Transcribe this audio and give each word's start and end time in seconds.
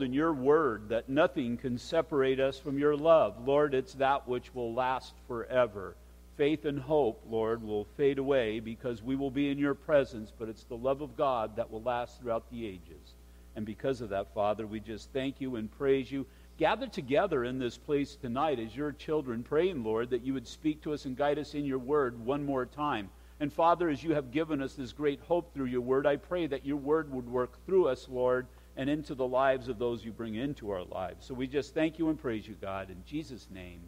in 0.00 0.14
your 0.14 0.32
word 0.32 0.88
that 0.90 1.10
nothing 1.10 1.58
can 1.58 1.76
separate 1.76 2.40
us 2.40 2.56
from 2.56 2.78
your 2.78 2.96
love. 2.96 3.46
Lord, 3.46 3.74
it's 3.74 3.94
that 3.94 4.26
which 4.26 4.54
will 4.54 4.72
last 4.72 5.12
forever. 5.28 5.96
Faith 6.36 6.64
and 6.64 6.78
hope, 6.78 7.22
Lord, 7.28 7.62
will 7.62 7.84
fade 7.96 8.18
away 8.18 8.60
because 8.60 9.02
we 9.02 9.16
will 9.16 9.30
be 9.30 9.50
in 9.50 9.58
your 9.58 9.74
presence, 9.74 10.32
but 10.38 10.48
it's 10.48 10.64
the 10.64 10.76
love 10.76 11.02
of 11.02 11.16
God 11.16 11.56
that 11.56 11.70
will 11.70 11.82
last 11.82 12.20
throughout 12.20 12.48
the 12.50 12.66
ages. 12.66 13.14
And 13.54 13.66
because 13.66 14.00
of 14.00 14.08
that, 14.10 14.32
Father, 14.32 14.66
we 14.66 14.80
just 14.80 15.12
thank 15.12 15.40
you 15.40 15.56
and 15.56 15.70
praise 15.76 16.10
you. 16.10 16.26
Gather 16.56 16.86
together 16.86 17.44
in 17.44 17.58
this 17.58 17.76
place 17.76 18.16
tonight 18.16 18.58
as 18.58 18.74
your 18.74 18.92
children, 18.92 19.42
praying, 19.42 19.84
Lord, 19.84 20.10
that 20.10 20.22
you 20.22 20.32
would 20.32 20.46
speak 20.46 20.80
to 20.82 20.92
us 20.92 21.04
and 21.04 21.16
guide 21.16 21.38
us 21.38 21.54
in 21.54 21.64
your 21.64 21.78
word 21.78 22.24
one 22.24 22.46
more 22.46 22.64
time. 22.64 23.10
And 23.40 23.52
Father, 23.52 23.88
as 23.88 24.04
you 24.04 24.14
have 24.14 24.30
given 24.30 24.62
us 24.62 24.74
this 24.74 24.92
great 24.92 25.20
hope 25.22 25.52
through 25.52 25.66
your 25.66 25.80
word, 25.80 26.06
I 26.06 26.16
pray 26.16 26.46
that 26.46 26.64
your 26.64 26.76
word 26.76 27.12
would 27.12 27.28
work 27.28 27.58
through 27.66 27.88
us, 27.88 28.08
Lord, 28.08 28.46
and 28.76 28.88
into 28.88 29.14
the 29.14 29.26
lives 29.26 29.68
of 29.68 29.78
those 29.78 30.04
you 30.04 30.12
bring 30.12 30.34
into 30.34 30.70
our 30.70 30.84
lives. 30.84 31.26
So 31.26 31.34
we 31.34 31.46
just 31.46 31.74
thank 31.74 31.98
you 31.98 32.08
and 32.08 32.18
praise 32.18 32.46
you, 32.46 32.54
God. 32.60 32.90
In 32.90 33.02
Jesus' 33.06 33.48
name, 33.52 33.80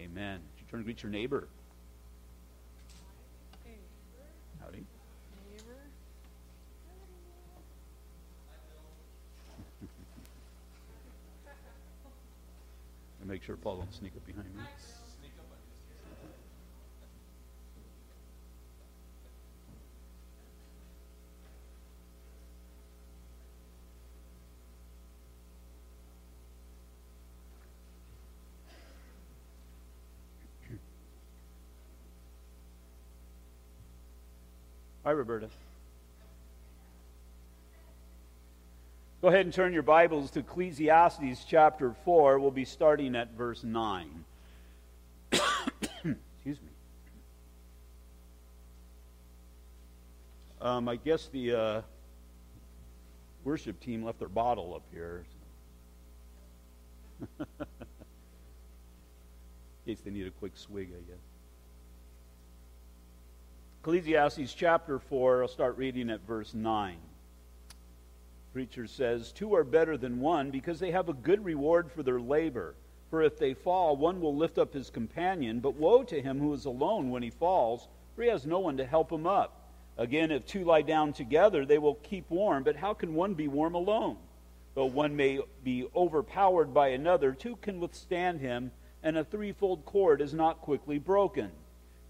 amen. 0.00 0.40
You 0.58 0.64
turn 0.70 0.80
to 0.80 0.84
greet 0.84 1.02
your 1.02 1.12
neighbor? 1.12 1.48
Howdy. 4.60 4.84
and 13.20 13.30
make 13.30 13.42
sure 13.42 13.56
Paul 13.56 13.76
don't 13.76 13.94
sneak 13.94 14.12
up 14.16 14.26
behind 14.26 14.46
me. 14.54 14.62
Hi, 35.04 35.10
Roberta. 35.10 35.48
Go 39.20 39.28
ahead 39.28 39.40
and 39.40 39.52
turn 39.52 39.72
your 39.72 39.82
Bibles 39.82 40.30
to 40.30 40.38
Ecclesiastes 40.40 41.44
chapter 41.44 41.92
4. 42.04 42.38
We'll 42.38 42.52
be 42.52 42.64
starting 42.64 43.16
at 43.16 43.32
verse 43.32 43.64
9. 43.64 44.24
Excuse 45.32 46.14
me. 46.44 46.68
Um, 50.60 50.88
I 50.88 50.94
guess 50.94 51.26
the 51.32 51.52
uh, 51.52 51.82
worship 53.42 53.80
team 53.80 54.04
left 54.04 54.20
their 54.20 54.28
bottle 54.28 54.72
up 54.72 54.84
here. 54.92 55.24
In 57.40 57.46
case 59.84 60.00
they 60.04 60.12
need 60.12 60.28
a 60.28 60.30
quick 60.30 60.52
swig, 60.54 60.90
I 60.96 61.00
guess. 61.10 61.31
Ecclesiastes 63.82 64.54
chapter 64.54 65.00
4, 65.00 65.42
I'll 65.42 65.48
start 65.48 65.76
reading 65.76 66.08
at 66.08 66.24
verse 66.24 66.54
9. 66.54 66.98
Preacher 68.52 68.86
says, 68.86 69.32
Two 69.32 69.56
are 69.56 69.64
better 69.64 69.96
than 69.96 70.20
one 70.20 70.52
because 70.52 70.78
they 70.78 70.92
have 70.92 71.08
a 71.08 71.12
good 71.12 71.44
reward 71.44 71.90
for 71.90 72.04
their 72.04 72.20
labor. 72.20 72.76
For 73.10 73.22
if 73.22 73.40
they 73.40 73.54
fall, 73.54 73.96
one 73.96 74.20
will 74.20 74.36
lift 74.36 74.56
up 74.56 74.72
his 74.72 74.88
companion, 74.88 75.58
but 75.58 75.74
woe 75.74 76.04
to 76.04 76.22
him 76.22 76.38
who 76.38 76.54
is 76.54 76.64
alone 76.64 77.10
when 77.10 77.24
he 77.24 77.30
falls, 77.30 77.88
for 78.14 78.22
he 78.22 78.28
has 78.28 78.46
no 78.46 78.60
one 78.60 78.76
to 78.76 78.86
help 78.86 79.10
him 79.10 79.26
up. 79.26 79.68
Again, 79.98 80.30
if 80.30 80.46
two 80.46 80.62
lie 80.62 80.82
down 80.82 81.12
together, 81.12 81.66
they 81.66 81.78
will 81.78 81.96
keep 81.96 82.30
warm, 82.30 82.62
but 82.62 82.76
how 82.76 82.94
can 82.94 83.14
one 83.14 83.34
be 83.34 83.48
warm 83.48 83.74
alone? 83.74 84.16
Though 84.76 84.86
one 84.86 85.16
may 85.16 85.40
be 85.64 85.88
overpowered 85.96 86.72
by 86.72 86.90
another, 86.90 87.32
two 87.32 87.56
can 87.56 87.80
withstand 87.80 88.38
him, 88.38 88.70
and 89.02 89.18
a 89.18 89.24
threefold 89.24 89.84
cord 89.84 90.20
is 90.20 90.32
not 90.32 90.60
quickly 90.60 91.00
broken. 91.00 91.50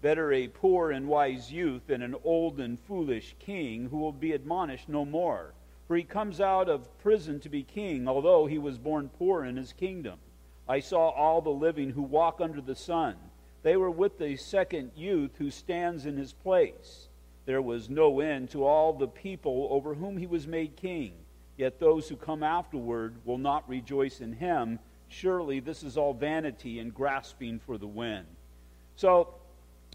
Better 0.03 0.33
a 0.33 0.49
poor 0.49 0.91
and 0.91 1.07
wise 1.07 1.49
youth 1.49 1.87
than 1.87 2.01
an 2.01 2.13
old 2.25 2.59
and 2.59 2.77
foolish 2.77 3.37
king 3.39 3.87
who 3.87 3.99
will 3.99 4.11
be 4.11 4.33
admonished 4.33 4.89
no 4.89 5.05
more. 5.05 5.53
For 5.87 5.95
he 5.95 6.03
comes 6.03 6.41
out 6.41 6.67
of 6.67 6.97
prison 6.97 7.39
to 7.39 7.47
be 7.47 7.63
king, 7.63 8.05
although 8.05 8.45
he 8.45 8.57
was 8.57 8.77
born 8.77 9.09
poor 9.17 9.45
in 9.45 9.55
his 9.55 9.71
kingdom. 9.71 10.19
I 10.67 10.81
saw 10.81 11.07
all 11.11 11.41
the 11.41 11.51
living 11.51 11.91
who 11.91 12.01
walk 12.01 12.41
under 12.41 12.59
the 12.59 12.75
sun. 12.75 13.15
They 13.61 13.77
were 13.77 13.89
with 13.89 14.17
the 14.17 14.35
second 14.35 14.91
youth 14.93 15.37
who 15.37 15.49
stands 15.49 16.05
in 16.05 16.17
his 16.17 16.33
place. 16.33 17.07
There 17.45 17.61
was 17.61 17.89
no 17.89 18.19
end 18.19 18.49
to 18.49 18.65
all 18.65 18.91
the 18.91 19.07
people 19.07 19.69
over 19.71 19.93
whom 19.93 20.17
he 20.17 20.27
was 20.27 20.45
made 20.45 20.75
king. 20.75 21.13
Yet 21.55 21.79
those 21.79 22.09
who 22.09 22.17
come 22.17 22.43
afterward 22.43 23.15
will 23.23 23.37
not 23.37 23.69
rejoice 23.69 24.19
in 24.19 24.33
him. 24.33 24.79
Surely 25.07 25.61
this 25.61 25.81
is 25.81 25.95
all 25.95 26.13
vanity 26.13 26.79
and 26.79 26.93
grasping 26.93 27.59
for 27.59 27.77
the 27.77 27.87
wind. 27.87 28.27
So 28.97 29.35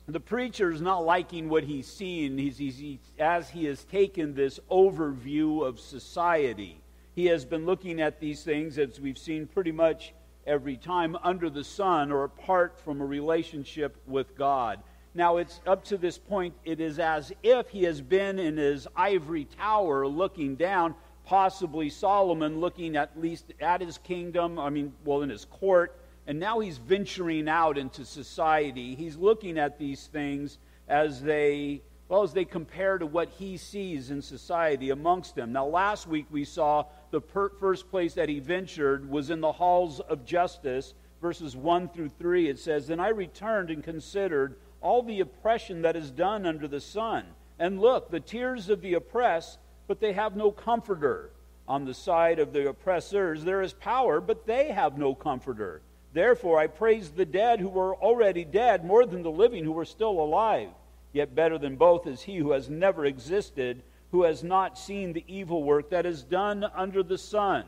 the 0.08 0.20
preacher 0.20 0.70
is 0.70 0.80
not 0.80 1.04
liking 1.04 1.50
what 1.50 1.64
he's 1.64 1.86
seeing 1.86 2.38
he's, 2.38 2.56
he's, 2.56 2.78
he's, 2.78 2.98
as 3.18 3.50
he 3.50 3.66
has 3.66 3.84
taken 3.84 4.34
this 4.34 4.58
overview 4.70 5.62
of 5.62 5.78
society. 5.78 6.80
He 7.14 7.26
has 7.26 7.44
been 7.44 7.66
looking 7.66 8.00
at 8.00 8.18
these 8.18 8.42
things, 8.42 8.78
as 8.78 8.98
we've 8.98 9.18
seen 9.18 9.46
pretty 9.46 9.72
much 9.72 10.14
every 10.46 10.78
time, 10.78 11.14
under 11.22 11.50
the 11.50 11.62
sun 11.62 12.10
or 12.10 12.24
apart 12.24 12.80
from 12.80 13.02
a 13.02 13.04
relationship 13.04 13.98
with 14.06 14.34
God. 14.34 14.80
Now, 15.14 15.36
it's 15.36 15.60
up 15.66 15.84
to 15.86 15.98
this 15.98 16.16
point, 16.16 16.54
it 16.64 16.80
is 16.80 16.98
as 16.98 17.32
if 17.42 17.68
he 17.68 17.82
has 17.82 18.00
been 18.00 18.38
in 18.38 18.56
his 18.56 18.88
ivory 18.96 19.44
tower 19.44 20.06
looking 20.06 20.56
down, 20.56 20.94
possibly 21.26 21.90
Solomon 21.90 22.60
looking 22.60 22.96
at 22.96 23.20
least 23.20 23.52
at 23.60 23.82
his 23.82 23.98
kingdom, 23.98 24.58
I 24.58 24.70
mean, 24.70 24.94
well, 25.04 25.20
in 25.20 25.28
his 25.28 25.44
court 25.44 26.00
and 26.28 26.38
now 26.38 26.58
he's 26.60 26.76
venturing 26.76 27.48
out 27.48 27.78
into 27.78 28.04
society. 28.04 28.94
He's 28.94 29.16
looking 29.16 29.58
at 29.58 29.78
these 29.78 30.08
things 30.08 30.58
as 30.86 31.22
they, 31.22 31.80
well, 32.06 32.22
as 32.22 32.34
they 32.34 32.44
compare 32.44 32.98
to 32.98 33.06
what 33.06 33.30
he 33.30 33.56
sees 33.56 34.10
in 34.10 34.20
society 34.20 34.90
amongst 34.90 35.34
them. 35.34 35.54
Now, 35.54 35.64
last 35.64 36.06
week 36.06 36.26
we 36.30 36.44
saw 36.44 36.84
the 37.12 37.22
per- 37.22 37.48
first 37.48 37.90
place 37.90 38.12
that 38.12 38.28
he 38.28 38.40
ventured 38.40 39.08
was 39.08 39.30
in 39.30 39.40
the 39.40 39.52
halls 39.52 40.00
of 40.00 40.26
justice, 40.26 40.92
verses 41.22 41.56
1 41.56 41.88
through 41.88 42.10
3. 42.10 42.50
It 42.50 42.58
says, 42.58 42.86
Then 42.86 43.00
I 43.00 43.08
returned 43.08 43.70
and 43.70 43.82
considered 43.82 44.56
all 44.82 45.02
the 45.02 45.20
oppression 45.20 45.80
that 45.80 45.96
is 45.96 46.10
done 46.10 46.44
under 46.44 46.68
the 46.68 46.82
sun. 46.82 47.24
And 47.58 47.80
look, 47.80 48.10
the 48.10 48.20
tears 48.20 48.68
of 48.68 48.82
the 48.82 48.92
oppressed, 48.92 49.58
but 49.86 49.98
they 49.98 50.12
have 50.12 50.36
no 50.36 50.50
comforter. 50.50 51.30
On 51.66 51.86
the 51.86 51.94
side 51.94 52.38
of 52.38 52.52
the 52.52 52.68
oppressors 52.68 53.44
there 53.44 53.62
is 53.62 53.72
power, 53.72 54.20
but 54.20 54.46
they 54.46 54.72
have 54.72 54.98
no 54.98 55.14
comforter. 55.14 55.80
Therefore, 56.12 56.58
I 56.58 56.66
praise 56.66 57.10
the 57.10 57.26
dead 57.26 57.60
who 57.60 57.68
were 57.68 57.94
already 57.94 58.44
dead 58.44 58.84
more 58.84 59.04
than 59.04 59.22
the 59.22 59.30
living 59.30 59.64
who 59.64 59.72
were 59.72 59.84
still 59.84 60.20
alive. 60.20 60.70
Yet 61.12 61.34
better 61.34 61.58
than 61.58 61.76
both 61.76 62.06
is 62.06 62.22
he 62.22 62.36
who 62.36 62.52
has 62.52 62.68
never 62.68 63.04
existed, 63.04 63.82
who 64.10 64.22
has 64.22 64.42
not 64.42 64.78
seen 64.78 65.12
the 65.12 65.24
evil 65.26 65.62
work 65.62 65.90
that 65.90 66.06
is 66.06 66.22
done 66.22 66.64
under 66.74 67.02
the 67.02 67.18
sun. 67.18 67.64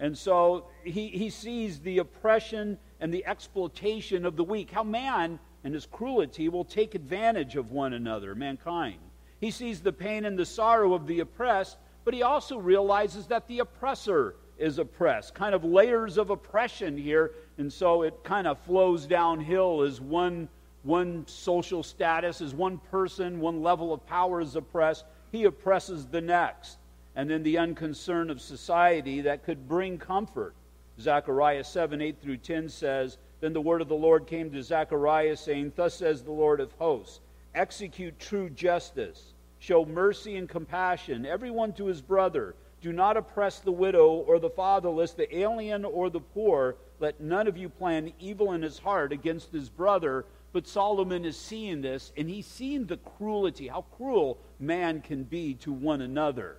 And 0.00 0.16
so 0.16 0.66
he, 0.84 1.08
he 1.08 1.30
sees 1.30 1.80
the 1.80 1.98
oppression 1.98 2.78
and 3.00 3.12
the 3.12 3.26
exploitation 3.26 4.24
of 4.24 4.36
the 4.36 4.44
weak, 4.44 4.70
how 4.70 4.84
man 4.84 5.38
and 5.64 5.74
his 5.74 5.86
cruelty 5.86 6.48
will 6.48 6.64
take 6.64 6.94
advantage 6.94 7.56
of 7.56 7.72
one 7.72 7.92
another, 7.92 8.34
mankind. 8.34 8.98
He 9.40 9.50
sees 9.50 9.80
the 9.80 9.92
pain 9.92 10.24
and 10.24 10.38
the 10.38 10.46
sorrow 10.46 10.94
of 10.94 11.06
the 11.06 11.20
oppressed, 11.20 11.78
but 12.04 12.14
he 12.14 12.22
also 12.22 12.58
realizes 12.58 13.26
that 13.26 13.46
the 13.48 13.60
oppressor 13.60 14.36
is 14.56 14.78
oppressed. 14.78 15.34
Kind 15.34 15.54
of 15.54 15.64
layers 15.64 16.16
of 16.16 16.30
oppression 16.30 16.96
here 16.96 17.32
and 17.58 17.72
so 17.72 18.02
it 18.02 18.22
kind 18.22 18.46
of 18.46 18.58
flows 18.60 19.04
downhill 19.04 19.82
as 19.82 20.00
one, 20.00 20.48
one 20.84 21.26
social 21.26 21.82
status, 21.82 22.40
as 22.40 22.54
one 22.54 22.78
person, 22.78 23.40
one 23.40 23.62
level 23.62 23.92
of 23.92 24.06
power 24.06 24.40
is 24.40 24.54
oppressed, 24.54 25.04
he 25.32 25.44
oppresses 25.44 26.06
the 26.06 26.20
next. 26.20 26.78
And 27.16 27.28
then 27.28 27.42
the 27.42 27.58
unconcern 27.58 28.30
of 28.30 28.40
society 28.40 29.22
that 29.22 29.44
could 29.44 29.68
bring 29.68 29.98
comfort. 29.98 30.54
Zechariah 31.00 31.64
7 31.64 32.00
8 32.00 32.22
through 32.22 32.36
10 32.36 32.68
says, 32.68 33.18
Then 33.40 33.52
the 33.52 33.60
word 33.60 33.82
of 33.82 33.88
the 33.88 33.94
Lord 33.94 34.28
came 34.28 34.52
to 34.52 34.62
Zechariah, 34.62 35.36
saying, 35.36 35.72
Thus 35.74 35.94
says 35.94 36.22
the 36.22 36.30
Lord 36.30 36.60
of 36.60 36.72
hosts, 36.78 37.20
execute 37.56 38.20
true 38.20 38.50
justice, 38.50 39.34
show 39.58 39.84
mercy 39.84 40.36
and 40.36 40.48
compassion, 40.48 41.26
everyone 41.26 41.72
to 41.72 41.86
his 41.86 42.00
brother. 42.00 42.54
Do 42.80 42.92
not 42.92 43.16
oppress 43.16 43.58
the 43.58 43.72
widow 43.72 44.08
or 44.08 44.38
the 44.38 44.50
fatherless, 44.50 45.12
the 45.12 45.36
alien 45.36 45.84
or 45.84 46.10
the 46.10 46.20
poor 46.20 46.76
let 47.00 47.20
none 47.20 47.46
of 47.46 47.56
you 47.56 47.68
plan 47.68 48.12
evil 48.18 48.52
in 48.52 48.62
his 48.62 48.78
heart 48.78 49.12
against 49.12 49.52
his 49.52 49.68
brother. 49.68 50.24
But 50.52 50.66
Solomon 50.66 51.24
is 51.24 51.36
seeing 51.36 51.82
this, 51.82 52.12
and 52.16 52.28
he's 52.28 52.46
seeing 52.46 52.86
the 52.86 52.96
cruelty, 52.96 53.68
how 53.68 53.82
cruel 53.96 54.38
man 54.58 55.00
can 55.02 55.24
be 55.24 55.54
to 55.54 55.72
one 55.72 56.00
another. 56.00 56.56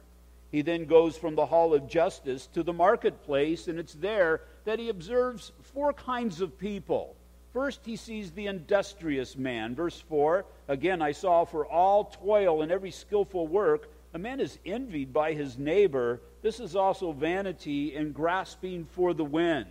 He 0.51 0.61
then 0.61 0.85
goes 0.85 1.17
from 1.17 1.35
the 1.35 1.45
hall 1.45 1.73
of 1.73 1.87
justice 1.87 2.47
to 2.53 2.63
the 2.63 2.73
marketplace, 2.73 3.67
and 3.67 3.79
it's 3.79 3.93
there 3.93 4.41
that 4.65 4.79
he 4.79 4.89
observes 4.89 5.51
four 5.61 5.93
kinds 5.93 6.41
of 6.41 6.57
people. 6.57 7.15
First, 7.53 7.81
he 7.83 7.95
sees 7.95 8.31
the 8.31 8.47
industrious 8.47 9.35
man. 9.35 9.75
Verse 9.75 9.99
4 9.99 10.45
Again, 10.67 11.01
I 11.01 11.11
saw 11.11 11.45
for 11.45 11.65
all 11.65 12.05
toil 12.05 12.61
and 12.61 12.71
every 12.71 12.91
skillful 12.91 13.47
work, 13.47 13.89
a 14.13 14.19
man 14.19 14.39
is 14.39 14.57
envied 14.65 15.13
by 15.13 15.33
his 15.33 15.57
neighbor, 15.57 16.21
this 16.41 16.59
is 16.59 16.75
also 16.75 17.11
vanity 17.11 17.95
and 17.95 18.13
grasping 18.13 18.85
for 18.85 19.13
the 19.13 19.25
wind. 19.25 19.67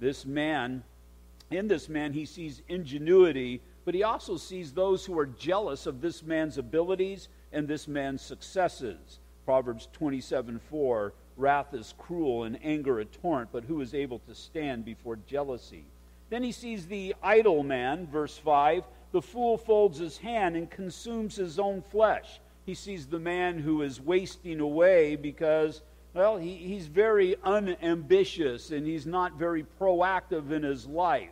This 0.00 0.24
man, 0.24 0.82
in 1.50 1.68
this 1.68 1.88
man, 1.88 2.12
he 2.12 2.24
sees 2.24 2.62
ingenuity, 2.68 3.60
but 3.84 3.94
he 3.94 4.02
also 4.02 4.36
sees 4.36 4.72
those 4.72 5.04
who 5.04 5.18
are 5.18 5.26
jealous 5.26 5.86
of 5.86 6.00
this 6.00 6.22
man's 6.22 6.58
abilities 6.58 7.28
and 7.52 7.68
this 7.68 7.86
man's 7.86 8.22
successes. 8.22 9.20
Proverbs 9.44 9.88
27 9.92 10.58
4 10.70 11.12
Wrath 11.36 11.72
is 11.72 11.94
cruel 11.96 12.44
and 12.44 12.58
anger 12.62 13.00
a 13.00 13.04
torrent, 13.04 13.50
but 13.52 13.64
who 13.64 13.80
is 13.80 13.94
able 13.94 14.18
to 14.20 14.34
stand 14.34 14.84
before 14.84 15.18
jealousy? 15.26 15.84
Then 16.28 16.42
he 16.42 16.52
sees 16.52 16.86
the 16.86 17.14
idle 17.22 17.62
man, 17.62 18.06
verse 18.06 18.36
5. 18.36 18.84
The 19.12 19.22
fool 19.22 19.56
folds 19.56 19.98
his 19.98 20.18
hand 20.18 20.54
and 20.56 20.70
consumes 20.70 21.36
his 21.36 21.58
own 21.58 21.82
flesh. 21.82 22.40
He 22.66 22.74
sees 22.74 23.06
the 23.06 23.18
man 23.18 23.58
who 23.58 23.82
is 23.82 24.00
wasting 24.00 24.60
away 24.60 25.16
because, 25.16 25.82
well, 26.12 26.36
he, 26.36 26.54
he's 26.54 26.86
very 26.86 27.36
unambitious 27.44 28.70
and 28.70 28.86
he's 28.86 29.06
not 29.06 29.38
very 29.38 29.64
proactive 29.80 30.50
in 30.50 30.62
his 30.62 30.86
life. 30.86 31.30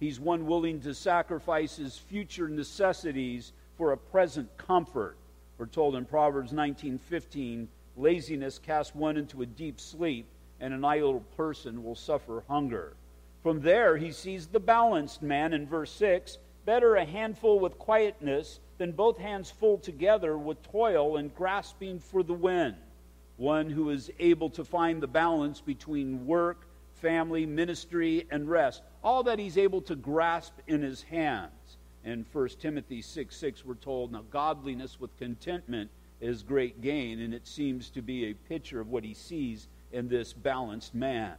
He's 0.00 0.20
one 0.20 0.46
willing 0.46 0.80
to 0.82 0.94
sacrifice 0.94 1.76
his 1.76 1.96
future 1.96 2.48
necessities 2.48 3.52
for 3.76 3.92
a 3.92 3.96
present 3.96 4.48
comfort. 4.56 5.16
We're 5.56 5.66
told 5.66 5.96
in 5.96 6.04
Proverbs 6.04 6.52
19:15, 6.52 7.66
laziness 7.96 8.58
casts 8.58 8.94
one 8.94 9.16
into 9.16 9.42
a 9.42 9.46
deep 9.46 9.80
sleep, 9.80 10.26
and 10.60 10.72
an 10.72 10.84
idle 10.84 11.20
person 11.36 11.82
will 11.82 11.96
suffer 11.96 12.44
hunger. 12.48 12.94
From 13.42 13.60
there, 13.60 13.96
he 13.96 14.12
sees 14.12 14.46
the 14.46 14.60
balanced 14.60 15.22
man 15.22 15.52
in 15.52 15.66
verse 15.66 15.90
6 15.92 16.38
better 16.64 16.96
a 16.96 17.04
handful 17.04 17.58
with 17.58 17.78
quietness 17.78 18.60
than 18.76 18.92
both 18.92 19.16
hands 19.16 19.50
full 19.50 19.78
together 19.78 20.36
with 20.36 20.62
toil 20.70 21.16
and 21.16 21.34
grasping 21.34 21.98
for 21.98 22.22
the 22.22 22.34
wind. 22.34 22.76
One 23.38 23.70
who 23.70 23.90
is 23.90 24.10
able 24.18 24.50
to 24.50 24.64
find 24.64 25.00
the 25.00 25.06
balance 25.06 25.60
between 25.60 26.26
work, 26.26 26.66
family, 26.94 27.46
ministry, 27.46 28.26
and 28.30 28.50
rest. 28.50 28.82
All 29.02 29.22
that 29.22 29.38
he's 29.38 29.56
able 29.56 29.80
to 29.82 29.94
grasp 29.94 30.54
in 30.66 30.82
his 30.82 31.02
hands. 31.02 31.78
In 32.04 32.26
1 32.32 32.48
Timothy 32.60 33.00
6 33.00 33.36
6, 33.36 33.64
we're 33.64 33.74
told, 33.74 34.12
Now 34.12 34.24
godliness 34.30 34.98
with 35.00 35.16
contentment 35.18 35.90
is 36.20 36.42
great 36.42 36.80
gain, 36.80 37.20
and 37.20 37.32
it 37.32 37.46
seems 37.46 37.90
to 37.90 38.02
be 38.02 38.26
a 38.26 38.34
picture 38.34 38.80
of 38.80 38.88
what 38.88 39.04
he 39.04 39.14
sees 39.14 39.68
in 39.92 40.08
this 40.08 40.32
balanced 40.32 40.94
man. 40.94 41.34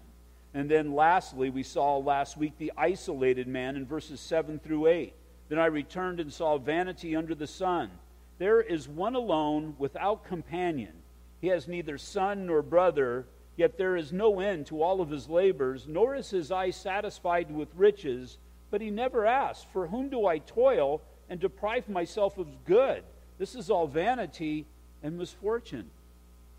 And 0.54 0.72
then 0.72 0.96
lastly, 0.96 1.50
we 1.50 1.64
saw 1.64 1.98
last 1.98 2.38
week 2.38 2.54
the 2.58 2.72
isolated 2.78 3.48
man 3.48 3.76
in 3.76 3.86
verses 3.86 4.20
7 4.20 4.60
through 4.60 4.88
8. 4.88 5.14
Then 5.50 5.60
I 5.60 5.66
returned 5.66 6.20
and 6.20 6.32
saw 6.32 6.58
vanity 6.58 7.16
under 7.16 7.36
the 7.36 7.48
sun. 7.48 7.92
There 8.38 8.62
is 8.62 8.88
one 8.88 9.16
alone 9.16 9.76
without 9.78 10.24
companion. 10.24 10.94
He 11.42 11.48
has 11.48 11.68
neither 11.68 11.98
son 11.98 12.46
nor 12.46 12.62
brother, 12.62 13.26
yet 13.56 13.78
there 13.78 13.96
is 13.96 14.12
no 14.12 14.40
end 14.40 14.68
to 14.68 14.82
all 14.82 15.02
of 15.02 15.10
his 15.10 15.30
labors, 15.30 15.88
nor 15.88 16.16
is 16.16 16.30
his 16.30 16.52
eye 16.52 16.72
satisfied 16.72 17.52
with 17.52 17.76
riches. 17.76 18.38
But 18.72 18.82
he 18.82 18.92
never 18.92 19.26
asks, 19.26 19.66
For 19.72 19.88
whom 19.88 20.10
do 20.10 20.26
I 20.26 20.40
toil 20.40 21.02
and 21.30 21.40
deprive 21.40 21.90
myself 21.90 22.38
of 22.38 22.66
good? 22.66 23.04
This 23.38 23.56
is 23.56 23.70
all 23.70 23.88
vanity 23.88 24.66
and 25.02 25.18
misfortune. 25.18 25.90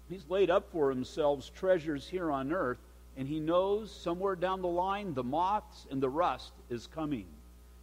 He's 0.08 0.28
laid 0.28 0.50
up 0.50 0.70
for 0.72 0.90
himself 0.90 1.52
treasures 1.54 2.08
here 2.08 2.30
on 2.30 2.52
earth 2.52 2.78
and 3.16 3.28
he 3.28 3.40
knows 3.40 3.90
somewhere 3.90 4.36
down 4.36 4.62
the 4.62 4.68
line 4.68 5.14
the 5.14 5.22
moths 5.22 5.86
and 5.90 6.02
the 6.02 6.08
rust 6.08 6.52
is 6.68 6.86
coming. 6.86 7.26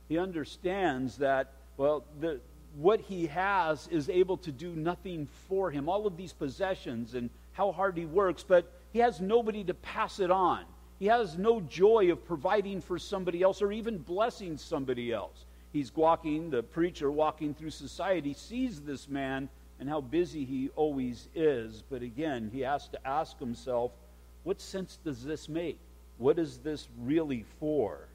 He 0.10 0.18
understands 0.18 1.18
that, 1.18 1.54
well, 1.78 2.06
the, 2.20 2.40
what 2.78 3.02
he 3.02 3.26
has 3.26 3.88
is 3.88 4.08
able 4.08 4.38
to 4.38 4.52
do 4.52 4.70
nothing 4.76 5.28
for 5.48 5.72
him. 5.72 5.90
All 5.90 6.06
of 6.06 6.16
these 6.16 6.34
possessions 6.34 7.16
and 7.16 7.30
how 7.54 7.72
hard 7.72 7.98
he 7.98 8.06
works, 8.06 8.44
but 8.48 8.72
he 8.94 9.00
has 9.00 9.20
nobody 9.20 9.64
to 9.64 9.74
pass 9.74 10.20
it 10.20 10.30
on. 10.30 10.64
He 11.00 11.08
has 11.08 11.38
no 11.38 11.60
joy 11.62 12.12
of 12.12 12.26
providing 12.26 12.82
for 12.82 13.00
somebody 13.00 13.42
else 13.42 13.64
or 13.64 13.72
even 13.72 13.98
blessing 13.98 14.58
somebody 14.58 15.12
else. 15.12 15.46
He's 15.74 15.96
walking, 15.96 16.52
the 16.52 16.62
preacher 16.62 17.12
walking 17.12 17.56
through 17.56 17.72
society, 17.72 18.34
sees 18.34 18.82
this 18.82 19.10
man 19.10 19.50
and 19.80 19.90
how 19.90 20.02
busy 20.02 20.46
he 20.46 20.70
always 20.76 21.30
is. 21.36 21.84
But 21.90 22.04
again, 22.04 22.50
he 22.54 22.62
has 22.62 22.88
to 22.90 23.08
ask 23.08 23.40
himself, 23.40 23.92
what 24.44 24.62
sense 24.62 25.00
does 25.04 25.24
this 25.24 25.50
make? 25.50 25.80
What 26.20 26.38
is 26.38 26.60
this 26.60 26.88
really 27.00 27.44
for? 27.60 28.08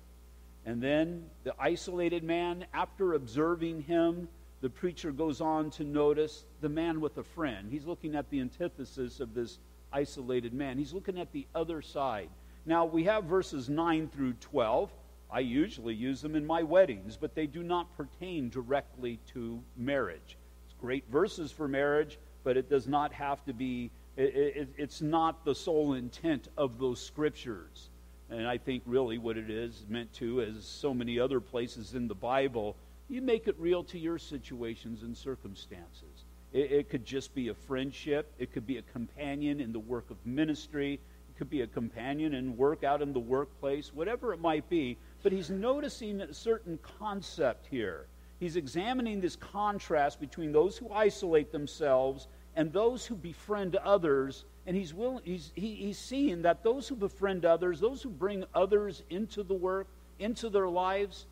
And 0.65 0.81
then 0.81 1.25
the 1.43 1.55
isolated 1.59 2.23
man, 2.23 2.65
after 2.73 3.15
observing 3.15 3.83
him, 3.83 4.29
the 4.63 4.71
preacher 4.71 5.11
goes 5.11 5.41
on 5.41 5.71
to 5.71 5.85
notice 5.85 6.45
the 6.61 6.69
man 6.69 7.01
with 7.01 7.19
a 7.19 7.25
friend. 7.25 7.69
He's 7.71 7.85
looking 7.85 8.15
at 8.15 8.31
the 8.31 8.41
antithesis 8.41 9.19
of 9.21 9.35
this 9.35 9.59
isolated 9.93 10.55
man. 10.55 10.79
He's 10.79 10.95
looking 10.95 11.19
at 11.19 11.33
the 11.33 11.47
other 11.55 11.83
side. 11.83 12.31
Now, 12.65 12.85
we 12.85 13.03
have 13.05 13.25
verses 13.25 13.69
9 13.69 14.09
through 14.09 14.35
12. 14.35 14.91
I 15.31 15.41
usually 15.41 15.95
use 15.95 16.23
them 16.23 16.37
in 16.37 16.47
my 16.47 16.63
weddings, 16.63 17.17
but 17.17 17.35
they 17.35 17.47
do 17.47 17.65
not 17.65 17.97
pertain 17.97 18.51
directly 18.51 19.19
to 19.35 19.61
marriage. 19.77 20.39
It's 20.65 20.75
great 20.81 21.05
verses 21.11 21.51
for 21.51 21.67
marriage, 21.67 22.19
but 22.45 22.57
it 22.57 22.71
does 22.71 22.87
not 22.87 23.13
have 23.13 23.45
to 23.47 23.53
be 23.53 23.91
it, 24.17 24.35
it, 24.35 24.69
it's 24.77 25.01
not 25.01 25.45
the 25.45 25.55
sole 25.55 25.95
intent 25.95 26.49
of 26.57 26.79
those 26.79 27.01
scriptures. 27.01 27.89
And 28.31 28.47
I 28.47 28.59
think 28.59 28.83
really 28.87 29.19
what 29.19 29.37
it 29.37 29.51
is 29.51 29.85
meant 29.89 30.13
to, 30.15 30.43
as 30.43 30.65
so 30.65 30.93
many 30.95 31.19
other 31.19 31.41
places 31.41 31.95
in 31.95 32.09
the 32.09 32.15
Bible, 32.15 32.77
you 33.13 33.23
make 33.23 33.47
it 33.47 33.55
real 33.59 33.85
to 33.85 33.99
your 33.99 34.19
situations 34.19 35.03
and 35.03 35.17
circumstances. 35.17 36.25
It, 36.53 36.73
it 36.73 36.89
could 36.91 37.05
just 37.05 37.35
be 37.35 37.49
a 37.49 37.55
friendship, 37.55 38.33
it 38.39 38.53
could 38.53 38.67
be 38.67 38.79
a 38.79 38.83
companion 38.83 39.61
in 39.61 39.73
the 39.73 39.81
work 39.81 40.11
of 40.11 40.17
ministry, 40.25 40.95
it 40.95 41.39
could 41.39 41.51
be 41.51 41.63
a 41.63 41.67
companion 41.67 42.35
in 42.35 42.57
work 42.57 42.85
out 42.85 43.03
in 43.03 43.13
the 43.13 43.21
workplace, 43.21 43.93
whatever 43.93 44.33
it 44.33 44.41
might 44.41 44.69
be. 44.69 44.97
But 45.23 45.33
he's 45.33 45.51
noticing 45.51 46.21
a 46.21 46.35
certain 46.35 46.79
concept 46.99 47.67
here. 47.71 48.07
He's 48.41 48.57
examining 48.57 49.21
this 49.21 49.37
contrast 49.37 50.19
between 50.19 50.53
those 50.53 50.77
who 50.77 50.91
isolate 50.91 51.53
themselves 51.53 52.27
and 52.57 52.73
those 52.73 53.07
who 53.07 53.15
befriend 53.15 53.77
others. 53.77 54.45
And 54.67 54.77
he's, 54.77 54.93
he's, 55.23 55.53
he, 55.55 55.75
he's 55.75 55.99
seeing 55.99 56.43
that 56.43 56.65
those 56.65 56.89
who 56.89 56.97
befriend 56.97 57.45
others, 57.45 57.79
those 57.79 58.03
who 58.03 58.11
bring 58.11 58.45
others 58.55 59.03
into 59.11 59.43
the 59.43 59.55
work, 59.55 59.87
into 60.19 60.51
their 60.51 60.69
lives, 60.69 61.27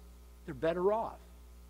they're 0.46 0.54
better 0.54 0.92
off. 0.92 1.18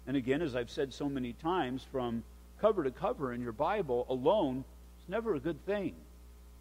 And 0.06 0.17
again, 0.17 0.43
as 0.43 0.56
I've 0.56 0.70
said 0.70 0.93
so 0.93 1.08
many 1.08 1.32
times, 1.35 1.87
from 1.91 2.25
cover 2.61 2.85
to 2.85 2.91
cover 2.91 3.32
in 3.32 3.41
your 3.41 3.52
Bible 3.52 4.06
alone 4.08 4.64
is 5.00 5.08
never 5.08 5.35
a 5.35 5.41
good 5.41 5.64
thing. 5.67 5.94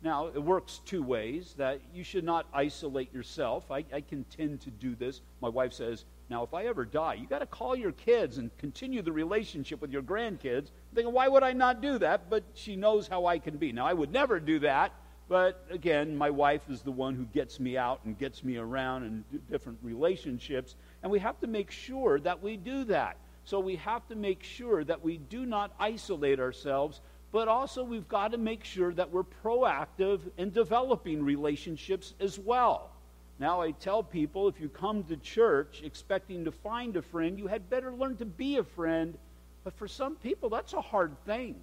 Now, 0.02 0.28
it 0.28 0.42
works 0.42 0.80
two 0.86 1.04
ways 1.04 1.56
that 1.58 1.82
you 1.94 2.06
should 2.06 2.24
not 2.24 2.46
isolate 2.54 3.14
yourself. 3.14 3.70
I, 3.70 3.84
I 3.94 4.00
can 4.02 4.24
tend 4.36 4.62
to 4.62 4.72
do 4.72 4.96
this. 4.96 5.22
My 5.42 5.50
wife 5.50 5.74
says, 5.74 6.06
now, 6.30 6.44
if 6.44 6.54
I 6.54 6.66
ever 6.68 6.86
die, 6.86 7.16
you 7.16 7.28
got 7.28 7.40
to 7.40 7.46
call 7.48 7.76
your 7.76 7.92
kids 7.92 8.38
and 8.38 8.56
continue 8.60 9.02
the 9.02 9.12
relationship 9.12 9.82
with 9.82 9.92
your 9.92 10.04
grandkids. 10.04 10.68
I'm 10.68 10.96
thinking, 10.96 11.14
why 11.14 11.28
would 11.28 11.44
I 11.44 11.54
not 11.54 11.82
do 11.82 11.98
that? 11.98 12.30
But 12.30 12.44
she 12.54 12.76
knows 12.76 13.08
how 13.08 13.26
I 13.26 13.40
can 13.40 13.58
be. 13.58 13.72
Now, 13.72 13.86
I 13.86 13.94
would 13.94 14.12
never 14.12 14.40
do 14.40 14.60
that. 14.60 14.94
But 15.28 15.66
again, 15.70 16.16
my 16.16 16.30
wife 16.30 16.62
is 16.70 16.82
the 16.82 16.92
one 16.92 17.16
who 17.16 17.26
gets 17.26 17.60
me 17.60 17.78
out 17.78 18.02
and 18.06 18.18
gets 18.18 18.44
me 18.44 18.58
around 18.58 19.04
in 19.04 19.24
different 19.50 19.80
relationships. 19.84 20.76
And 21.04 21.12
we 21.12 21.20
have 21.20 21.40
to 21.42 21.48
make 21.48 21.72
sure 21.72 22.20
that 22.22 22.42
we 22.42 22.58
do 22.58 22.84
that. 22.86 23.18
So 23.50 23.60
we 23.60 23.78
have 23.78 24.08
to 24.10 24.16
make 24.16 24.44
sure 24.44 24.84
that 24.84 25.04
we 25.04 25.18
do 25.18 25.44
not 25.44 25.74
isolate 25.80 26.40
ourselves, 26.40 27.02
but 27.32 27.48
also 27.48 27.84
we've 27.84 28.08
got 28.08 28.34
to 28.34 28.38
make 28.38 28.64
sure 28.64 28.94
that 28.94 29.10
we're 29.10 29.24
proactive 29.24 30.20
in 30.38 30.52
developing 30.52 31.24
relationships 31.24 32.14
as 32.20 32.38
well. 32.38 32.92
Now, 33.40 33.60
I 33.60 33.72
tell 33.72 34.04
people 34.04 34.50
if 34.50 34.62
you 34.62 34.70
come 34.70 35.04
to 35.06 35.18
church 35.18 35.82
expecting 35.84 36.46
to 36.46 36.52
find 36.52 36.96
a 36.96 37.02
friend, 37.02 37.40
you 37.40 37.48
had 37.48 37.72
better 37.72 37.92
learn 37.92 38.18
to 38.18 38.26
be 38.26 38.58
a 38.58 38.64
friend. 38.64 39.18
But 39.64 39.74
for 39.74 39.88
some 39.88 40.16
people, 40.18 40.50
that's 40.50 40.74
a 40.74 40.82
hard 40.82 41.16
thing. 41.26 41.56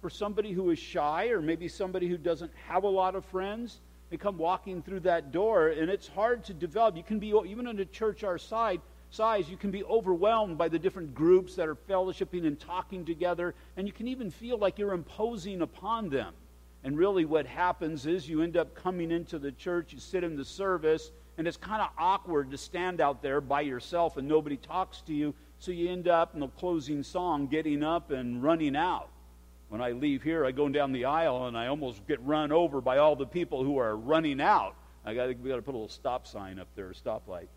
For 0.00 0.10
somebody 0.10 0.52
who 0.52 0.70
is 0.70 0.78
shy, 0.78 1.30
or 1.30 1.42
maybe 1.42 1.66
somebody 1.66 2.06
who 2.06 2.18
doesn't 2.18 2.52
have 2.68 2.84
a 2.84 2.88
lot 2.88 3.16
of 3.16 3.24
friends, 3.24 3.80
they 4.10 4.16
come 4.16 4.38
walking 4.38 4.80
through 4.80 5.00
that 5.00 5.32
door, 5.32 5.70
and 5.70 5.90
it's 5.90 6.06
hard 6.06 6.44
to 6.44 6.54
develop. 6.54 6.96
You 6.96 7.02
can 7.02 7.18
be, 7.18 7.34
even 7.48 7.66
in 7.66 7.80
a 7.80 7.84
church 7.84 8.22
our 8.22 8.38
side, 8.38 8.80
size, 9.12 9.48
you 9.48 9.56
can 9.56 9.70
be 9.70 9.84
overwhelmed 9.84 10.58
by 10.58 10.68
the 10.68 10.78
different 10.78 11.14
groups 11.14 11.54
that 11.56 11.68
are 11.68 11.74
fellowshipping 11.74 12.46
and 12.46 12.58
talking 12.58 13.04
together, 13.04 13.54
and 13.76 13.86
you 13.86 13.92
can 13.92 14.08
even 14.08 14.30
feel 14.30 14.58
like 14.58 14.78
you're 14.78 14.94
imposing 14.94 15.62
upon 15.62 16.08
them. 16.08 16.34
And 16.82 16.98
really, 16.98 17.24
what 17.24 17.46
happens 17.46 18.06
is 18.06 18.28
you 18.28 18.42
end 18.42 18.56
up 18.56 18.74
coming 18.74 19.12
into 19.12 19.38
the 19.38 19.52
church, 19.52 19.92
you 19.92 20.00
sit 20.00 20.24
in 20.24 20.36
the 20.36 20.44
service, 20.44 21.12
and 21.38 21.46
it's 21.46 21.56
kind 21.56 21.80
of 21.80 21.90
awkward 21.98 22.50
to 22.50 22.58
stand 22.58 23.00
out 23.00 23.22
there 23.22 23.40
by 23.40 23.60
yourself 23.60 24.16
and 24.16 24.28
nobody 24.28 24.56
talks 24.56 25.00
to 25.02 25.14
you. 25.14 25.34
So 25.58 25.70
you 25.70 25.90
end 25.90 26.08
up 26.08 26.34
in 26.34 26.40
the 26.40 26.48
closing 26.48 27.02
song 27.02 27.46
getting 27.46 27.82
up 27.82 28.10
and 28.10 28.42
running 28.42 28.76
out. 28.76 29.08
When 29.68 29.80
I 29.80 29.92
leave 29.92 30.22
here, 30.22 30.44
I 30.44 30.50
go 30.50 30.68
down 30.68 30.92
the 30.92 31.06
aisle 31.06 31.46
and 31.46 31.56
I 31.56 31.68
almost 31.68 32.06
get 32.06 32.22
run 32.22 32.52
over 32.52 32.80
by 32.80 32.98
all 32.98 33.16
the 33.16 33.26
people 33.26 33.64
who 33.64 33.78
are 33.78 33.96
running 33.96 34.40
out. 34.40 34.74
I 35.04 35.14
got 35.14 35.28
got 35.42 35.56
to 35.56 35.62
put 35.62 35.70
a 35.70 35.78
little 35.78 35.88
stop 35.88 36.26
sign 36.26 36.58
up 36.58 36.68
there, 36.76 36.90
a 36.90 36.94
stoplight. 36.94 37.48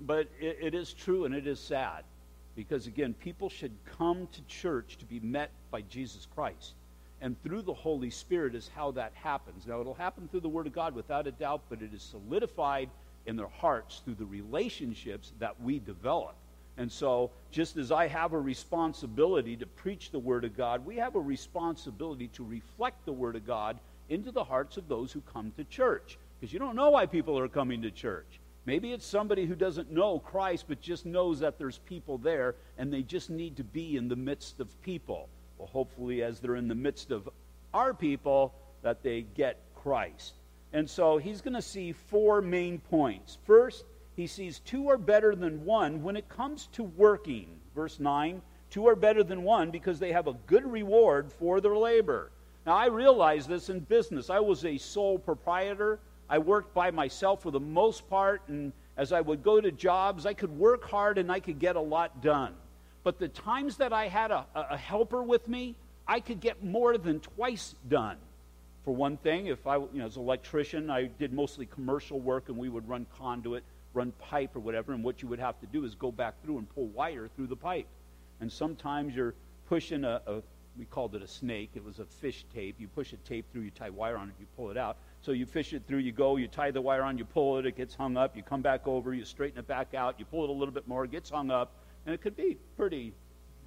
But 0.00 0.28
it, 0.40 0.58
it 0.60 0.74
is 0.74 0.92
true 0.92 1.24
and 1.24 1.34
it 1.34 1.46
is 1.46 1.58
sad 1.60 2.04
because 2.54 2.86
again, 2.86 3.14
people 3.14 3.48
should 3.48 3.72
come 3.98 4.28
to 4.32 4.42
church 4.42 4.96
to 4.98 5.04
be 5.04 5.20
met 5.20 5.50
by 5.70 5.82
Jesus 5.82 6.26
Christ. 6.34 6.74
and 7.20 7.40
through 7.42 7.62
the 7.62 7.72
Holy 7.74 8.10
Spirit 8.10 8.54
is 8.54 8.70
how 8.74 8.90
that 8.92 9.12
happens. 9.14 9.66
Now, 9.66 9.80
it'll 9.80 9.94
happen 9.94 10.28
through 10.28 10.40
the 10.40 10.48
Word 10.48 10.66
of 10.66 10.74
God 10.74 10.94
without 10.94 11.26
a 11.26 11.32
doubt, 11.32 11.62
but 11.68 11.80
it 11.82 11.94
is 11.94 12.02
solidified 12.02 12.90
in 13.26 13.36
their 13.36 13.48
hearts 13.48 14.02
through 14.04 14.14
the 14.16 14.26
relationships 14.26 15.32
that 15.38 15.60
we 15.60 15.78
develop. 15.78 16.34
And 16.78 16.92
so, 16.92 17.30
just 17.50 17.78
as 17.78 17.90
I 17.90 18.06
have 18.06 18.34
a 18.34 18.40
responsibility 18.40 19.56
to 19.56 19.66
preach 19.66 20.10
the 20.10 20.18
Word 20.18 20.44
of 20.44 20.56
God, 20.56 20.84
we 20.84 20.96
have 20.96 21.16
a 21.16 21.20
responsibility 21.20 22.28
to 22.28 22.44
reflect 22.44 23.06
the 23.06 23.12
Word 23.12 23.34
of 23.34 23.46
God 23.46 23.78
into 24.10 24.30
the 24.30 24.44
hearts 24.44 24.76
of 24.76 24.86
those 24.86 25.10
who 25.10 25.22
come 25.22 25.52
to 25.56 25.64
church. 25.64 26.18
Because 26.38 26.52
you 26.52 26.58
don't 26.58 26.76
know 26.76 26.90
why 26.90 27.06
people 27.06 27.38
are 27.38 27.48
coming 27.48 27.80
to 27.82 27.90
church. 27.90 28.40
Maybe 28.66 28.92
it's 28.92 29.06
somebody 29.06 29.46
who 29.46 29.54
doesn't 29.54 29.92
know 29.92 30.18
Christ, 30.18 30.66
but 30.68 30.80
just 30.80 31.06
knows 31.06 31.38
that 31.40 31.56
there's 31.56 31.78
people 31.78 32.18
there, 32.18 32.56
and 32.76 32.92
they 32.92 33.02
just 33.02 33.30
need 33.30 33.56
to 33.56 33.64
be 33.64 33.96
in 33.96 34.08
the 34.08 34.16
midst 34.16 34.58
of 34.58 34.82
people. 34.82 35.28
Well, 35.56 35.68
hopefully, 35.68 36.22
as 36.22 36.40
they're 36.40 36.56
in 36.56 36.68
the 36.68 36.74
midst 36.74 37.12
of 37.12 37.28
our 37.72 37.94
people, 37.94 38.52
that 38.82 39.02
they 39.02 39.22
get 39.22 39.60
Christ. 39.74 40.34
And 40.72 40.90
so 40.90 41.16
he's 41.16 41.40
going 41.40 41.54
to 41.54 41.62
see 41.62 41.92
four 41.92 42.42
main 42.42 42.80
points. 42.80 43.38
First, 43.46 43.84
he 44.16 44.26
sees 44.26 44.58
two 44.58 44.88
are 44.88 44.98
better 44.98 45.34
than 45.34 45.64
one 45.64 46.02
when 46.02 46.16
it 46.16 46.28
comes 46.28 46.66
to 46.72 46.82
working. 46.82 47.60
Verse 47.74 48.00
9 48.00 48.42
two 48.68 48.88
are 48.88 48.96
better 48.96 49.22
than 49.22 49.44
one 49.44 49.70
because 49.70 49.98
they 49.98 50.12
have 50.12 50.26
a 50.26 50.32
good 50.46 50.66
reward 50.66 51.32
for 51.32 51.60
their 51.60 51.76
labor. 51.76 52.30
Now, 52.66 52.74
I 52.74 52.86
realize 52.86 53.46
this 53.46 53.68
in 53.68 53.80
business. 53.80 54.28
I 54.28 54.40
was 54.40 54.64
a 54.64 54.76
sole 54.76 55.18
proprietor. 55.18 56.00
I 56.28 56.38
worked 56.38 56.74
by 56.74 56.90
myself 56.90 57.42
for 57.42 57.50
the 57.50 57.60
most 57.60 58.08
part, 58.08 58.42
and 58.48 58.72
as 58.96 59.12
I 59.12 59.20
would 59.20 59.42
go 59.42 59.60
to 59.60 59.70
jobs, 59.70 60.26
I 60.26 60.34
could 60.34 60.56
work 60.56 60.84
hard 60.84 61.18
and 61.18 61.30
I 61.30 61.40
could 61.40 61.58
get 61.58 61.76
a 61.76 61.80
lot 61.80 62.22
done. 62.22 62.54
But 63.04 63.18
the 63.18 63.28
times 63.28 63.76
that 63.76 63.92
I 63.92 64.08
had 64.08 64.30
a, 64.30 64.46
a 64.54 64.76
helper 64.76 65.22
with 65.22 65.46
me, 65.48 65.76
I 66.08 66.20
could 66.20 66.40
get 66.40 66.64
more 66.64 66.98
than 66.98 67.20
twice 67.20 67.74
done. 67.88 68.16
For 68.84 68.94
one 68.94 69.16
thing, 69.16 69.46
if 69.46 69.66
I, 69.66 69.76
you 69.76 69.88
know, 69.94 70.06
as 70.06 70.16
an 70.16 70.22
electrician, 70.22 70.90
I 70.90 71.04
did 71.04 71.32
mostly 71.32 71.66
commercial 71.66 72.20
work 72.20 72.48
and 72.48 72.56
we 72.56 72.68
would 72.68 72.88
run 72.88 73.06
conduit, 73.18 73.64
run 73.94 74.12
pipe 74.18 74.54
or 74.54 74.60
whatever, 74.60 74.92
and 74.92 75.02
what 75.02 75.22
you 75.22 75.28
would 75.28 75.40
have 75.40 75.58
to 75.60 75.66
do 75.66 75.84
is 75.84 75.94
go 75.94 76.10
back 76.12 76.34
through 76.44 76.58
and 76.58 76.74
pull 76.74 76.86
wire 76.86 77.28
through 77.34 77.48
the 77.48 77.56
pipe. 77.56 77.86
And 78.40 78.50
sometimes 78.50 79.14
you're 79.14 79.34
pushing 79.68 80.04
a, 80.04 80.20
a 80.26 80.42
we 80.78 80.84
called 80.84 81.14
it 81.14 81.22
a 81.22 81.28
snake. 81.28 81.70
It 81.74 81.84
was 81.84 81.98
a 81.98 82.04
fish 82.04 82.44
tape. 82.54 82.76
You 82.78 82.88
push 82.88 83.12
a 83.12 83.16
tape 83.18 83.46
through, 83.52 83.62
you 83.62 83.70
tie 83.70 83.90
wire 83.90 84.16
on 84.16 84.28
it, 84.28 84.34
you 84.38 84.46
pull 84.56 84.70
it 84.70 84.76
out. 84.76 84.96
So 85.22 85.32
you 85.32 85.46
fish 85.46 85.72
it 85.72 85.82
through, 85.88 85.98
you 85.98 86.12
go, 86.12 86.36
you 86.36 86.46
tie 86.46 86.70
the 86.70 86.80
wire 86.80 87.02
on, 87.02 87.18
you 87.18 87.24
pull 87.24 87.58
it, 87.58 87.66
it 87.66 87.76
gets 87.76 87.94
hung 87.94 88.16
up, 88.16 88.36
you 88.36 88.42
come 88.42 88.62
back 88.62 88.86
over, 88.86 89.12
you 89.12 89.24
straighten 89.24 89.58
it 89.58 89.66
back 89.66 89.92
out, 89.94 90.18
you 90.18 90.24
pull 90.24 90.44
it 90.44 90.50
a 90.50 90.52
little 90.52 90.72
bit 90.72 90.86
more, 90.86 91.04
it 91.04 91.10
gets 91.10 91.30
hung 91.30 91.50
up, 91.50 91.72
and 92.04 92.14
it 92.14 92.20
could 92.20 92.36
be 92.36 92.56
pretty, 92.76 93.12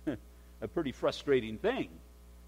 a 0.61 0.67
pretty 0.67 0.91
frustrating 0.91 1.57
thing. 1.57 1.89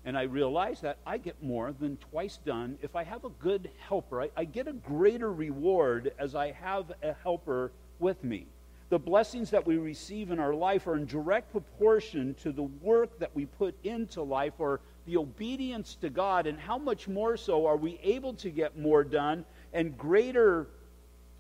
And 0.06 0.18
I 0.18 0.24
realize 0.24 0.82
that 0.82 0.98
I 1.06 1.18
get 1.18 1.44
more 1.44 1.74
than 1.78 1.98
twice 1.98 2.38
done 2.38 2.78
if 2.82 2.96
I 2.96 3.04
have 3.04 3.24
a 3.24 3.30
good 3.30 3.70
helper. 3.88 4.24
I, 4.24 4.30
I 4.36 4.46
get 4.46 4.68
a 4.68 4.74
greater 4.74 5.32
reward 5.32 6.14
as 6.18 6.34
I 6.34 6.52
have 6.52 6.92
a 7.04 7.14
helper 7.22 7.72
with 8.00 8.24
me. 8.24 8.48
The 8.90 9.00
blessings 9.00 9.52
that 9.52 9.66
we 9.66 9.78
receive 9.78 10.32
in 10.32 10.40
our 10.40 10.54
life 10.54 10.88
are 10.88 10.98
in 10.98 11.06
direct 11.06 11.52
proportion 11.52 12.34
to 12.42 12.52
the 12.52 12.64
work 12.64 13.20
that 13.20 13.34
we 13.36 13.46
put 13.46 13.76
into 13.86 14.22
life 14.22 14.54
or 14.58 14.82
the 15.06 15.18
obedience 15.18 15.96
to 16.02 16.10
God. 16.10 16.48
And 16.48 16.60
how 16.60 16.78
much 16.78 17.08
more 17.08 17.38
so 17.38 17.66
are 17.66 17.78
we 17.78 18.00
able 18.04 18.34
to 18.36 18.50
get 18.50 18.78
more 18.78 19.04
done 19.04 19.46
and 19.74 19.98
greater 19.98 20.68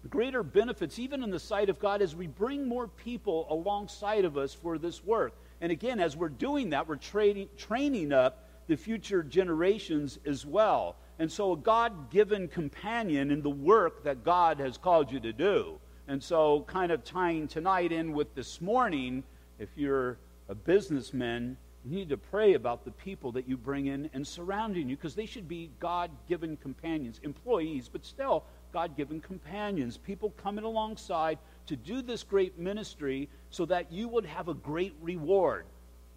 greater 0.10 0.44
benefits, 0.44 0.98
even 0.98 1.24
in 1.24 1.30
the 1.30 1.40
sight 1.40 1.70
of 1.70 1.80
God, 1.80 2.02
as 2.02 2.16
we 2.16 2.28
bring 2.28 2.68
more 2.68 2.88
people 2.88 3.46
alongside 3.50 4.26
of 4.26 4.38
us 4.38 4.54
for 4.54 4.78
this 4.78 5.04
work. 5.04 5.34
And 5.62 5.72
again, 5.72 6.00
as 6.00 6.18
we're 6.18 6.30
doing 6.30 6.72
that, 6.72 6.88
we're 6.88 6.96
training, 6.96 7.50
training 7.58 8.12
up 8.12 8.48
the 8.68 8.76
future 8.76 9.22
generations 9.22 10.18
as 10.26 10.46
well. 10.46 10.96
And 11.20 11.32
so, 11.32 11.54
a 11.54 11.58
God 11.58 12.10
given 12.10 12.48
companion 12.48 13.30
in 13.30 13.44
the 13.44 13.50
work 13.50 14.04
that 14.06 14.24
God 14.24 14.60
has 14.60 14.78
called 14.78 15.12
you 15.12 15.20
to 15.20 15.34
do. 15.34 15.78
And 16.08 16.24
so, 16.24 16.66
kind 16.68 16.92
of 16.92 17.04
tying 17.04 17.48
tonight 17.48 17.92
in 17.92 18.14
with 18.14 18.34
this 18.34 18.60
morning, 18.60 19.24
if 19.60 19.70
you're 19.76 20.18
a 20.50 20.56
businessman, 20.56 21.58
you 21.84 21.96
need 21.96 22.10
to 22.10 22.18
pray 22.18 22.54
about 22.54 22.86
the 22.86 22.92
people 22.92 23.32
that 23.32 23.48
you 23.48 23.58
bring 23.58 23.88
in 23.88 24.10
and 24.14 24.26
surrounding 24.26 24.88
you 24.88 24.96
because 24.96 25.16
they 25.16 25.26
should 25.26 25.48
be 25.48 25.72
God 25.80 26.12
given 26.30 26.56
companions, 26.58 27.20
employees, 27.24 27.90
but 27.92 28.06
still 28.06 28.44
God 28.72 28.96
given 28.96 29.20
companions, 29.20 29.98
people 29.98 30.32
coming 30.32 30.64
alongside 30.64 31.40
to 31.68 31.76
do 31.76 32.02
this 32.02 32.24
great 32.24 32.58
ministry 32.60 33.30
so 33.50 33.66
that 33.66 33.92
you 33.92 34.08
would 34.08 34.26
have 34.26 34.48
a 34.48 34.54
great 34.54 34.94
reward. 35.02 35.66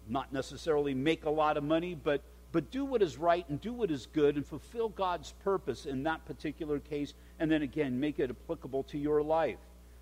Not 0.07 0.31
necessarily 0.31 0.93
make 0.93 1.25
a 1.25 1.29
lot 1.29 1.57
of 1.57 1.63
money, 1.63 1.95
but, 1.95 2.21
but 2.51 2.69
do 2.69 2.85
what 2.85 3.01
is 3.01 3.17
right 3.17 3.47
and 3.49 3.59
do 3.59 3.73
what 3.73 3.89
is 3.89 4.07
good 4.13 4.35
and 4.35 4.45
fulfill 4.45 4.89
God's 4.89 5.33
purpose 5.43 5.87
in 5.87 6.03
that 6.03 6.25
particular 6.25 6.79
case, 6.79 7.15
and 7.39 7.49
then 7.49 7.63
again, 7.63 7.99
make 7.99 8.19
it 8.19 8.29
applicable 8.29 8.83
to 8.83 8.99
your 8.99 9.23
life. 9.23 9.57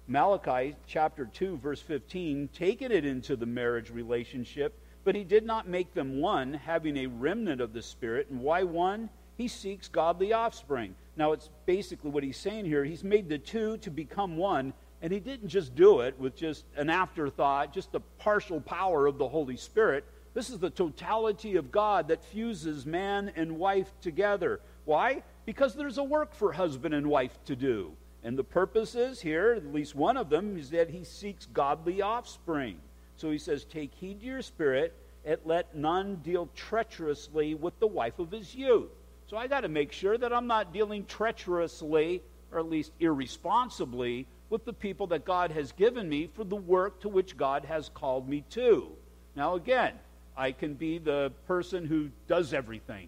Malachi 0.07 0.75
chapter 0.85 1.25
2, 1.25 1.57
verse 1.57 1.81
15, 1.81 2.49
taking 2.53 2.91
it 2.91 3.05
into 3.05 3.37
the 3.37 3.45
marriage 3.45 3.89
relationship, 3.89 4.77
but 5.03 5.15
he 5.15 5.23
did 5.23 5.45
not 5.45 5.67
make 5.67 5.93
them 5.93 6.19
one, 6.19 6.53
having 6.53 6.97
a 6.97 7.07
remnant 7.07 7.61
of 7.61 7.73
the 7.73 7.81
Spirit. 7.81 8.27
And 8.29 8.39
why 8.39 8.63
one? 8.63 9.09
He 9.37 9.47
seeks 9.47 9.87
godly 9.87 10.31
offspring. 10.31 10.95
Now, 11.17 11.31
it's 11.31 11.49
basically 11.65 12.11
what 12.11 12.23
he's 12.23 12.37
saying 12.37 12.65
here. 12.65 12.83
He's 12.83 13.03
made 13.03 13.29
the 13.29 13.37
two 13.37 13.77
to 13.77 13.89
become 13.89 14.37
one, 14.37 14.73
and 15.01 15.11
he 15.11 15.19
didn't 15.19 15.49
just 15.49 15.75
do 15.75 16.01
it 16.01 16.17
with 16.19 16.35
just 16.35 16.65
an 16.75 16.89
afterthought, 16.89 17.73
just 17.73 17.91
the 17.91 17.99
partial 18.19 18.61
power 18.61 19.07
of 19.07 19.17
the 19.17 19.27
Holy 19.27 19.57
Spirit. 19.57 20.05
This 20.33 20.49
is 20.49 20.59
the 20.59 20.69
totality 20.69 21.57
of 21.57 21.71
God 21.71 22.07
that 22.07 22.23
fuses 22.23 22.85
man 22.85 23.31
and 23.35 23.57
wife 23.57 23.91
together. 24.01 24.59
Why? 24.85 25.23
Because 25.45 25.75
there's 25.75 25.97
a 25.97 26.03
work 26.03 26.33
for 26.33 26.53
husband 26.53 26.93
and 26.93 27.07
wife 27.07 27.37
to 27.45 27.55
do. 27.55 27.93
And 28.23 28.37
the 28.37 28.43
purpose 28.43 28.95
is 28.95 29.19
here, 29.19 29.51
at 29.51 29.73
least 29.73 29.95
one 29.95 30.15
of 30.15 30.29
them, 30.29 30.57
is 30.57 30.69
that 30.69 30.89
he 30.89 31.03
seeks 31.03 31.45
godly 31.45 32.01
offspring. 32.01 32.77
So 33.17 33.31
he 33.31 33.37
says, 33.37 33.65
Take 33.65 33.93
heed 33.93 34.19
to 34.21 34.25
your 34.25 34.41
spirit, 34.41 34.93
and 35.25 35.37
let 35.45 35.75
none 35.75 36.17
deal 36.17 36.49
treacherously 36.55 37.55
with 37.55 37.79
the 37.79 37.87
wife 37.87 38.19
of 38.19 38.31
his 38.31 38.53
youth. 38.53 38.89
So 39.27 39.37
I 39.37 39.47
got 39.47 39.61
to 39.61 39.69
make 39.69 39.91
sure 39.91 40.17
that 40.17 40.33
I'm 40.33 40.47
not 40.47 40.73
dealing 40.73 41.05
treacherously, 41.05 42.21
or 42.51 42.59
at 42.59 42.69
least 42.69 42.91
irresponsibly, 42.99 44.27
with 44.49 44.65
the 44.65 44.73
people 44.73 45.07
that 45.07 45.25
God 45.25 45.51
has 45.51 45.71
given 45.71 46.07
me 46.07 46.27
for 46.27 46.43
the 46.43 46.55
work 46.55 47.01
to 47.01 47.09
which 47.09 47.37
God 47.37 47.65
has 47.65 47.89
called 47.89 48.27
me 48.27 48.43
to. 48.51 48.91
Now, 49.35 49.55
again, 49.55 49.93
I 50.37 50.51
can 50.51 50.73
be 50.73 50.99
the 50.99 51.31
person 51.47 51.85
who 51.85 52.09
does 52.27 52.53
everything, 52.53 53.07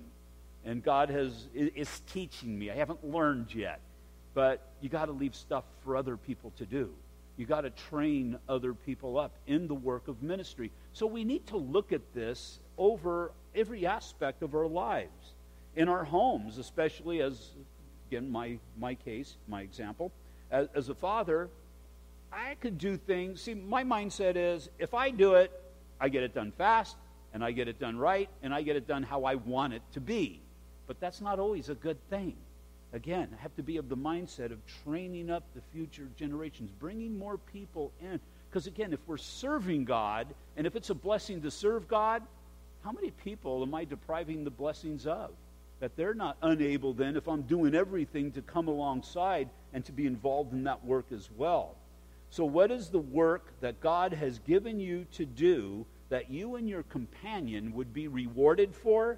and 0.64 0.84
God 0.84 1.10
has, 1.10 1.48
is 1.54 2.02
teaching 2.12 2.58
me. 2.58 2.72
I 2.72 2.76
haven't 2.76 3.04
learned 3.04 3.54
yet. 3.54 3.82
But 4.34 4.68
you 4.82 4.90
got 4.90 5.06
to 5.06 5.14
leave 5.14 5.34
stuff 5.34 5.64
for 5.84 5.96
other 5.96 6.18
people 6.18 6.52
to 6.58 6.66
do. 6.66 6.92
You 7.38 7.46
got 7.46 7.62
to 7.62 7.70
train 7.70 8.38
other 8.48 8.74
people 8.74 9.18
up 9.18 9.34
in 9.46 9.68
the 9.68 9.76
work 9.76 10.08
of 10.08 10.24
ministry. 10.24 10.72
So 10.94 11.06
we 11.06 11.24
need 11.24 11.48
to 11.48 11.58
look 11.58 11.92
at 11.92 12.14
this 12.14 12.60
over 12.78 13.32
every 13.54 13.86
aspect 13.86 14.42
of 14.42 14.56
our 14.56 14.68
lives 14.68 15.34
in 15.76 15.90
our 15.90 16.06
homes, 16.06 16.58
especially 16.58 17.22
as, 17.22 17.52
again, 18.08 18.32
my, 18.32 18.58
my 18.80 18.96
case, 18.96 19.36
my 19.48 19.62
example. 19.62 20.12
As, 20.50 20.68
as 20.74 20.90
a 20.90 20.96
father, 20.96 21.50
I 22.32 22.56
could 22.56 22.78
do 22.78 22.96
things. 22.98 23.42
See, 23.42 23.54
my 23.54 23.84
mindset 23.84 24.36
is 24.36 24.70
if 24.80 24.94
I 24.94 25.10
do 25.10 25.36
it, 25.36 25.52
I 26.00 26.10
get 26.10 26.24
it 26.24 26.34
done 26.34 26.54
fast, 26.58 26.96
and 27.34 27.44
I 27.44 27.52
get 27.52 27.68
it 27.68 27.80
done 27.80 27.98
right, 27.98 28.30
and 28.44 28.54
I 28.54 28.62
get 28.62 28.78
it 28.78 28.88
done 28.88 29.04
how 29.04 29.26
I 29.26 29.36
want 29.36 29.74
it 29.74 29.82
to 29.94 30.00
be. 30.00 30.42
But 30.88 31.00
that's 31.02 31.20
not 31.20 31.40
always 31.40 31.68
a 31.68 31.76
good 31.76 31.98
thing. 32.10 32.36
Again, 32.96 33.30
I 33.38 33.42
have 33.44 33.56
to 33.58 33.64
be 33.64 33.78
of 33.78 33.90
the 33.90 33.98
mindset 33.98 34.52
of 34.52 34.58
training 34.84 35.30
up 35.30 35.44
the 35.54 35.62
future 35.72 36.08
generations, 36.18 36.72
bringing 36.80 37.16
more 37.20 37.38
people 37.38 37.92
in. 38.02 38.20
Because 38.50 38.66
again, 38.66 38.92
if 38.94 39.00
we're 39.06 39.18
serving 39.18 39.86
God, 39.86 40.28
and 40.58 40.66
if 40.66 40.76
it's 40.76 40.90
a 40.90 40.96
blessing 40.96 41.44
to 41.44 41.52
serve 41.52 41.88
God, 41.88 42.24
how 42.84 42.92
many 42.92 43.12
people 43.12 43.62
am 43.62 43.76
I 43.76 43.86
depriving 43.86 44.44
the 44.44 44.50
blessings 44.50 45.06
of? 45.06 45.32
that 45.80 45.96
they're 45.96 46.14
not 46.14 46.38
unable 46.42 46.94
then, 46.94 47.16
if 47.16 47.28
I'm 47.28 47.44
doing 47.44 47.76
everything, 47.76 48.32
to 48.32 48.42
come 48.42 48.68
alongside 48.68 49.50
and 49.74 49.84
to 49.86 49.92
be 49.92 50.06
involved 50.06 50.54
in 50.54 50.64
that 50.64 50.86
work 50.86 51.06
as 51.12 51.30
well. 51.38 51.76
So, 52.30 52.46
what 52.46 52.72
is 52.72 52.90
the 52.90 53.00
work 53.00 53.54
that 53.62 53.82
God 53.82 54.14
has 54.14 54.40
given 54.40 54.80
you 54.80 55.06
to 55.14 55.26
do 55.26 55.86
that 56.10 56.30
you 56.30 56.56
and 56.56 56.68
your 56.68 56.84
companion 56.84 57.74
would 57.74 57.94
be 57.94 58.08
rewarded 58.08 58.76
for? 58.76 59.18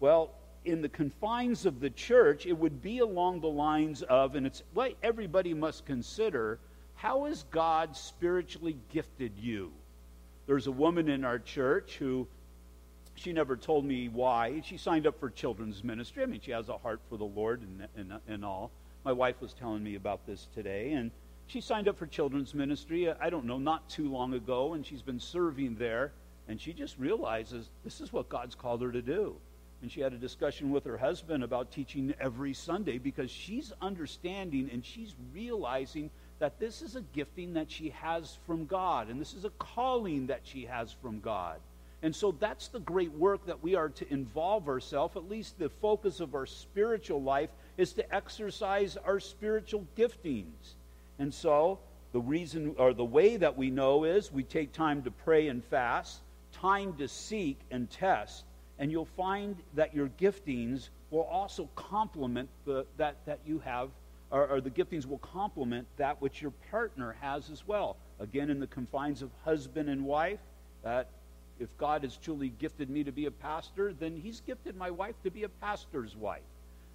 Well, 0.00 0.30
in 0.68 0.82
the 0.82 0.88
confines 0.88 1.66
of 1.66 1.80
the 1.80 1.90
church, 1.90 2.46
it 2.46 2.52
would 2.52 2.82
be 2.82 2.98
along 2.98 3.40
the 3.40 3.48
lines 3.48 4.02
of, 4.02 4.34
and 4.34 4.46
it's 4.46 4.62
what 4.74 4.94
everybody 5.02 5.54
must 5.54 5.86
consider 5.86 6.58
how 6.94 7.26
has 7.26 7.44
God 7.50 7.96
spiritually 7.96 8.76
gifted 8.92 9.32
you? 9.38 9.72
There's 10.46 10.66
a 10.66 10.72
woman 10.72 11.08
in 11.08 11.24
our 11.24 11.38
church 11.38 11.96
who 11.96 12.26
she 13.14 13.32
never 13.32 13.56
told 13.56 13.84
me 13.84 14.08
why. 14.08 14.62
She 14.64 14.76
signed 14.76 15.06
up 15.06 15.18
for 15.20 15.30
children's 15.30 15.84
ministry. 15.84 16.22
I 16.22 16.26
mean, 16.26 16.40
she 16.40 16.50
has 16.50 16.68
a 16.68 16.76
heart 16.76 17.00
for 17.08 17.16
the 17.16 17.24
Lord 17.24 17.62
and, 17.62 17.88
and, 17.96 18.20
and 18.26 18.44
all. 18.44 18.72
My 19.04 19.12
wife 19.12 19.40
was 19.40 19.52
telling 19.52 19.82
me 19.82 19.94
about 19.94 20.26
this 20.26 20.48
today, 20.54 20.92
and 20.92 21.12
she 21.46 21.60
signed 21.60 21.88
up 21.88 21.96
for 21.96 22.06
children's 22.06 22.52
ministry, 22.52 23.08
uh, 23.08 23.14
I 23.20 23.30
don't 23.30 23.44
know, 23.44 23.58
not 23.58 23.88
too 23.88 24.10
long 24.10 24.34
ago, 24.34 24.74
and 24.74 24.84
she's 24.84 25.02
been 25.02 25.20
serving 25.20 25.76
there, 25.76 26.12
and 26.48 26.60
she 26.60 26.72
just 26.72 26.98
realizes 26.98 27.70
this 27.84 28.00
is 28.00 28.12
what 28.12 28.28
God's 28.28 28.54
called 28.54 28.82
her 28.82 28.90
to 28.90 29.02
do. 29.02 29.36
And 29.82 29.90
she 29.90 30.00
had 30.00 30.12
a 30.12 30.18
discussion 30.18 30.70
with 30.70 30.84
her 30.84 30.96
husband 30.96 31.44
about 31.44 31.70
teaching 31.70 32.12
every 32.20 32.52
Sunday 32.52 32.98
because 32.98 33.30
she's 33.30 33.72
understanding 33.80 34.68
and 34.72 34.84
she's 34.84 35.14
realizing 35.32 36.10
that 36.38 36.58
this 36.58 36.82
is 36.82 36.96
a 36.96 37.00
gifting 37.00 37.54
that 37.54 37.70
she 37.70 37.90
has 37.90 38.38
from 38.46 38.66
God, 38.66 39.08
and 39.08 39.20
this 39.20 39.34
is 39.34 39.44
a 39.44 39.50
calling 39.50 40.28
that 40.28 40.40
she 40.44 40.64
has 40.64 40.92
from 40.92 41.20
God. 41.20 41.58
And 42.02 42.14
so 42.14 42.30
that's 42.30 42.68
the 42.68 42.78
great 42.78 43.12
work 43.12 43.44
that 43.46 43.62
we 43.62 43.74
are 43.74 43.88
to 43.88 44.12
involve 44.12 44.68
ourselves. 44.68 45.16
At 45.16 45.28
least 45.28 45.58
the 45.58 45.68
focus 45.68 46.20
of 46.20 46.34
our 46.34 46.46
spiritual 46.46 47.22
life 47.22 47.50
is 47.76 47.92
to 47.94 48.14
exercise 48.14 48.96
our 48.96 49.18
spiritual 49.18 49.84
giftings. 49.96 50.74
And 51.18 51.34
so 51.34 51.80
the 52.12 52.20
reason 52.20 52.76
or 52.78 52.94
the 52.94 53.04
way 53.04 53.36
that 53.36 53.56
we 53.56 53.70
know 53.70 54.04
is 54.04 54.32
we 54.32 54.44
take 54.44 54.72
time 54.72 55.02
to 55.02 55.10
pray 55.10 55.48
and 55.48 55.64
fast, 55.64 56.20
time 56.52 56.94
to 56.94 57.08
seek 57.08 57.58
and 57.72 57.90
test, 57.90 58.44
and 58.78 58.90
you'll 58.90 59.04
find 59.16 59.56
that 59.74 59.94
your 59.94 60.08
giftings 60.20 60.90
will 61.10 61.24
also 61.24 61.68
complement 61.74 62.48
the, 62.64 62.86
that, 62.96 63.16
that 63.26 63.40
you 63.46 63.58
have, 63.60 63.90
or, 64.30 64.46
or 64.46 64.60
the 64.60 64.70
giftings 64.70 65.06
will 65.06 65.18
complement 65.18 65.86
that 65.96 66.20
which 66.20 66.40
your 66.42 66.52
partner 66.70 67.16
has 67.20 67.50
as 67.50 67.66
well. 67.66 67.96
Again, 68.20 68.50
in 68.50 68.60
the 68.60 68.66
confines 68.66 69.22
of 69.22 69.30
husband 69.44 69.88
and 69.88 70.04
wife, 70.04 70.40
that 70.82 71.08
if 71.58 71.68
God 71.76 72.02
has 72.02 72.16
truly 72.16 72.50
gifted 72.58 72.88
me 72.88 73.02
to 73.04 73.12
be 73.12 73.26
a 73.26 73.30
pastor, 73.30 73.92
then 73.92 74.16
He's 74.16 74.40
gifted 74.40 74.76
my 74.76 74.90
wife 74.90 75.16
to 75.24 75.30
be 75.30 75.42
a 75.42 75.48
pastor's 75.48 76.14
wife. 76.14 76.42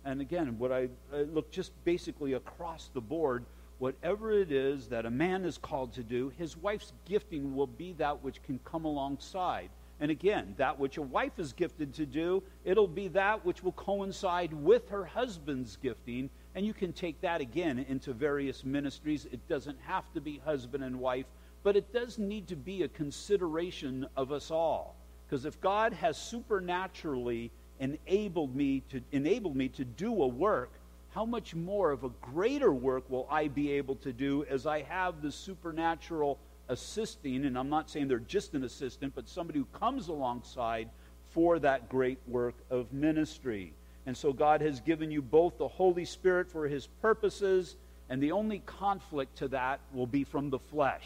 And 0.06 0.22
again, 0.22 0.58
what 0.58 0.72
I, 0.72 0.90
I 1.14 1.22
look 1.34 1.52
just 1.52 1.72
basically 1.86 2.34
across 2.34 2.90
the 2.94 3.02
board, 3.02 3.46
whatever 3.80 4.32
it 4.32 4.52
is 4.52 4.88
that 4.88 5.06
a 5.06 5.10
man 5.10 5.46
is 5.46 5.58
called 5.58 5.94
to 5.94 6.04
do, 6.04 6.32
his 6.38 6.56
wife's 6.58 6.94
gifting 7.06 7.56
will 7.56 7.68
be 7.68 7.94
that 7.94 8.24
which 8.24 8.42
can 8.44 8.60
come 8.64 8.86
alongside. 8.86 9.70
And 10.04 10.12
again, 10.12 10.54
that 10.58 10.78
which 10.78 10.98
a 10.98 11.02
wife 11.02 11.40
is 11.40 11.54
gifted 11.54 11.94
to 11.94 12.06
do, 12.06 12.44
it'll 12.66 12.90
be 12.90 13.08
that 13.08 13.46
which 13.46 13.64
will 13.64 13.72
coincide 13.72 14.52
with 14.52 14.90
her 14.90 15.06
husband's 15.06 15.78
gifting. 15.78 16.30
And 16.56 16.66
you 16.66 16.74
can 16.74 16.92
take 16.92 17.22
that 17.22 17.40
again 17.40 17.86
into 17.88 18.12
various 18.12 18.66
ministries. 18.66 19.28
It 19.32 19.48
doesn't 19.48 19.80
have 19.80 20.04
to 20.14 20.20
be 20.20 20.42
husband 20.44 20.84
and 20.84 21.00
wife, 21.00 21.28
but 21.64 21.78
it 21.78 21.94
does 21.94 22.20
need 22.20 22.50
to 22.50 22.58
be 22.58 22.84
a 22.84 22.90
consideration 22.90 24.06
of 24.18 24.34
us 24.34 24.52
all. 24.52 24.98
Because 25.26 25.46
if 25.46 25.62
God 25.62 25.94
has 25.94 26.18
supernaturally 26.18 27.50
enabled 27.80 28.54
me 28.54 28.84
to 28.90 29.00
enable 29.14 29.56
me 29.56 29.70
to 29.70 29.86
do 29.86 30.24
a 30.24 30.28
work, 30.28 30.74
how 31.12 31.24
much 31.24 31.56
more 31.56 31.92
of 31.92 32.04
a 32.04 32.10
greater 32.20 32.74
work 32.74 33.10
will 33.10 33.26
I 33.32 33.48
be 33.48 33.72
able 33.72 33.96
to 33.96 34.12
do 34.12 34.44
as 34.50 34.68
I 34.68 34.82
have 34.82 35.22
the 35.22 35.32
supernatural 35.32 36.40
assisting, 36.70 37.46
and 37.46 37.58
I'm 37.58 37.70
not 37.70 37.90
saying 37.90 38.08
they're 38.08 38.20
just 38.20 38.54
an 38.54 38.64
assistant, 38.64 39.14
but 39.16 39.28
somebody 39.28 39.60
who 39.60 39.66
comes 39.78 40.08
alongside 40.08 40.90
for 41.32 41.60
that 41.60 41.90
great 41.90 42.20
work 42.28 42.56
of 42.70 42.92
ministry. 42.94 43.74
And 44.06 44.16
so 44.16 44.34
God 44.34 44.62
has 44.62 44.80
given 44.80 45.12
you 45.12 45.22
both 45.22 45.58
the 45.58 45.68
Holy 45.68 46.06
Spirit 46.06 46.50
for 46.50 46.68
his 46.68 46.88
purposes, 47.02 47.76
and 48.10 48.22
the 48.22 48.32
only 48.32 48.60
conflict 48.66 49.38
to 49.38 49.48
that 49.50 49.80
will 49.94 50.08
be 50.08 50.24
from 50.24 50.50
the 50.50 50.60
flesh. 50.60 51.06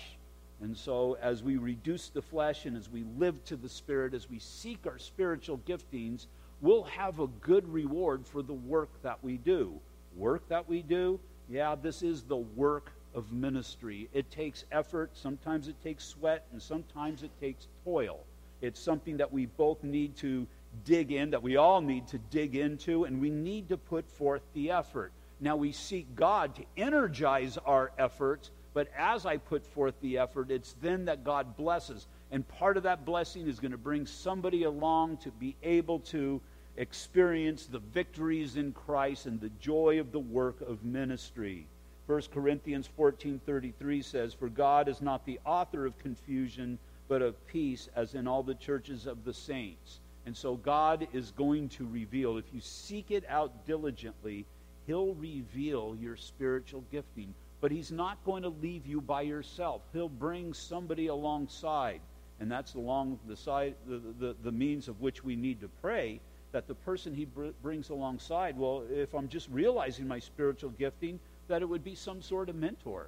And 0.60 0.76
so, 0.76 1.16
as 1.22 1.44
we 1.44 1.58
reduce 1.58 2.10
the 2.10 2.22
flesh 2.22 2.66
and 2.66 2.76
as 2.76 2.90
we 2.90 3.04
live 3.18 3.44
to 3.46 3.56
the 3.56 3.70
Spirit, 3.70 4.16
as 4.16 4.28
we 4.28 4.40
seek 4.40 4.88
our 4.88 4.98
spiritual 4.98 5.60
giftings, 5.68 6.26
we'll 6.62 6.84
have 6.84 7.20
a 7.20 7.28
good 7.28 7.72
reward 7.72 8.26
for 8.26 8.42
the 8.42 8.54
work 8.54 8.90
that 9.04 9.24
we 9.24 9.38
do. 9.38 9.80
Work 10.16 10.50
that 10.50 10.68
we 10.68 10.82
do, 10.82 11.20
yeah, 11.50 11.76
this 11.76 12.04
is 12.04 12.24
the 12.24 12.38
work 12.38 12.92
of 13.18 13.34
ministry. 13.34 14.08
It 14.14 14.30
takes 14.30 14.64
effort, 14.72 15.10
sometimes 15.14 15.68
it 15.68 15.76
takes 15.84 16.06
sweat, 16.06 16.46
and 16.54 16.62
sometimes 16.62 17.24
it 17.24 17.32
takes 17.42 17.68
toil. 17.84 18.20
It's 18.62 18.80
something 18.80 19.18
that 19.18 19.34
we 19.34 19.48
both 19.48 19.84
need 19.84 20.16
to 20.18 20.46
dig 20.86 21.12
in, 21.12 21.32
that 21.32 21.42
we 21.42 21.58
all 21.58 21.82
need 21.82 22.08
to 22.10 22.20
dig 22.20 22.56
into, 22.56 23.06
and 23.06 23.20
we 23.20 23.32
need 23.32 23.70
to 23.70 23.78
put 23.78 24.08
forth 24.08 24.44
the 24.54 24.70
effort. 24.70 25.12
Now 25.40 25.56
we 25.56 25.72
seek 25.72 26.16
God 26.16 26.56
to 26.56 26.64
energize 26.78 27.58
our 27.66 27.92
efforts, 27.98 28.52
but 28.76 28.88
as 28.96 29.26
I 29.26 29.38
put 29.38 29.66
forth 29.66 29.96
the 30.02 30.20
effort, 30.20 30.52
it's 30.52 30.76
then 30.82 31.06
that 31.06 31.24
God 31.24 31.58
blesses. 31.58 32.06
And 32.32 32.48
part 32.48 32.78
of 32.78 32.84
that 32.84 33.04
blessing 33.04 33.48
is 33.48 33.60
going 33.60 33.72
to 33.72 33.78
bring 33.80 34.06
somebody 34.06 34.64
along 34.64 35.18
to 35.18 35.32
be 35.32 35.56
able 35.64 36.00
to 36.02 36.40
experience 36.76 37.66
the 37.66 37.80
victories 37.80 38.58
in 38.58 38.74
Christ 38.74 39.26
and 39.26 39.42
the 39.42 39.50
joy 39.60 40.00
of 40.00 40.12
the 40.12 40.20
work 40.20 40.62
of 40.62 40.84
ministry. 40.84 41.68
1 42.08 42.32
Corinthians 42.32 42.88
14:33 42.88 44.02
says, 44.02 44.34
"For 44.34 44.48
God 44.48 44.88
is 44.88 45.02
not 45.02 45.26
the 45.26 45.40
author 45.46 45.86
of 45.86 45.98
confusion, 45.98 46.80
but 47.10 47.22
of 47.22 47.46
peace, 47.48 47.90
as 47.96 48.16
in 48.16 48.28
all 48.28 48.44
the 48.44 48.56
churches 48.56 49.06
of 49.06 49.26
the 49.26 49.34
saints." 49.34 50.00
And 50.26 50.36
so 50.36 50.56
God 50.56 51.08
is 51.12 51.32
going 51.32 51.68
to 51.70 51.86
reveal 51.86 52.38
if 52.38 52.54
you 52.54 52.62
seek 52.62 53.12
it 53.12 53.26
out 53.28 53.66
diligently, 53.66 54.46
he'll 54.86 55.16
reveal 55.16 55.98
your 56.00 56.16
spiritual 56.16 56.84
gifting. 56.92 57.34
But 57.60 57.72
he's 57.72 57.92
not 57.92 58.24
going 58.24 58.44
to 58.44 58.50
leave 58.50 58.86
you 58.86 59.02
by 59.02 59.24
yourself. 59.24 59.82
He'll 59.92 60.08
bring 60.08 60.54
somebody 60.54 61.08
alongside. 61.08 62.00
And 62.40 62.50
that's 62.50 62.76
along 62.76 63.20
the 63.28 63.36
side 63.36 63.76
the, 63.86 63.98
the, 64.20 64.36
the 64.44 64.52
means 64.52 64.88
of 64.88 65.02
which 65.02 65.24
we 65.24 65.36
need 65.36 65.60
to 65.60 65.68
pray 65.82 66.22
that 66.52 66.68
the 66.68 66.76
person 66.76 67.14
he 67.14 67.26
br- 67.26 67.50
brings 67.62 67.90
alongside, 67.90 68.58
well, 68.58 68.84
if 68.90 69.14
I'm 69.14 69.28
just 69.28 69.50
realizing 69.50 70.08
my 70.08 70.20
spiritual 70.20 70.70
gifting, 70.72 71.20
that 71.48 71.62
it 71.62 71.66
would 71.70 71.84
be 71.84 71.96
some 71.96 72.22
sort 72.22 72.50
of 72.50 72.56
mentor. 72.56 73.08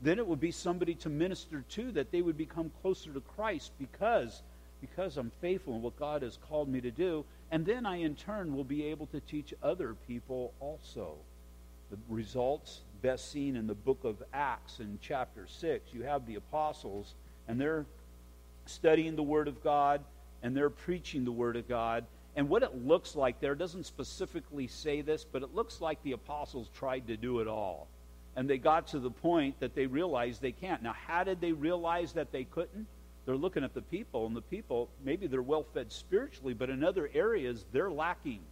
Then 0.00 0.18
it 0.18 0.26
would 0.26 0.40
be 0.40 0.52
somebody 0.52 0.94
to 0.96 1.08
minister 1.08 1.64
to, 1.70 1.92
that 1.92 2.12
they 2.12 2.22
would 2.22 2.36
become 2.36 2.70
closer 2.82 3.12
to 3.12 3.20
Christ 3.20 3.72
because, 3.78 4.42
because 4.80 5.16
I'm 5.16 5.32
faithful 5.40 5.74
in 5.74 5.82
what 5.82 5.98
God 5.98 6.22
has 6.22 6.38
called 6.48 6.68
me 6.68 6.80
to 6.80 6.90
do. 6.90 7.24
And 7.50 7.66
then 7.66 7.84
I, 7.86 7.96
in 7.96 8.14
turn, 8.14 8.54
will 8.54 8.64
be 8.64 8.84
able 8.84 9.06
to 9.06 9.20
teach 9.20 9.54
other 9.62 9.96
people 10.06 10.52
also. 10.60 11.16
The 11.90 11.98
results 12.08 12.82
best 13.02 13.30
seen 13.30 13.56
in 13.56 13.66
the 13.66 13.74
book 13.74 14.04
of 14.04 14.22
Acts 14.32 14.80
in 14.80 14.98
chapter 15.00 15.46
6. 15.46 15.92
You 15.92 16.02
have 16.02 16.26
the 16.26 16.34
apostles, 16.36 17.14
and 17.46 17.60
they're 17.60 17.86
studying 18.66 19.16
the 19.16 19.22
Word 19.22 19.48
of 19.48 19.62
God, 19.62 20.02
and 20.42 20.56
they're 20.56 20.70
preaching 20.70 21.24
the 21.24 21.32
Word 21.32 21.56
of 21.56 21.68
God. 21.68 22.04
And 22.38 22.48
what 22.48 22.62
it 22.62 22.86
looks 22.86 23.16
like 23.16 23.40
there 23.40 23.56
doesn't 23.56 23.84
specifically 23.84 24.68
say 24.68 25.00
this, 25.00 25.24
but 25.24 25.42
it 25.42 25.56
looks 25.56 25.80
like 25.80 26.00
the 26.04 26.12
apostles 26.12 26.70
tried 26.72 27.08
to 27.08 27.16
do 27.16 27.40
it 27.40 27.48
all. 27.48 27.88
And 28.36 28.48
they 28.48 28.58
got 28.58 28.86
to 28.88 29.00
the 29.00 29.10
point 29.10 29.58
that 29.58 29.74
they 29.74 29.86
realized 29.86 30.40
they 30.40 30.52
can't. 30.52 30.80
Now, 30.80 30.92
how 30.92 31.24
did 31.24 31.40
they 31.40 31.50
realize 31.50 32.12
that 32.12 32.30
they 32.30 32.44
couldn't? 32.44 32.86
They're 33.26 33.36
looking 33.36 33.64
at 33.64 33.74
the 33.74 33.82
people, 33.82 34.24
and 34.24 34.36
the 34.36 34.40
people, 34.40 34.88
maybe 35.04 35.26
they're 35.26 35.42
well 35.42 35.66
fed 35.74 35.90
spiritually, 35.90 36.54
but 36.54 36.70
in 36.70 36.84
other 36.84 37.10
areas, 37.12 37.66
they're 37.72 37.90
lacking. 37.90 38.42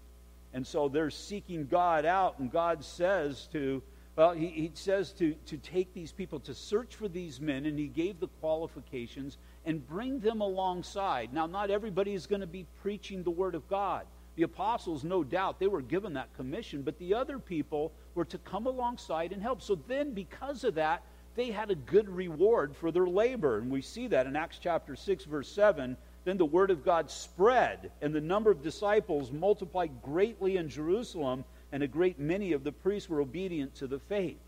And 0.53 0.67
so 0.67 0.89
they're 0.89 1.09
seeking 1.11 1.69
God 1.69 2.05
out, 2.05 2.41
and 2.41 2.51
God 2.51 2.83
says 2.83 3.49
to, 3.53 3.85
well, 4.17 4.33
he, 4.33 4.47
he 4.49 4.71
says 4.73 5.13
to, 5.13 5.35
to 5.47 5.59
take 5.59 5.93
these 5.93 6.11
people, 6.11 6.41
to 6.41 6.55
search 6.55 6.95
for 6.95 7.07
these 7.07 7.39
men, 7.39 7.67
and 7.67 7.79
he 7.79 7.87
gave 7.87 8.19
the 8.19 8.29
qualifications, 8.41 9.37
and 9.67 9.87
bring 9.87 10.21
them 10.21 10.41
alongside. 10.41 11.35
Now, 11.35 11.47
not 11.47 11.71
everybody 11.71 12.15
is 12.15 12.27
going 12.27 12.41
to 12.41 12.47
be 12.47 12.67
preaching 12.81 13.23
the 13.23 13.31
Word 13.31 13.55
of 13.55 13.69
God. 13.69 14.07
The 14.37 14.45
apostles, 14.45 15.05
no 15.05 15.23
doubt, 15.23 15.59
they 15.59 15.67
were 15.67 15.83
given 15.83 16.15
that 16.15 16.35
commission, 16.35 16.83
but 16.83 16.99
the 16.99 17.15
other 17.15 17.39
people 17.39 17.93
were 18.15 18.25
to 18.27 18.39
come 18.39 18.67
alongside 18.67 19.33
and 19.33 19.43
help. 19.43 19.61
So 19.61 19.79
then, 19.87 20.13
because 20.13 20.65
of 20.65 20.75
that, 20.77 21.03
they 21.35 21.51
had 21.51 21.71
a 21.71 21.75
good 21.75 22.09
reward 22.09 22.75
for 22.75 22.91
their 22.91 23.07
labor. 23.07 23.59
And 23.59 23.71
we 23.71 23.83
see 23.83 24.07
that 24.09 24.27
in 24.27 24.35
Acts 24.35 24.59
chapter 24.59 24.97
6, 24.97 25.25
verse 25.25 25.49
7. 25.49 25.97
Then 26.25 26.39
the 26.39 26.45
word 26.45 26.71
of 26.71 26.85
God 26.85 27.11
spread, 27.11 27.93
and 28.03 28.15
the 28.15 28.21
number 28.21 28.51
of 28.51 28.63
disciples 28.63 29.31
multiplied 29.31 30.03
greatly 30.03 30.57
in 30.57 30.69
Jerusalem, 30.69 31.45
and 31.77 31.83
a 31.83 31.87
great 31.87 32.19
many 32.19 32.55
of 32.55 32.65
the 32.65 32.73
priests 32.73 33.07
were 33.07 33.21
obedient 33.21 33.75
to 33.75 33.87
the 33.87 33.99
faith. 33.99 34.39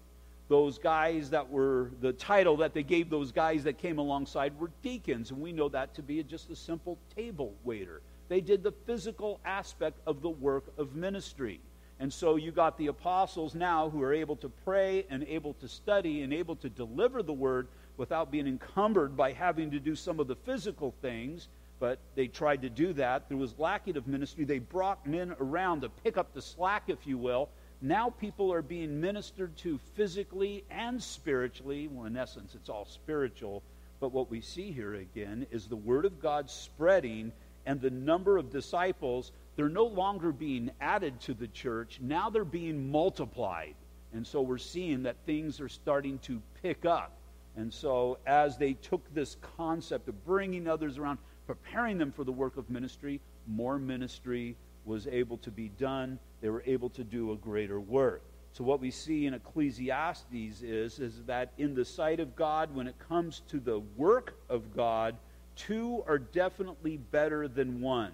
Those 0.48 0.78
guys 0.78 1.28
that 1.28 1.50
were 1.50 1.90
the 2.00 2.14
title 2.14 2.56
that 2.56 2.72
they 2.72 2.82
gave 2.82 3.10
those 3.10 3.32
guys 3.32 3.64
that 3.64 3.76
came 3.76 3.98
alongside 3.98 4.58
were 4.58 4.70
deacons 4.80 5.30
and 5.30 5.38
we 5.38 5.52
know 5.52 5.68
that 5.68 5.92
to 5.96 6.02
be 6.02 6.22
just 6.22 6.48
a 6.48 6.56
simple 6.56 6.96
table 7.14 7.52
waiter. 7.64 8.00
They 8.30 8.40
did 8.40 8.62
the 8.62 8.72
physical 8.72 9.40
aspect 9.44 9.98
of 10.06 10.22
the 10.22 10.30
work 10.30 10.72
of 10.78 10.94
ministry. 10.94 11.60
And 12.00 12.10
so 12.10 12.36
you 12.36 12.50
got 12.50 12.78
the 12.78 12.86
apostles 12.86 13.54
now 13.54 13.90
who 13.90 14.02
are 14.02 14.14
able 14.14 14.36
to 14.36 14.48
pray 14.48 15.04
and 15.10 15.22
able 15.24 15.52
to 15.60 15.68
study 15.68 16.22
and 16.22 16.32
able 16.32 16.56
to 16.56 16.70
deliver 16.70 17.22
the 17.22 17.34
word 17.34 17.68
without 17.98 18.30
being 18.30 18.46
encumbered 18.46 19.18
by 19.18 19.34
having 19.34 19.70
to 19.72 19.78
do 19.78 19.94
some 19.94 20.18
of 20.18 20.28
the 20.28 20.36
physical 20.36 20.94
things 21.02 21.48
but 21.80 21.98
they 22.14 22.26
tried 22.26 22.62
to 22.62 22.70
do 22.70 22.92
that 22.92 23.28
there 23.28 23.38
was 23.38 23.58
lacking 23.58 23.96
of 23.96 24.06
ministry 24.06 24.44
they 24.44 24.58
brought 24.58 25.06
men 25.06 25.34
around 25.40 25.82
to 25.82 25.88
pick 25.88 26.16
up 26.16 26.32
the 26.34 26.42
slack 26.42 26.84
if 26.88 27.06
you 27.06 27.18
will 27.18 27.48
now 27.80 28.10
people 28.10 28.52
are 28.52 28.62
being 28.62 29.00
ministered 29.00 29.56
to 29.58 29.78
physically 29.94 30.64
and 30.68 31.00
spiritually. 31.00 31.86
Well, 31.86 32.06
in 32.06 32.16
essence, 32.16 32.54
it's 32.54 32.68
all 32.68 32.84
spiritual. 32.84 33.62
But 34.00 34.12
what 34.12 34.30
we 34.30 34.40
see 34.40 34.72
here 34.72 34.94
again 34.94 35.46
is 35.50 35.66
the 35.66 35.76
Word 35.76 36.04
of 36.04 36.20
God 36.20 36.50
spreading 36.50 37.32
and 37.66 37.80
the 37.80 37.90
number 37.90 38.36
of 38.36 38.50
disciples, 38.50 39.32
they're 39.54 39.68
no 39.68 39.84
longer 39.84 40.32
being 40.32 40.70
added 40.80 41.20
to 41.22 41.34
the 41.34 41.48
church. 41.48 42.00
Now 42.00 42.30
they're 42.30 42.44
being 42.44 42.90
multiplied. 42.90 43.74
And 44.12 44.26
so 44.26 44.40
we're 44.40 44.58
seeing 44.58 45.02
that 45.04 45.16
things 45.26 45.60
are 45.60 45.68
starting 45.68 46.18
to 46.20 46.42
pick 46.62 46.84
up. 46.84 47.12
And 47.56 47.72
so 47.72 48.18
as 48.26 48.56
they 48.56 48.72
took 48.72 49.12
this 49.14 49.36
concept 49.56 50.08
of 50.08 50.24
bringing 50.24 50.66
others 50.66 50.96
around, 50.96 51.18
preparing 51.48 51.96
them 51.96 52.12
for 52.12 52.24
the 52.24 52.30
work 52.30 52.58
of 52.58 52.68
ministry, 52.68 53.22
more 53.46 53.78
ministry 53.78 54.54
was 54.84 55.06
able 55.06 55.38
to 55.38 55.50
be 55.50 55.70
done. 55.70 56.18
They 56.42 56.50
were 56.50 56.62
able 56.66 56.90
to 56.90 57.02
do 57.02 57.32
a 57.32 57.36
greater 57.36 57.80
work. 57.80 58.22
So 58.52 58.64
what 58.64 58.80
we 58.80 58.90
see 58.90 59.24
in 59.24 59.32
Ecclesiastes 59.32 60.60
is, 60.62 60.98
is 61.00 61.22
that 61.26 61.52
in 61.56 61.74
the 61.74 61.86
sight 61.86 62.20
of 62.20 62.36
God, 62.36 62.74
when 62.74 62.86
it 62.86 62.96
comes 63.08 63.40
to 63.48 63.60
the 63.60 63.78
work 63.96 64.34
of 64.50 64.76
God, 64.76 65.16
two 65.56 66.04
are 66.06 66.18
definitely 66.18 66.98
better 66.98 67.48
than 67.48 67.80
one. 67.80 68.12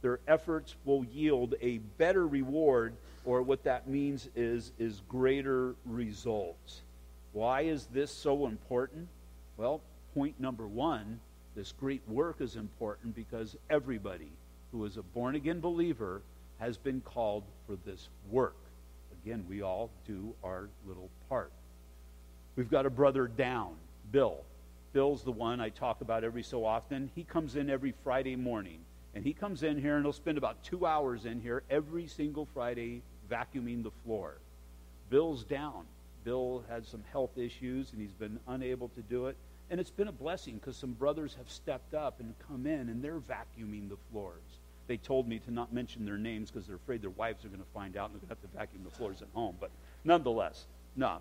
Their 0.00 0.20
efforts 0.28 0.76
will 0.84 1.04
yield 1.04 1.56
a 1.60 1.78
better 1.98 2.28
reward, 2.28 2.94
or 3.24 3.42
what 3.42 3.64
that 3.64 3.88
means 3.88 4.28
is, 4.36 4.70
is 4.78 5.02
greater 5.08 5.74
results. 5.84 6.82
Why 7.32 7.62
is 7.62 7.86
this 7.86 8.12
so 8.12 8.46
important? 8.46 9.08
Well, 9.56 9.80
point 10.14 10.38
number 10.38 10.68
one 10.68 11.18
this 11.58 11.72
great 11.72 12.02
work 12.06 12.40
is 12.40 12.54
important 12.54 13.16
because 13.16 13.56
everybody 13.68 14.30
who 14.70 14.84
is 14.84 14.96
a 14.96 15.02
born 15.02 15.34
again 15.34 15.58
believer 15.58 16.22
has 16.60 16.78
been 16.78 17.00
called 17.00 17.42
for 17.66 17.74
this 17.84 18.08
work. 18.30 18.54
Again, 19.24 19.44
we 19.48 19.60
all 19.60 19.90
do 20.06 20.32
our 20.44 20.68
little 20.86 21.10
part. 21.28 21.50
We've 22.54 22.70
got 22.70 22.86
a 22.86 22.90
brother 22.90 23.26
down, 23.26 23.74
Bill. 24.12 24.44
Bill's 24.92 25.24
the 25.24 25.32
one 25.32 25.60
I 25.60 25.70
talk 25.70 26.00
about 26.00 26.22
every 26.22 26.44
so 26.44 26.64
often. 26.64 27.10
He 27.16 27.24
comes 27.24 27.56
in 27.56 27.68
every 27.70 27.92
Friday 28.04 28.36
morning. 28.36 28.78
And 29.16 29.24
he 29.24 29.32
comes 29.32 29.64
in 29.64 29.80
here 29.80 29.96
and 29.96 30.04
he'll 30.04 30.12
spend 30.12 30.38
about 30.38 30.62
two 30.62 30.86
hours 30.86 31.24
in 31.24 31.40
here 31.40 31.64
every 31.68 32.06
single 32.06 32.46
Friday 32.54 33.02
vacuuming 33.28 33.82
the 33.82 33.90
floor. 34.04 34.38
Bill's 35.10 35.42
down. 35.42 35.86
Bill 36.22 36.62
had 36.68 36.86
some 36.86 37.02
health 37.10 37.36
issues 37.36 37.90
and 37.90 38.00
he's 38.00 38.12
been 38.12 38.38
unable 38.46 38.90
to 38.90 39.00
do 39.02 39.26
it. 39.26 39.36
And 39.70 39.78
it's 39.78 39.90
been 39.90 40.08
a 40.08 40.12
blessing 40.12 40.54
because 40.54 40.76
some 40.76 40.92
brothers 40.92 41.34
have 41.36 41.50
stepped 41.50 41.94
up 41.94 42.20
and 42.20 42.34
come 42.46 42.66
in 42.66 42.88
and 42.88 43.02
they're 43.02 43.20
vacuuming 43.20 43.88
the 43.88 43.98
floors. 44.10 44.60
They 44.86 44.96
told 44.96 45.28
me 45.28 45.38
to 45.40 45.50
not 45.50 45.72
mention 45.72 46.06
their 46.06 46.16
names 46.16 46.50
because 46.50 46.66
they're 46.66 46.76
afraid 46.76 47.02
their 47.02 47.10
wives 47.10 47.44
are 47.44 47.48
going 47.48 47.60
to 47.60 47.70
find 47.74 47.96
out 47.96 48.10
and 48.10 48.14
they're 48.14 48.26
going 48.26 48.36
to 48.36 48.42
have 48.42 48.50
to 48.50 48.56
vacuum 48.56 48.82
the 48.84 48.90
floors 48.90 49.20
at 49.20 49.28
home. 49.34 49.56
But 49.60 49.70
nonetheless, 50.04 50.66
no. 50.96 51.18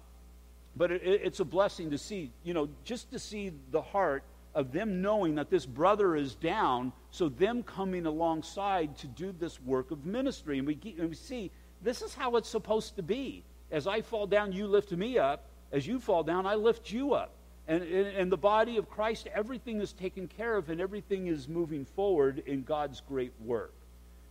But 0.77 0.91
it, 0.91 1.01
it's 1.03 1.41
a 1.41 1.45
blessing 1.45 1.91
to 1.91 1.97
see, 1.97 2.31
you 2.43 2.53
know, 2.53 2.69
just 2.85 3.11
to 3.11 3.19
see 3.19 3.51
the 3.71 3.81
heart 3.81 4.23
of 4.55 4.71
them 4.71 5.01
knowing 5.01 5.35
that 5.35 5.49
this 5.49 5.65
brother 5.65 6.15
is 6.15 6.33
down, 6.33 6.93
so 7.11 7.27
them 7.29 7.61
coming 7.61 8.05
alongside 8.05 8.97
to 8.97 9.07
do 9.07 9.33
this 9.37 9.61
work 9.61 9.91
of 9.91 10.05
ministry. 10.05 10.57
And 10.57 10.65
we, 10.65 10.79
and 10.97 11.09
we 11.09 11.15
see 11.15 11.51
this 11.83 12.01
is 12.01 12.13
how 12.13 12.37
it's 12.37 12.49
supposed 12.49 12.95
to 12.95 13.03
be. 13.03 13.43
As 13.69 13.85
I 13.85 14.01
fall 14.01 14.27
down, 14.27 14.53
you 14.53 14.65
lift 14.67 14.91
me 14.93 15.19
up. 15.19 15.49
As 15.71 15.85
you 15.85 15.99
fall 15.99 16.23
down, 16.23 16.45
I 16.45 16.55
lift 16.55 16.91
you 16.91 17.13
up. 17.13 17.33
And 17.67 17.83
in 17.83 18.29
the 18.29 18.37
body 18.37 18.77
of 18.77 18.89
Christ, 18.89 19.27
everything 19.33 19.81
is 19.81 19.91
taken 19.91 20.27
care 20.27 20.55
of 20.55 20.69
and 20.69 20.79
everything 20.79 21.27
is 21.27 21.49
moving 21.49 21.83
forward 21.83 22.41
in 22.45 22.63
God's 22.63 23.01
great 23.01 23.33
work. 23.43 23.73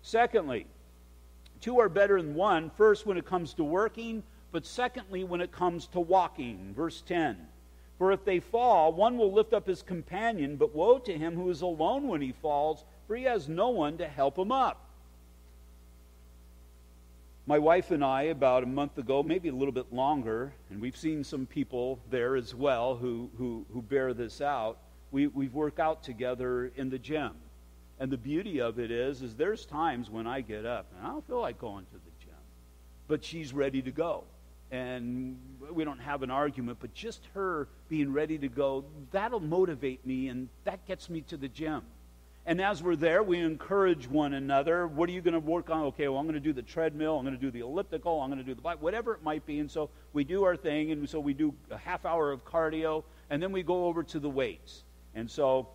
Secondly, 0.00 0.66
two 1.60 1.78
are 1.78 1.90
better 1.90 2.20
than 2.20 2.34
one. 2.34 2.70
First, 2.70 3.04
when 3.04 3.18
it 3.18 3.26
comes 3.26 3.52
to 3.54 3.64
working, 3.64 4.22
but 4.52 4.64
secondly, 4.64 5.22
when 5.22 5.42
it 5.42 5.52
comes 5.52 5.86
to 5.88 6.00
walking. 6.00 6.72
Verse 6.74 7.02
10 7.02 7.36
For 7.98 8.10
if 8.10 8.24
they 8.24 8.40
fall, 8.40 8.92
one 8.92 9.18
will 9.18 9.32
lift 9.32 9.52
up 9.52 9.66
his 9.66 9.82
companion, 9.82 10.56
but 10.56 10.74
woe 10.74 10.98
to 11.00 11.18
him 11.18 11.34
who 11.34 11.50
is 11.50 11.60
alone 11.60 12.08
when 12.08 12.22
he 12.22 12.32
falls, 12.32 12.84
for 13.06 13.16
he 13.16 13.24
has 13.24 13.48
no 13.48 13.68
one 13.68 13.98
to 13.98 14.08
help 14.08 14.38
him 14.38 14.50
up. 14.50 14.85
My 17.48 17.60
wife 17.60 17.92
and 17.92 18.04
I, 18.04 18.22
about 18.22 18.64
a 18.64 18.66
month 18.66 18.98
ago, 18.98 19.22
maybe 19.22 19.48
a 19.48 19.54
little 19.54 19.70
bit 19.70 19.92
longer, 19.92 20.52
and 20.68 20.80
we've 20.80 20.96
seen 20.96 21.22
some 21.22 21.46
people 21.46 22.00
there 22.10 22.34
as 22.34 22.56
well 22.56 22.96
who, 22.96 23.30
who, 23.38 23.64
who 23.72 23.82
bear 23.82 24.12
this 24.12 24.40
out, 24.40 24.78
we, 25.12 25.28
we've 25.28 25.54
worked 25.54 25.78
out 25.78 26.02
together 26.02 26.72
in 26.74 26.90
the 26.90 26.98
gym. 26.98 27.30
And 28.00 28.10
the 28.10 28.16
beauty 28.16 28.60
of 28.60 28.80
it 28.80 28.90
is, 28.90 29.22
is 29.22 29.36
there's 29.36 29.64
times 29.64 30.10
when 30.10 30.26
I 30.26 30.40
get 30.40 30.66
up 30.66 30.86
and 30.98 31.06
I 31.06 31.10
don't 31.10 31.24
feel 31.24 31.40
like 31.40 31.56
going 31.56 31.84
to 31.84 31.92
the 31.92 32.10
gym. 32.18 32.34
But 33.06 33.24
she's 33.24 33.54
ready 33.54 33.80
to 33.80 33.92
go. 33.92 34.24
And 34.72 35.38
we 35.70 35.84
don't 35.84 36.00
have 36.00 36.24
an 36.24 36.32
argument, 36.32 36.78
but 36.80 36.94
just 36.94 37.28
her 37.34 37.68
being 37.88 38.12
ready 38.12 38.38
to 38.38 38.48
go, 38.48 38.86
that'll 39.12 39.38
motivate 39.38 40.04
me 40.04 40.26
and 40.30 40.48
that 40.64 40.84
gets 40.84 41.08
me 41.08 41.20
to 41.22 41.36
the 41.36 41.48
gym. 41.48 41.82
And 42.48 42.60
as 42.60 42.80
we're 42.80 42.94
there, 42.94 43.24
we 43.24 43.40
encourage 43.40 44.06
one 44.06 44.34
another. 44.34 44.86
What 44.86 45.08
are 45.08 45.12
you 45.12 45.20
going 45.20 45.34
to 45.34 45.40
work 45.40 45.68
on? 45.68 45.82
Okay, 45.86 46.06
well, 46.06 46.18
I'm 46.18 46.26
going 46.26 46.34
to 46.34 46.40
do 46.40 46.52
the 46.52 46.62
treadmill. 46.62 47.18
I'm 47.18 47.24
going 47.24 47.34
to 47.34 47.40
do 47.40 47.50
the 47.50 47.58
elliptical. 47.58 48.20
I'm 48.20 48.30
going 48.30 48.38
to 48.38 48.44
do 48.44 48.54
the 48.54 48.62
bike, 48.62 48.80
whatever 48.80 49.14
it 49.14 49.22
might 49.24 49.44
be. 49.46 49.58
And 49.58 49.68
so 49.68 49.90
we 50.12 50.22
do 50.22 50.44
our 50.44 50.56
thing. 50.56 50.92
And 50.92 51.08
so 51.10 51.18
we 51.18 51.34
do 51.34 51.52
a 51.72 51.76
half 51.76 52.06
hour 52.06 52.30
of 52.30 52.44
cardio. 52.44 53.02
And 53.30 53.42
then 53.42 53.50
we 53.50 53.64
go 53.64 53.86
over 53.86 54.04
to 54.04 54.20
the 54.20 54.30
weights. 54.30 54.84
And 55.16 55.28
so 55.28 55.66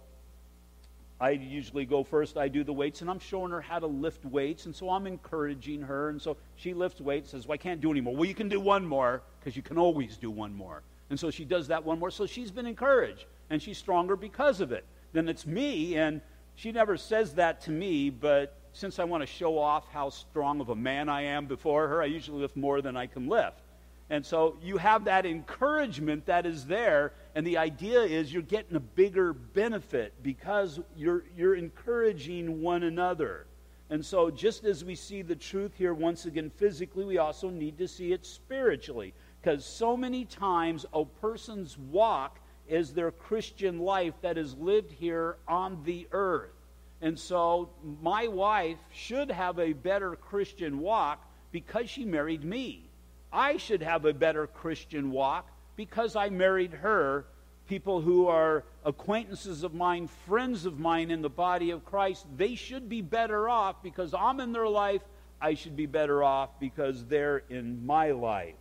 I 1.20 1.32
usually 1.32 1.84
go 1.84 2.06
first. 2.06 2.38
I 2.38 2.48
do 2.48 2.64
the 2.64 2.72
weights. 2.72 3.02
And 3.02 3.10
I'm 3.10 3.20
showing 3.20 3.52
her 3.52 3.60
how 3.60 3.80
to 3.80 3.88
lift 3.88 4.24
weights. 4.24 4.66
And 4.66 4.74
so 4.74 4.92
I'm 4.92 5.08
encouraging 5.08 5.82
her. 5.82 6.08
And 6.08 6.22
so 6.22 6.38
she 6.56 6.74
lifts 6.74 7.02
weights, 7.02 7.32
says, 7.32 7.48
Well, 7.48 7.56
I 7.56 7.58
can't 7.58 7.82
do 7.82 7.92
anymore. 7.92 8.16
Well, 8.16 8.26
you 8.26 8.36
can 8.36 8.48
do 8.48 8.62
one 8.62 8.86
more 8.86 9.24
because 9.42 9.58
you 9.58 9.62
can 9.62 9.78
always 9.78 10.16
do 10.16 10.32
one 10.32 10.56
more. 10.56 10.84
And 11.10 11.20
so 11.20 11.32
she 11.32 11.44
does 11.44 11.68
that 11.68 11.84
one 11.84 12.00
more. 12.00 12.12
So 12.12 12.26
she's 12.26 12.50
been 12.50 12.66
encouraged. 12.66 13.26
And 13.50 13.62
she's 13.62 13.78
stronger 13.78 14.16
because 14.16 14.62
of 14.62 14.72
it. 14.72 14.86
Then 15.12 15.28
it's 15.28 15.46
me. 15.46 15.98
And 15.98 16.22
she 16.62 16.72
never 16.72 16.96
says 16.96 17.34
that 17.34 17.62
to 17.62 17.72
me, 17.72 18.12
but 18.12 18.56
since 18.72 19.00
I 19.00 19.04
want 19.04 19.24
to 19.24 19.28
show 19.28 19.58
off 19.58 19.88
how 19.92 20.12
strong 20.12 20.62
of 20.62 20.70
a 20.70 20.76
man 20.76 21.10
I 21.10 21.24
am 21.24 21.48
before 21.48 21.88
her, 21.88 22.04
I 22.04 22.06
usually 22.06 22.40
lift 22.40 22.56
more 22.56 22.84
than 22.84 22.96
I 22.96 23.08
can 23.08 23.28
lift. 23.28 23.64
And 24.12 24.24
so 24.24 24.58
you 24.62 24.78
have 24.78 25.06
that 25.06 25.26
encouragement 25.26 26.28
that 26.28 26.46
is 26.46 26.68
there, 26.68 27.14
and 27.34 27.48
the 27.48 27.58
idea 27.58 28.02
is 28.02 28.32
you're 28.32 28.44
getting 28.44 28.76
a 28.76 28.80
bigger 28.80 29.34
benefit 29.34 30.14
because 30.22 30.80
you're, 30.96 31.24
you're 31.36 31.56
encouraging 31.56 32.62
one 32.62 32.84
another. 32.84 33.48
And 33.90 34.06
so, 34.06 34.30
just 34.30 34.64
as 34.64 34.86
we 34.86 34.94
see 34.94 35.24
the 35.24 35.36
truth 35.36 35.72
here 35.76 35.96
once 35.96 36.26
again 36.26 36.52
physically, 36.58 37.06
we 37.06 37.18
also 37.18 37.50
need 37.50 37.80
to 37.80 37.88
see 37.88 38.14
it 38.14 38.24
spiritually. 38.24 39.16
Because 39.42 39.66
so 39.66 39.98
many 39.98 40.26
times 40.26 40.86
a 40.94 41.04
person's 41.06 41.78
walk 41.78 42.40
is 42.72 42.94
their 42.94 43.12
Christian 43.12 43.80
life 43.80 44.14
that 44.22 44.38
is 44.38 44.56
lived 44.56 44.92
here 44.94 45.36
on 45.46 45.84
the 45.84 46.08
earth. 46.14 46.54
And 47.02 47.20
so 47.20 47.70
my 48.02 48.28
wife 48.28 48.78
should 48.94 49.30
have 49.30 49.60
a 49.60 49.74
better 49.74 50.16
Christian 50.16 50.80
walk 50.80 51.22
because 51.52 51.90
she 51.90 52.06
married 52.06 52.46
me. 52.46 52.86
I 53.34 53.58
should 53.58 53.82
have 53.82 54.06
a 54.06 54.14
better 54.14 54.48
Christian 54.48 55.12
walk 55.12 55.50
because 55.76 56.16
I 56.16 56.30
married 56.30 56.72
her. 56.72 57.26
People 57.68 58.00
who 58.00 58.28
are 58.28 58.64
acquaintances 58.86 59.64
of 59.64 59.74
mine, 59.74 60.08
friends 60.08 60.66
of 60.66 60.80
mine 60.80 61.12
in 61.12 61.22
the 61.22 61.30
body 61.30 61.72
of 61.72 61.84
Christ, 61.84 62.26
they 62.38 62.56
should 62.56 62.88
be 62.88 63.02
better 63.02 63.50
off 63.50 63.84
because 63.84 64.14
I'm 64.14 64.40
in 64.40 64.54
their 64.54 64.68
life. 64.68 65.02
I 65.42 65.56
should 65.56 65.76
be 65.76 65.88
better 65.88 66.24
off 66.24 66.58
because 66.60 67.06
they're 67.06 67.44
in 67.50 67.86
my 67.86 68.12
life. 68.12 68.56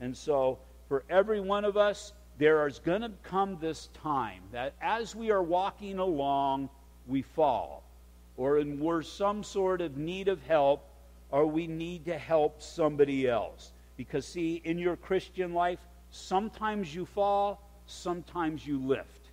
And 0.00 0.16
so, 0.16 0.58
for 0.88 1.04
every 1.10 1.40
one 1.40 1.64
of 1.64 1.76
us, 1.76 2.12
there 2.38 2.66
is 2.66 2.78
going 2.78 3.02
to 3.02 3.10
come 3.24 3.58
this 3.60 3.88
time 4.02 4.42
that 4.52 4.74
as 4.80 5.14
we 5.14 5.30
are 5.30 5.42
walking 5.42 5.98
along, 5.98 6.70
we 7.06 7.22
fall, 7.22 7.82
or 8.36 8.58
in, 8.58 8.78
we're 8.78 9.02
some 9.02 9.42
sort 9.42 9.80
of 9.80 9.96
need 9.96 10.28
of 10.28 10.40
help, 10.46 10.84
or 11.30 11.46
we 11.46 11.66
need 11.66 12.04
to 12.06 12.16
help 12.16 12.62
somebody 12.62 13.28
else. 13.28 13.72
Because, 13.96 14.24
see, 14.24 14.62
in 14.64 14.78
your 14.78 14.96
Christian 14.96 15.52
life, 15.52 15.80
sometimes 16.10 16.94
you 16.94 17.04
fall, 17.04 17.60
sometimes 17.86 18.64
you 18.64 18.78
lift. 18.78 19.30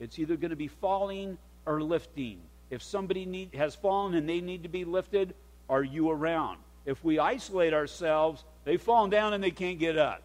It's 0.00 0.18
either 0.18 0.36
going 0.36 0.50
to 0.50 0.56
be 0.56 0.68
falling 0.68 1.36
or 1.66 1.82
lifting. 1.82 2.40
If 2.70 2.82
somebody 2.82 3.26
need, 3.26 3.54
has 3.54 3.74
fallen 3.74 4.14
and 4.14 4.28
they 4.28 4.40
need 4.40 4.62
to 4.62 4.68
be 4.68 4.84
lifted, 4.84 5.34
are 5.68 5.84
you 5.84 6.10
around? 6.10 6.58
If 6.86 7.04
we 7.04 7.18
isolate 7.18 7.74
ourselves, 7.74 8.44
they've 8.64 8.80
fallen 8.80 9.10
down 9.10 9.34
and 9.34 9.44
they 9.44 9.50
can't 9.50 9.78
get 9.78 9.98
up. 9.98 10.22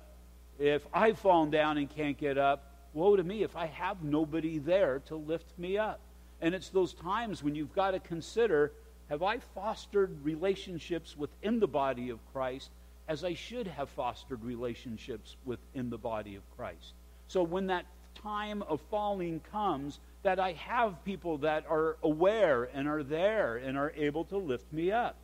If 0.59 0.85
I've 0.93 1.19
fallen 1.19 1.49
down 1.49 1.77
and 1.77 1.89
can't 1.89 2.17
get 2.17 2.37
up, 2.37 2.63
woe 2.93 3.15
to 3.15 3.23
me 3.23 3.43
if 3.43 3.55
I 3.55 3.67
have 3.67 4.03
nobody 4.03 4.59
there 4.59 4.99
to 5.07 5.15
lift 5.15 5.57
me 5.57 5.77
up. 5.77 5.99
And 6.41 6.55
it's 6.55 6.69
those 6.69 6.93
times 6.93 7.43
when 7.43 7.55
you've 7.55 7.73
got 7.73 7.91
to 7.91 7.99
consider 7.99 8.71
have 9.09 9.23
I 9.23 9.39
fostered 9.39 10.23
relationships 10.23 11.17
within 11.17 11.59
the 11.59 11.67
body 11.67 12.09
of 12.09 12.19
Christ 12.31 12.69
as 13.09 13.25
I 13.25 13.33
should 13.33 13.67
have 13.67 13.89
fostered 13.89 14.41
relationships 14.43 15.35
within 15.43 15.89
the 15.89 15.97
body 15.97 16.35
of 16.35 16.43
Christ? 16.55 16.93
So 17.27 17.43
when 17.43 17.67
that 17.67 17.85
time 18.15 18.61
of 18.63 18.79
falling 18.89 19.41
comes, 19.51 19.99
that 20.23 20.39
I 20.39 20.53
have 20.53 21.03
people 21.03 21.39
that 21.39 21.65
are 21.67 21.97
aware 22.03 22.69
and 22.73 22.87
are 22.87 23.03
there 23.03 23.57
and 23.57 23.77
are 23.77 23.91
able 23.97 24.23
to 24.25 24.37
lift 24.37 24.71
me 24.71 24.91
up 24.91 25.15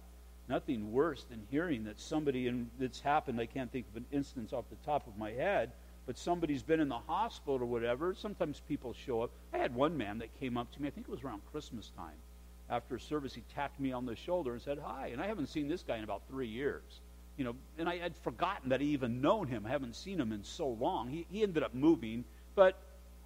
nothing 0.49 0.91
worse 0.91 1.25
than 1.29 1.41
hearing 1.49 1.83
that 1.85 1.99
somebody 1.99 2.47
in, 2.47 2.69
that's 2.79 3.01
happened. 3.01 3.39
I 3.39 3.45
can't 3.45 3.71
think 3.71 3.85
of 3.89 3.97
an 3.97 4.05
instance 4.11 4.53
off 4.53 4.65
the 4.69 4.77
top 4.85 5.07
of 5.07 5.17
my 5.17 5.31
head, 5.31 5.71
but 6.05 6.17
somebody's 6.17 6.63
been 6.63 6.79
in 6.79 6.89
the 6.89 6.97
hospital 6.97 7.61
or 7.61 7.65
whatever. 7.65 8.15
Sometimes 8.15 8.61
people 8.67 8.93
show 8.93 9.21
up. 9.21 9.31
I 9.53 9.57
had 9.57 9.75
one 9.75 9.97
man 9.97 10.19
that 10.19 10.39
came 10.39 10.57
up 10.57 10.71
to 10.73 10.81
me. 10.81 10.87
I 10.87 10.91
think 10.91 11.07
it 11.07 11.11
was 11.11 11.23
around 11.23 11.41
Christmas 11.51 11.91
time. 11.97 12.15
After 12.69 12.99
service, 12.99 13.33
he 13.33 13.43
tapped 13.53 13.79
me 13.79 13.91
on 13.91 14.05
the 14.05 14.15
shoulder 14.15 14.53
and 14.53 14.61
said 14.61 14.79
hi. 14.83 15.07
And 15.07 15.21
I 15.21 15.27
haven't 15.27 15.47
seen 15.47 15.67
this 15.67 15.83
guy 15.83 15.97
in 15.97 16.03
about 16.03 16.21
three 16.29 16.47
years. 16.47 17.01
You 17.37 17.45
know, 17.45 17.55
and 17.77 17.87
I 17.87 17.97
had 17.97 18.15
forgotten 18.17 18.69
that 18.69 18.81
I 18.81 18.83
even 18.83 19.21
known 19.21 19.47
him. 19.47 19.65
I 19.65 19.69
haven't 19.69 19.95
seen 19.95 20.19
him 20.19 20.31
in 20.31 20.43
so 20.43 20.69
long. 20.69 21.07
He, 21.09 21.25
he 21.29 21.43
ended 21.43 21.63
up 21.63 21.73
moving, 21.73 22.25
but 22.55 22.75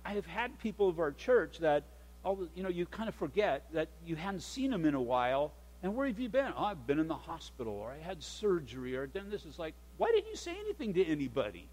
I 0.04 0.14
have 0.14 0.26
had 0.26 0.60
people 0.60 0.90
of 0.90 1.00
our 1.00 1.12
church 1.12 1.60
that, 1.60 1.84
all 2.24 2.48
you 2.56 2.64
know, 2.64 2.70
you 2.70 2.86
kind 2.86 3.08
of 3.08 3.16
forget 3.16 3.66
that 3.74 3.88
you 4.06 4.16
hadn't 4.16 4.42
seen 4.42 4.74
him 4.74 4.86
in 4.86 4.96
a 4.96 5.02
while, 5.02 5.54
And 5.84 5.96
where 5.96 6.08
have 6.08 6.20
you 6.20 6.30
been? 6.30 6.54
Oh, 6.56 6.66
I've 6.66 6.86
been 6.86 7.00
in 7.00 7.08
the 7.08 7.16
hospital, 7.16 7.74
or 7.74 7.92
I 7.92 7.98
had 7.98 8.22
surgery, 8.22 8.96
or 8.96 9.08
done 9.08 9.30
this. 9.30 9.46
It's 9.46 9.58
like, 9.58 9.74
why 9.98 10.12
didn't 10.12 10.30
you 10.30 10.36
say 10.36 10.56
anything 10.60 10.94
to 10.94 11.06
anybody? 11.06 11.68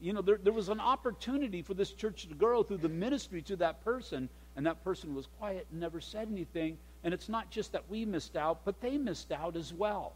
You 0.00 0.12
know, 0.12 0.22
there, 0.22 0.40
there 0.42 0.52
was 0.52 0.68
an 0.68 0.80
opportunity 0.80 1.62
for 1.62 1.74
this 1.74 1.92
church 1.92 2.26
to 2.26 2.34
grow 2.34 2.62
through 2.64 2.78
the 2.78 2.88
ministry 2.88 3.42
to 3.42 3.56
that 3.56 3.84
person, 3.84 4.28
and 4.56 4.66
that 4.66 4.82
person 4.82 5.14
was 5.14 5.28
quiet 5.38 5.66
and 5.70 5.80
never 5.80 6.00
said 6.00 6.28
anything. 6.30 6.78
And 7.04 7.14
it's 7.14 7.28
not 7.28 7.50
just 7.50 7.72
that 7.72 7.88
we 7.88 8.04
missed 8.04 8.34
out, 8.34 8.64
but 8.64 8.80
they 8.80 8.98
missed 8.98 9.30
out 9.30 9.56
as 9.56 9.72
well. 9.72 10.14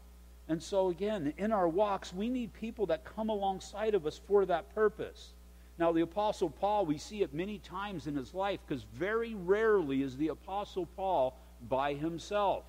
And 0.49 0.61
so, 0.61 0.89
again, 0.89 1.33
in 1.37 1.51
our 1.53 1.67
walks, 1.67 2.11
we 2.11 2.27
need 2.27 2.51
people 2.53 2.87
that 2.87 3.05
come 3.05 3.29
alongside 3.29 3.93
of 3.93 4.05
us 4.05 4.19
for 4.27 4.45
that 4.47 4.73
purpose. 4.75 5.33
Now, 5.77 5.93
the 5.93 6.01
Apostle 6.01 6.49
Paul, 6.49 6.85
we 6.85 6.97
see 6.97 7.21
it 7.21 7.33
many 7.33 7.59
times 7.59 8.05
in 8.05 8.15
his 8.15 8.33
life 8.33 8.59
because 8.67 8.83
very 8.95 9.35
rarely 9.35 10.01
is 10.01 10.17
the 10.17 10.27
Apostle 10.27 10.87
Paul 10.97 11.37
by 11.69 11.93
himself. 11.93 12.65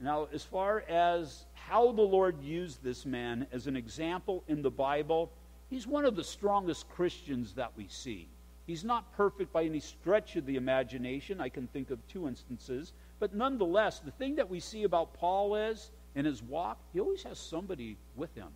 Now, 0.00 0.28
as 0.32 0.44
far 0.44 0.84
as 0.88 1.46
how 1.54 1.92
the 1.92 2.02
Lord 2.02 2.42
used 2.42 2.82
this 2.82 3.04
man 3.04 3.46
as 3.52 3.66
an 3.66 3.76
example 3.76 4.44
in 4.46 4.62
the 4.62 4.70
Bible, 4.70 5.32
he's 5.68 5.86
one 5.86 6.04
of 6.04 6.16
the 6.16 6.24
strongest 6.24 6.88
Christians 6.88 7.54
that 7.54 7.72
we 7.76 7.88
see. 7.88 8.28
He's 8.66 8.84
not 8.84 9.12
perfect 9.14 9.52
by 9.52 9.64
any 9.64 9.80
stretch 9.80 10.36
of 10.36 10.46
the 10.46 10.56
imagination. 10.56 11.40
I 11.40 11.48
can 11.48 11.66
think 11.68 11.90
of 11.90 12.06
two 12.06 12.28
instances. 12.28 12.92
But 13.18 13.34
nonetheless, 13.34 14.00
the 14.00 14.10
thing 14.12 14.36
that 14.36 14.48
we 14.48 14.60
see 14.60 14.84
about 14.84 15.14
Paul 15.14 15.56
is, 15.56 15.90
in 16.14 16.24
his 16.24 16.42
walk, 16.42 16.78
he 16.92 17.00
always 17.00 17.22
has 17.22 17.38
somebody 17.38 17.96
with 18.14 18.34
him 18.34 18.48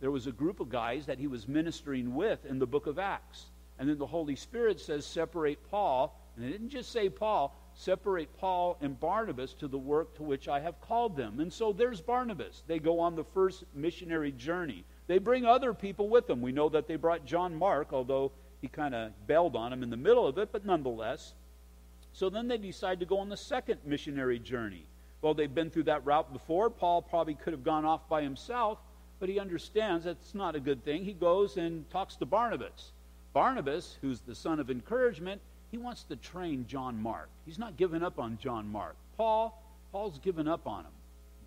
there 0.00 0.10
was 0.10 0.26
a 0.26 0.32
group 0.32 0.60
of 0.60 0.68
guys 0.68 1.06
that 1.06 1.18
he 1.18 1.26
was 1.26 1.48
ministering 1.48 2.14
with 2.14 2.44
in 2.44 2.58
the 2.58 2.66
book 2.66 2.86
of 2.86 2.98
Acts. 2.98 3.46
And 3.78 3.88
then 3.88 3.98
the 3.98 4.06
Holy 4.06 4.36
Spirit 4.36 4.80
says, 4.80 5.06
separate 5.06 5.58
Paul. 5.70 6.18
And 6.36 6.44
it 6.44 6.50
didn't 6.50 6.68
just 6.68 6.92
say 6.92 7.08
Paul, 7.08 7.56
separate 7.76 8.34
Paul 8.38 8.78
and 8.80 8.98
Barnabas 8.98 9.52
to 9.54 9.68
the 9.68 9.78
work 9.78 10.14
to 10.16 10.22
which 10.22 10.48
I 10.48 10.60
have 10.60 10.80
called 10.80 11.16
them. 11.16 11.40
And 11.40 11.52
so 11.52 11.72
there's 11.72 12.00
Barnabas. 12.00 12.62
They 12.66 12.78
go 12.78 12.98
on 12.98 13.14
the 13.14 13.24
first 13.24 13.64
missionary 13.74 14.32
journey. 14.32 14.84
They 15.06 15.18
bring 15.18 15.44
other 15.44 15.74
people 15.74 16.08
with 16.08 16.26
them. 16.26 16.40
We 16.40 16.52
know 16.52 16.70
that 16.70 16.88
they 16.88 16.96
brought 16.96 17.26
John 17.26 17.54
Mark, 17.54 17.92
although 17.92 18.32
he 18.62 18.68
kind 18.68 18.94
of 18.94 19.12
bailed 19.26 19.54
on 19.54 19.72
him 19.72 19.82
in 19.82 19.90
the 19.90 19.96
middle 19.96 20.26
of 20.26 20.38
it, 20.38 20.50
but 20.52 20.64
nonetheless. 20.64 21.34
So 22.12 22.30
then 22.30 22.48
they 22.48 22.56
decide 22.56 22.98
to 23.00 23.06
go 23.06 23.18
on 23.18 23.28
the 23.28 23.36
second 23.36 23.80
missionary 23.84 24.38
journey. 24.38 24.86
Well, 25.20 25.34
they've 25.34 25.54
been 25.54 25.70
through 25.70 25.84
that 25.84 26.04
route 26.06 26.32
before. 26.32 26.70
Paul 26.70 27.02
probably 27.02 27.34
could 27.34 27.52
have 27.52 27.62
gone 27.62 27.84
off 27.84 28.08
by 28.08 28.22
himself, 28.22 28.78
but 29.20 29.28
he 29.28 29.38
understands 29.38 30.04
that's 30.04 30.34
not 30.34 30.56
a 30.56 30.60
good 30.60 30.82
thing. 30.82 31.04
He 31.04 31.12
goes 31.12 31.58
and 31.58 31.88
talks 31.90 32.16
to 32.16 32.26
Barnabas. 32.26 32.92
Barnabas, 33.34 33.98
who's 34.00 34.20
the 34.20 34.34
son 34.34 34.60
of 34.60 34.70
encouragement, 34.70 35.42
he 35.70 35.78
wants 35.78 36.04
to 36.04 36.16
train 36.16 36.66
John 36.66 37.00
Mark. 37.00 37.28
He's 37.44 37.58
not 37.58 37.76
giving 37.76 38.02
up 38.02 38.18
on 38.18 38.38
John 38.38 38.68
Mark. 38.68 38.96
Paul, 39.16 39.62
Paul's 39.92 40.18
given 40.18 40.48
up 40.48 40.66
on 40.66 40.84
him. 40.84 40.92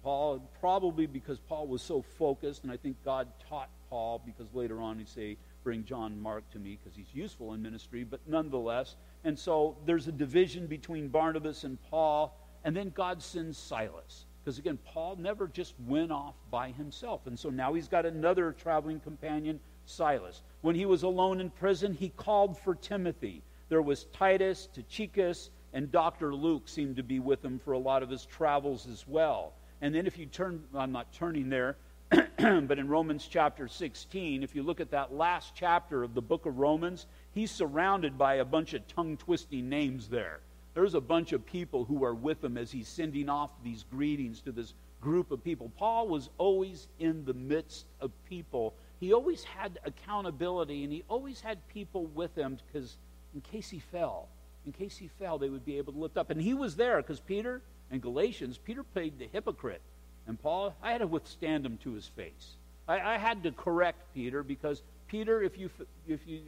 Paul, 0.04 0.40
probably 0.60 1.08
because 1.08 1.40
Paul 1.40 1.68
was 1.68 1.82
so 1.82 2.02
focused, 2.02 2.64
and 2.64 2.72
I 2.72 2.78
think 2.78 2.98
God 3.04 3.28
taught 3.50 3.70
Paul 3.90 4.22
because 4.26 4.54
later 4.54 4.82
on 4.82 4.98
he'd 4.98 5.10
say, 5.10 5.38
Bring 5.64 5.84
John 5.84 6.20
Mark 6.22 6.50
to 6.52 6.60
me 6.60 6.80
because 6.82 6.96
he's 6.96 7.14
useful 7.14 7.54
in 7.54 7.62
ministry, 7.62 8.04
but 8.04 8.22
nonetheless. 8.26 8.96
And 9.24 9.38
so 9.38 9.78
there's 9.86 10.08
a 10.08 10.12
division 10.12 10.68
between 10.68 11.10
Barnabas 11.10 11.64
and 11.64 11.78
Paul, 11.90 12.38
and 12.64 12.76
then 12.76 12.92
God 12.96 13.22
sends 13.22 13.58
Silas. 13.58 14.26
Because 14.44 14.58
again, 14.58 14.80
Paul 14.86 15.18
never 15.18 15.48
just 15.48 15.76
went 15.86 16.12
off 16.12 16.36
by 16.50 16.72
himself. 16.72 17.28
And 17.28 17.38
so 17.38 17.50
now 17.50 17.74
he's 17.74 17.90
got 17.90 18.06
another 18.06 18.54
traveling 18.54 19.02
companion, 19.02 19.60
Silas. 19.86 20.44
When 20.62 20.76
he 20.76 20.86
was 20.86 21.04
alone 21.04 21.42
in 21.42 21.50
prison, 21.50 21.94
he 21.94 22.10
called 22.10 22.58
for 22.58 22.74
Timothy. 22.74 23.44
There 23.70 23.82
was 23.82 24.06
Titus, 24.06 24.68
Tychicus, 24.74 25.52
and 25.74 25.92
Dr. 25.92 26.34
Luke 26.34 26.68
seemed 26.68 26.96
to 26.96 27.04
be 27.04 27.20
with 27.20 27.46
him 27.46 27.60
for 27.60 27.74
a 27.74 27.80
lot 27.80 28.02
of 28.02 28.10
his 28.10 28.26
travels 28.26 28.88
as 28.88 29.08
well. 29.08 29.54
And 29.82 29.94
then 29.94 30.08
if 30.08 30.18
you 30.18 30.26
turn, 30.26 30.64
I'm 30.74 30.92
not 30.92 31.14
turning 31.14 31.50
there, 31.50 31.78
but 32.10 32.80
in 32.80 32.88
Romans 32.88 33.28
chapter 33.30 33.68
16, 33.68 34.42
if 34.42 34.56
you 34.56 34.64
look 34.64 34.82
at 34.82 34.90
that 34.92 35.14
last 35.14 35.54
chapter 35.56 36.04
of 36.04 36.16
the 36.16 36.22
book 36.22 36.48
of 36.48 36.58
Romans, 36.58 37.06
he's 37.32 37.52
surrounded 37.52 38.18
by 38.18 38.36
a 38.36 38.46
bunch 38.46 38.74
of 38.74 38.88
tongue 38.88 39.16
twisting 39.16 39.70
names 39.70 40.10
there. 40.10 40.40
There's 40.74 40.96
a 40.96 41.02
bunch 41.02 41.34
of 41.34 41.46
people 41.46 41.86
who 41.86 42.04
are 42.04 42.16
with 42.16 42.44
him 42.44 42.58
as 42.58 42.72
he's 42.72 42.88
sending 42.88 43.30
off 43.30 43.52
these 43.64 43.84
greetings 43.84 44.42
to 44.42 44.52
this 44.52 44.74
group 45.00 45.32
of 45.32 45.44
people. 45.44 45.72
Paul 45.78 46.08
was 46.08 46.30
always 46.38 46.88
in 46.98 47.24
the 47.26 47.34
midst 47.34 47.86
of 48.02 48.12
people. 48.26 48.74
He 49.00 49.14
always 49.14 49.44
had 49.44 49.80
accountability 49.86 50.84
and 50.84 50.92
he 50.92 51.04
always 51.08 51.40
had 51.40 51.66
people 51.68 52.08
with 52.08 52.36
him 52.36 52.58
because 52.68 52.98
in 53.34 53.42
case 53.42 53.70
he 53.70 53.80
fell, 53.80 54.28
in 54.66 54.72
case 54.72 54.98
he 54.98 55.08
fell, 55.08 55.38
they 55.38 55.50
would 55.50 55.66
be 55.66 55.78
able 55.78 55.94
to 55.94 56.00
lift 56.00 56.18
up. 56.18 56.30
And 56.30 56.42
he 56.42 56.54
was 56.54 56.76
there 56.76 56.98
because 56.98 57.20
Peter 57.20 57.62
and 57.92 58.02
Galatians, 58.02 58.58
Peter 58.58 58.84
played 58.84 59.18
the 59.18 59.28
hypocrite. 59.32 59.82
And 60.28 60.42
Paul, 60.42 60.76
I 60.84 60.92
had 60.92 61.00
to 61.00 61.08
withstand 61.08 61.66
him 61.66 61.78
to 61.84 61.94
his 61.94 62.06
face. 62.06 62.56
I, 62.88 63.00
I 63.00 63.18
had 63.18 63.44
to 63.44 63.52
correct 63.52 64.14
Peter 64.14 64.44
because 64.44 64.84
Peter, 65.08 65.42
if 65.42 65.58
you, 65.58 65.70
if 66.08 66.28
you 66.28 66.42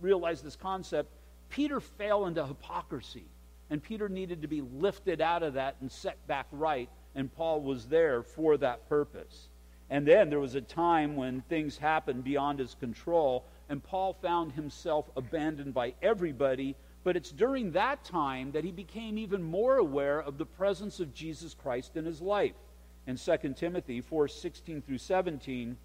realize 0.00 0.42
this 0.42 0.56
concept, 0.56 1.10
Peter 1.48 1.80
fell 1.80 2.26
into 2.26 2.46
hypocrisy. 2.46 3.24
And 3.68 3.82
Peter 3.82 4.08
needed 4.08 4.42
to 4.42 4.48
be 4.48 4.60
lifted 4.60 5.20
out 5.20 5.42
of 5.42 5.54
that 5.54 5.76
and 5.80 5.90
set 5.90 6.24
back 6.28 6.46
right, 6.52 6.88
and 7.16 7.34
Paul 7.34 7.62
was 7.62 7.86
there 7.86 8.22
for 8.22 8.56
that 8.58 8.88
purpose. 8.88 9.48
And 9.90 10.06
then 10.06 10.30
there 10.30 10.40
was 10.40 10.54
a 10.54 10.60
time 10.60 11.16
when 11.16 11.40
things 11.42 11.76
happened 11.76 12.22
beyond 12.22 12.58
his 12.60 12.74
control, 12.74 13.44
and 13.68 13.82
Paul 13.82 14.12
found 14.14 14.52
himself 14.52 15.10
abandoned 15.16 15.74
by 15.74 15.94
everybody. 16.02 16.76
But 17.04 17.16
it's 17.16 17.30
during 17.30 17.72
that 17.72 18.04
time 18.04 18.52
that 18.52 18.64
he 18.64 18.72
became 18.72 19.18
even 19.18 19.42
more 19.42 19.76
aware 19.76 20.20
of 20.20 20.38
the 20.38 20.46
presence 20.46 21.00
of 21.00 21.14
Jesus 21.14 21.54
Christ 21.54 21.96
in 21.96 22.04
his 22.04 22.20
life. 22.20 22.56
In 23.06 23.16
2 23.16 23.54
Timothy 23.54 24.00
4 24.00 24.28
16 24.28 24.82
through 24.82 24.98
17, 24.98 25.76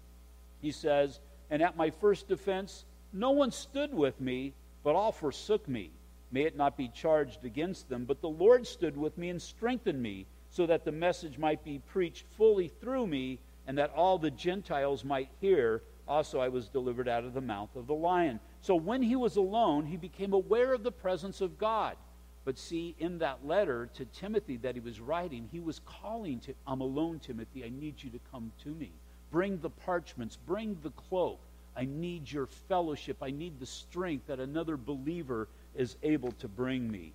he 0.60 0.70
says, 0.72 1.20
And 1.50 1.62
at 1.62 1.76
my 1.76 1.90
first 1.90 2.28
defense, 2.28 2.84
no 3.12 3.30
one 3.30 3.52
stood 3.52 3.94
with 3.94 4.20
me, 4.20 4.54
but 4.82 4.96
all 4.96 5.12
forsook 5.12 5.68
me. 5.68 5.90
May 6.30 6.42
it 6.42 6.56
not 6.56 6.76
be 6.76 6.88
charged 6.88 7.44
against 7.44 7.88
them, 7.88 8.04
but 8.04 8.20
the 8.20 8.28
Lord 8.28 8.66
stood 8.66 8.96
with 8.96 9.18
me 9.18 9.28
and 9.28 9.40
strengthened 9.40 10.02
me, 10.02 10.26
so 10.48 10.66
that 10.66 10.84
the 10.84 10.92
message 10.92 11.38
might 11.38 11.62
be 11.62 11.78
preached 11.78 12.26
fully 12.36 12.68
through 12.68 13.06
me, 13.06 13.38
and 13.66 13.78
that 13.78 13.92
all 13.94 14.18
the 14.18 14.30
Gentiles 14.30 15.04
might 15.04 15.28
hear. 15.40 15.82
Also, 16.08 16.40
I 16.40 16.48
was 16.48 16.68
delivered 16.68 17.08
out 17.08 17.24
of 17.24 17.34
the 17.34 17.40
mouth 17.40 17.74
of 17.76 17.86
the 17.86 17.94
lion. 17.94 18.40
So 18.60 18.74
when 18.74 19.02
he 19.02 19.16
was 19.16 19.36
alone, 19.36 19.86
he 19.86 19.96
became 19.96 20.32
aware 20.32 20.72
of 20.72 20.82
the 20.82 20.92
presence 20.92 21.40
of 21.40 21.58
God. 21.58 21.96
But 22.44 22.58
see, 22.58 22.96
in 22.98 23.18
that 23.18 23.46
letter 23.46 23.88
to 23.94 24.04
Timothy 24.06 24.56
that 24.58 24.74
he 24.74 24.80
was 24.80 25.00
writing, 25.00 25.48
he 25.52 25.60
was 25.60 25.80
calling 25.84 26.40
to, 26.40 26.54
I'm 26.66 26.80
alone, 26.80 27.20
Timothy. 27.20 27.64
I 27.64 27.68
need 27.68 28.02
you 28.02 28.10
to 28.10 28.20
come 28.32 28.50
to 28.64 28.70
me. 28.70 28.90
Bring 29.30 29.58
the 29.58 29.70
parchments, 29.70 30.36
bring 30.36 30.76
the 30.82 30.90
cloak. 30.90 31.40
I 31.76 31.86
need 31.86 32.30
your 32.30 32.46
fellowship. 32.46 33.16
I 33.22 33.30
need 33.30 33.58
the 33.58 33.66
strength 33.66 34.26
that 34.26 34.40
another 34.40 34.76
believer 34.76 35.48
is 35.74 35.96
able 36.02 36.32
to 36.32 36.48
bring 36.48 36.90
me. 36.90 37.12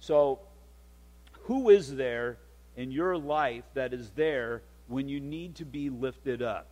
So, 0.00 0.40
who 1.42 1.70
is 1.70 1.94
there 1.94 2.38
in 2.76 2.90
your 2.90 3.16
life 3.16 3.64
that 3.74 3.92
is 3.92 4.10
there 4.10 4.62
when 4.88 5.08
you 5.08 5.20
need 5.20 5.54
to 5.56 5.64
be 5.64 5.90
lifted 5.90 6.42
up? 6.42 6.66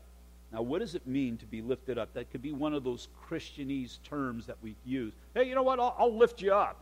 Now, 0.52 0.62
what 0.62 0.80
does 0.80 0.94
it 0.94 1.06
mean 1.06 1.36
to 1.38 1.46
be 1.46 1.62
lifted 1.62 1.96
up? 1.96 2.12
That 2.14 2.30
could 2.30 2.42
be 2.42 2.52
one 2.52 2.74
of 2.74 2.82
those 2.82 3.08
Christianese 3.28 4.02
terms 4.02 4.46
that 4.46 4.56
we 4.62 4.74
use. 4.84 5.14
Hey, 5.34 5.44
you 5.44 5.54
know 5.54 5.62
what? 5.62 5.78
I'll, 5.78 5.94
I'll 5.98 6.16
lift 6.16 6.42
you 6.42 6.52
up. 6.52 6.76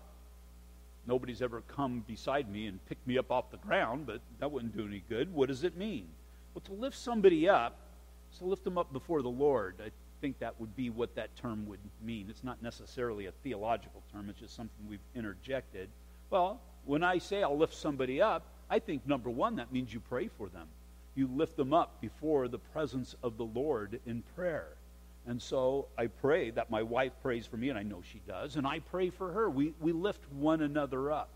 Nobody's 1.06 1.42
ever 1.42 1.62
come 1.62 2.04
beside 2.06 2.50
me 2.50 2.66
and 2.66 2.84
picked 2.86 3.06
me 3.06 3.18
up 3.18 3.30
off 3.30 3.50
the 3.50 3.56
ground, 3.58 4.06
but 4.06 4.20
that 4.40 4.50
wouldn't 4.50 4.76
do 4.76 4.86
any 4.86 5.02
good. 5.08 5.32
What 5.32 5.48
does 5.48 5.64
it 5.64 5.76
mean? 5.76 6.06
Well, 6.54 6.62
to 6.62 6.72
lift 6.72 6.96
somebody 6.96 7.48
up 7.48 7.78
is 8.32 8.38
to 8.38 8.44
lift 8.44 8.64
them 8.64 8.78
up 8.78 8.92
before 8.92 9.22
the 9.22 9.28
Lord. 9.28 9.76
I 9.84 9.90
think 10.20 10.38
that 10.40 10.58
would 10.60 10.74
be 10.74 10.90
what 10.90 11.14
that 11.16 11.34
term 11.36 11.66
would 11.66 11.78
mean. 12.02 12.26
It's 12.28 12.44
not 12.44 12.62
necessarily 12.62 13.26
a 13.26 13.32
theological 13.42 14.02
term, 14.12 14.28
it's 14.28 14.40
just 14.40 14.56
something 14.56 14.88
we've 14.88 14.98
interjected. 15.14 15.88
Well, 16.30 16.60
when 16.84 17.02
I 17.02 17.18
say 17.18 17.42
I'll 17.42 17.56
lift 17.56 17.74
somebody 17.74 18.20
up, 18.20 18.46
I 18.70 18.78
think 18.78 19.06
number 19.06 19.30
one, 19.30 19.56
that 19.56 19.72
means 19.72 19.92
you 19.92 20.00
pray 20.00 20.28
for 20.28 20.48
them. 20.48 20.68
You 21.18 21.26
lift 21.34 21.56
them 21.56 21.74
up 21.74 22.00
before 22.00 22.46
the 22.46 22.60
presence 22.60 23.16
of 23.24 23.36
the 23.36 23.44
Lord 23.44 23.98
in 24.06 24.22
prayer. 24.36 24.68
And 25.26 25.42
so 25.42 25.88
I 25.98 26.06
pray 26.06 26.50
that 26.50 26.70
my 26.70 26.84
wife 26.84 27.10
prays 27.22 27.44
for 27.44 27.56
me, 27.56 27.70
and 27.70 27.76
I 27.76 27.82
know 27.82 28.02
she 28.12 28.20
does, 28.24 28.54
and 28.54 28.64
I 28.64 28.78
pray 28.78 29.10
for 29.10 29.32
her. 29.32 29.50
We, 29.50 29.74
we 29.80 29.90
lift 29.90 30.20
one 30.30 30.62
another 30.62 31.10
up. 31.10 31.30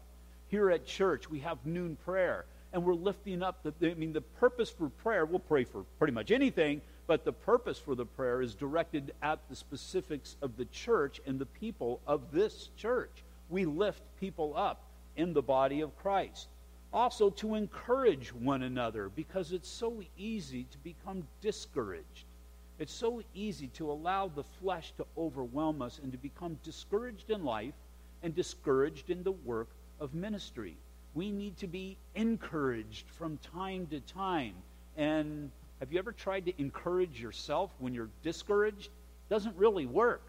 Here 0.46 0.70
at 0.70 0.86
church, 0.86 1.28
we 1.28 1.40
have 1.40 1.66
noon 1.66 1.96
prayer, 2.04 2.44
and 2.72 2.84
we're 2.84 2.94
lifting 2.94 3.42
up 3.42 3.64
the, 3.64 3.90
I 3.90 3.94
mean, 3.94 4.12
the 4.12 4.20
purpose 4.20 4.70
for 4.70 4.88
prayer, 4.88 5.26
we'll 5.26 5.40
pray 5.40 5.64
for 5.64 5.82
pretty 5.98 6.12
much 6.12 6.30
anything, 6.30 6.80
but 7.08 7.24
the 7.24 7.32
purpose 7.32 7.78
for 7.78 7.96
the 7.96 8.06
prayer 8.06 8.40
is 8.40 8.54
directed 8.54 9.12
at 9.20 9.40
the 9.50 9.56
specifics 9.56 10.36
of 10.42 10.56
the 10.56 10.66
church 10.66 11.20
and 11.26 11.40
the 11.40 11.46
people 11.46 12.00
of 12.06 12.30
this 12.30 12.68
church. 12.76 13.24
We 13.48 13.64
lift 13.64 14.00
people 14.20 14.56
up 14.56 14.84
in 15.16 15.32
the 15.32 15.42
body 15.42 15.80
of 15.80 15.96
Christ. 15.96 16.46
Also, 16.92 17.30
to 17.30 17.54
encourage 17.54 18.34
one 18.34 18.62
another 18.62 19.08
because 19.08 19.52
it's 19.52 19.68
so 19.68 20.02
easy 20.18 20.64
to 20.64 20.78
become 20.78 21.26
discouraged. 21.40 22.26
It's 22.78 22.92
so 22.92 23.22
easy 23.34 23.68
to 23.68 23.90
allow 23.90 24.28
the 24.28 24.42
flesh 24.42 24.92
to 24.98 25.06
overwhelm 25.16 25.80
us 25.80 26.00
and 26.02 26.12
to 26.12 26.18
become 26.18 26.58
discouraged 26.62 27.30
in 27.30 27.44
life 27.44 27.74
and 28.22 28.34
discouraged 28.34 29.08
in 29.08 29.22
the 29.22 29.32
work 29.32 29.68
of 30.00 30.14
ministry. 30.14 30.76
We 31.14 31.30
need 31.30 31.56
to 31.58 31.66
be 31.66 31.96
encouraged 32.14 33.08
from 33.08 33.38
time 33.38 33.86
to 33.88 34.00
time. 34.00 34.54
And 34.96 35.50
have 35.80 35.92
you 35.92 35.98
ever 35.98 36.12
tried 36.12 36.44
to 36.46 36.60
encourage 36.60 37.20
yourself 37.20 37.70
when 37.78 37.94
you're 37.94 38.10
discouraged? 38.22 38.90
Doesn't 39.30 39.56
really 39.56 39.86
work. 39.86 40.22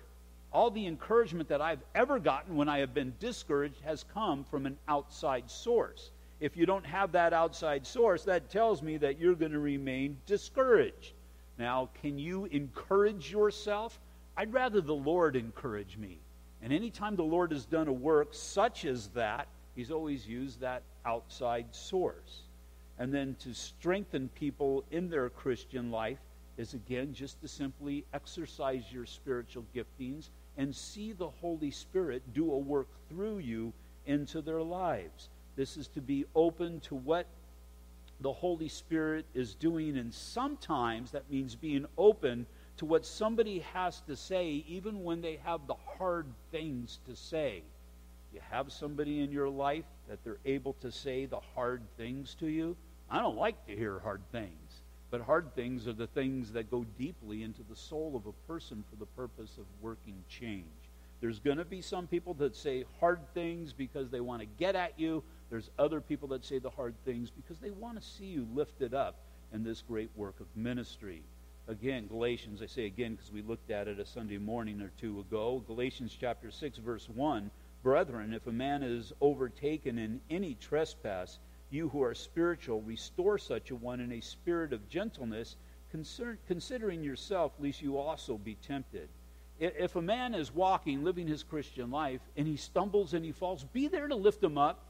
All 0.52 0.72
the 0.72 0.88
encouragement 0.88 1.50
that 1.50 1.62
I've 1.62 1.84
ever 1.96 2.20
gotten 2.20 2.56
when 2.56 2.70
I 2.70 2.80
have 2.80 2.94
been 2.94 3.14
discouraged 3.20 3.82
has 3.82 4.06
come 4.14 4.44
from 4.46 4.66
an 4.66 4.78
outside 4.88 5.50
source. 5.50 6.12
If 6.40 6.58
you 6.58 6.66
don't 6.66 6.86
have 6.86 7.12
that 7.14 7.34
outside 7.34 7.86
source, 7.86 8.24
that 8.26 8.50
tells 8.50 8.82
me 8.82 8.98
that 8.98 9.20
you're 9.20 9.36
going 9.36 9.52
to 9.52 9.60
remain 9.60 10.18
discouraged. 10.26 11.14
Now, 11.58 11.90
can 12.02 12.18
you 12.18 12.46
encourage 12.46 13.32
yourself? 13.32 14.00
I'd 14.36 14.54
rather 14.54 14.82
the 14.82 14.96
Lord 14.96 15.36
encourage 15.36 15.98
me. 15.98 16.20
And 16.62 16.74
anytime 16.74 17.16
the 17.16 17.24
Lord 17.24 17.52
has 17.52 17.66
done 17.66 17.88
a 17.88 17.94
work 17.94 18.30
such 18.32 18.86
as 18.86 19.08
that, 19.10 19.48
He's 19.76 19.92
always 19.92 20.28
used 20.28 20.60
that 20.60 20.84
outside 21.06 21.66
source. 21.72 22.44
And 23.00 23.14
then 23.14 23.36
to 23.40 23.54
strengthen 23.54 24.30
people 24.30 24.84
in 24.92 25.10
their 25.10 25.30
Christian 25.30 25.92
life 25.92 26.20
is 26.58 26.74
again 26.74 27.14
just 27.14 27.42
to 27.42 27.48
simply 27.48 28.06
exercise 28.14 28.84
your 28.92 29.06
spiritual 29.06 29.66
giftings 29.76 30.30
and 30.58 30.76
see 30.76 31.12
the 31.12 31.30
Holy 31.30 31.72
Spirit 31.72 32.22
do 32.34 32.52
a 32.52 32.58
work 32.58 32.88
through 33.10 33.40
you 33.40 33.74
into 34.06 34.42
their 34.42 34.62
lives. 34.62 35.30
This 35.56 35.78
is 35.78 35.88
to 35.90 36.02
be 36.02 36.26
open 36.36 36.80
to 36.82 36.96
what 36.96 37.28
the 38.22 38.34
Holy 38.34 38.70
Spirit 38.70 39.26
is 39.34 39.54
doing, 39.54 39.98
and 39.98 40.14
sometimes 40.14 41.12
that 41.12 41.30
means 41.30 41.56
being 41.56 41.86
open 41.98 42.46
to 42.78 42.86
what 42.86 43.06
somebody 43.06 43.60
has 43.74 44.02
to 44.08 44.16
say, 44.16 44.64
even 44.68 45.04
when 45.04 45.22
they 45.22 45.40
have 45.44 45.68
the 45.68 45.76
hard 45.98 46.26
things 46.52 47.00
to 47.06 47.16
say. 47.16 47.64
You 48.34 48.40
have 48.50 48.72
somebody 48.72 49.20
in 49.22 49.32
your 49.32 49.50
life 49.50 49.86
that 50.10 50.24
they're 50.24 50.40
able 50.46 50.74
to 50.82 50.92
say 50.92 51.26
the 51.26 51.40
hard 51.54 51.82
things 51.98 52.36
to 52.40 52.48
you. 52.48 52.76
I 53.10 53.20
don't 53.20 53.38
like 53.38 53.68
to 53.68 53.76
hear 53.76 54.00
hard 54.00 54.22
things, 54.32 54.82
but 55.12 55.22
hard 55.22 55.54
things 55.54 55.88
are 55.88 55.94
the 55.94 56.08
things 56.08 56.52
that 56.54 56.72
go 56.72 56.86
deeply 56.98 57.44
into 57.44 57.62
the 57.70 57.76
soul 57.76 58.16
of 58.16 58.26
a 58.26 58.52
person 58.52 58.84
for 58.90 58.96
the 58.96 59.06
purpose 59.06 59.58
of 59.60 59.66
working 59.82 60.24
change. 60.28 60.66
There's 61.22 61.40
going 61.40 61.58
to 61.58 61.66
be 61.66 61.82
some 61.82 62.08
people 62.08 62.34
that 62.36 62.56
say 62.56 62.86
hard 63.00 63.20
things 63.34 63.72
because 63.72 64.10
they 64.10 64.20
want 64.20 64.42
to 64.42 64.48
get 64.58 64.76
at 64.76 65.00
you. 65.00 65.24
There's 65.54 65.70
other 65.78 66.02
people 66.02 66.30
that 66.30 66.44
say 66.44 66.58
the 66.58 66.72
hard 66.72 66.96
things 67.06 67.30
because 67.30 67.60
they 67.60 67.70
want 67.70 68.02
to 68.02 68.08
see 68.08 68.26
you 68.26 68.48
lifted 68.56 68.96
up 68.96 69.18
in 69.54 69.64
this 69.64 69.84
great 69.84 70.10
work 70.16 70.40
of 70.40 70.48
ministry. 70.56 71.22
Again, 71.68 72.08
Galatians, 72.08 72.64
I 72.64 72.66
say 72.66 72.88
again 72.88 73.14
because 73.14 73.32
we 73.32 73.44
looked 73.44 73.70
at 73.70 73.88
it 73.88 74.00
a 74.00 74.06
Sunday 74.08 74.40
morning 74.40 74.82
or 74.82 74.92
two 75.00 75.20
ago. 75.20 75.64
Galatians 75.68 76.18
chapter 76.20 76.50
6, 76.50 76.80
verse 76.80 77.08
1 77.08 77.52
Brethren, 77.84 78.34
if 78.34 78.48
a 78.48 78.52
man 78.52 78.82
is 78.82 79.14
overtaken 79.22 80.00
in 80.00 80.22
any 80.28 80.56
trespass, 80.56 81.38
you 81.70 81.88
who 81.88 82.02
are 82.02 82.16
spiritual, 82.16 82.82
restore 82.82 83.38
such 83.38 83.70
a 83.70 83.76
one 83.76 84.00
in 84.00 84.12
a 84.14 84.22
spirit 84.22 84.74
of 84.74 84.90
gentleness, 84.90 85.56
considering 86.48 87.04
yourself, 87.04 87.52
lest 87.60 87.80
you 87.80 88.00
also 88.00 88.40
be 88.40 88.56
tempted. 88.56 89.08
If 89.60 89.96
a 89.98 90.02
man 90.02 90.34
is 90.34 90.52
walking, 90.52 91.04
living 91.04 91.28
his 91.28 91.44
Christian 91.44 91.92
life, 91.92 92.22
and 92.36 92.48
he 92.48 92.58
stumbles 92.58 93.14
and 93.14 93.24
he 93.24 93.32
falls, 93.32 93.64
be 93.66 93.88
there 93.88 94.08
to 94.08 94.16
lift 94.16 94.44
him 94.44 94.58
up. 94.58 94.90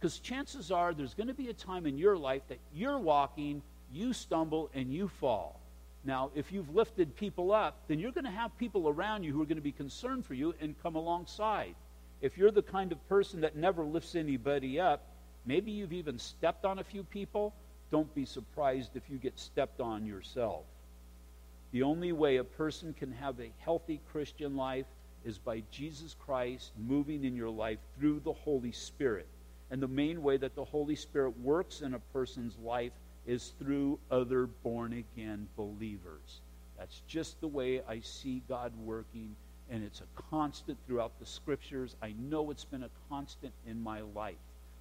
Because 0.00 0.18
chances 0.18 0.70
are 0.70 0.94
there's 0.94 1.12
going 1.12 1.26
to 1.28 1.34
be 1.34 1.50
a 1.50 1.52
time 1.52 1.86
in 1.86 1.98
your 1.98 2.16
life 2.16 2.40
that 2.48 2.58
you're 2.74 2.98
walking, 2.98 3.60
you 3.92 4.14
stumble, 4.14 4.70
and 4.72 4.90
you 4.90 5.08
fall. 5.08 5.60
Now, 6.04 6.30
if 6.34 6.50
you've 6.50 6.74
lifted 6.74 7.14
people 7.14 7.52
up, 7.52 7.82
then 7.86 7.98
you're 7.98 8.12
going 8.12 8.24
to 8.24 8.30
have 8.30 8.56
people 8.56 8.88
around 8.88 9.24
you 9.24 9.32
who 9.34 9.42
are 9.42 9.46
going 9.46 9.56
to 9.56 9.62
be 9.62 9.72
concerned 9.72 10.24
for 10.24 10.32
you 10.32 10.54
and 10.58 10.74
come 10.82 10.96
alongside. 10.96 11.74
If 12.22 12.38
you're 12.38 12.50
the 12.50 12.62
kind 12.62 12.92
of 12.92 13.08
person 13.08 13.42
that 13.42 13.56
never 13.56 13.84
lifts 13.84 14.14
anybody 14.14 14.80
up, 14.80 15.02
maybe 15.44 15.70
you've 15.70 15.92
even 15.92 16.18
stepped 16.18 16.64
on 16.64 16.78
a 16.78 16.84
few 16.84 17.04
people, 17.04 17.52
don't 17.90 18.14
be 18.14 18.24
surprised 18.24 18.92
if 18.94 19.10
you 19.10 19.18
get 19.18 19.38
stepped 19.38 19.80
on 19.80 20.06
yourself. 20.06 20.64
The 21.72 21.82
only 21.82 22.12
way 22.12 22.38
a 22.38 22.44
person 22.44 22.94
can 22.94 23.12
have 23.12 23.38
a 23.38 23.52
healthy 23.58 24.00
Christian 24.12 24.56
life 24.56 24.86
is 25.24 25.36
by 25.36 25.62
Jesus 25.70 26.16
Christ 26.24 26.72
moving 26.78 27.24
in 27.24 27.36
your 27.36 27.50
life 27.50 27.78
through 27.98 28.20
the 28.20 28.32
Holy 28.32 28.72
Spirit. 28.72 29.28
And 29.70 29.82
the 29.82 29.88
main 29.88 30.22
way 30.22 30.36
that 30.36 30.54
the 30.54 30.64
Holy 30.64 30.96
Spirit 30.96 31.38
works 31.38 31.80
in 31.80 31.94
a 31.94 31.98
person's 32.12 32.58
life 32.58 32.92
is 33.26 33.52
through 33.58 33.98
other 34.10 34.46
born 34.46 34.92
again 34.92 35.46
believers. 35.56 36.40
That's 36.78 37.02
just 37.06 37.40
the 37.40 37.48
way 37.48 37.82
I 37.88 38.00
see 38.00 38.42
God 38.48 38.72
working, 38.84 39.36
and 39.70 39.84
it's 39.84 40.00
a 40.00 40.22
constant 40.30 40.78
throughout 40.86 41.18
the 41.20 41.26
scriptures. 41.26 41.94
I 42.02 42.14
know 42.18 42.50
it's 42.50 42.64
been 42.64 42.82
a 42.82 42.90
constant 43.08 43.52
in 43.66 43.80
my 43.80 44.00
life. 44.00 44.38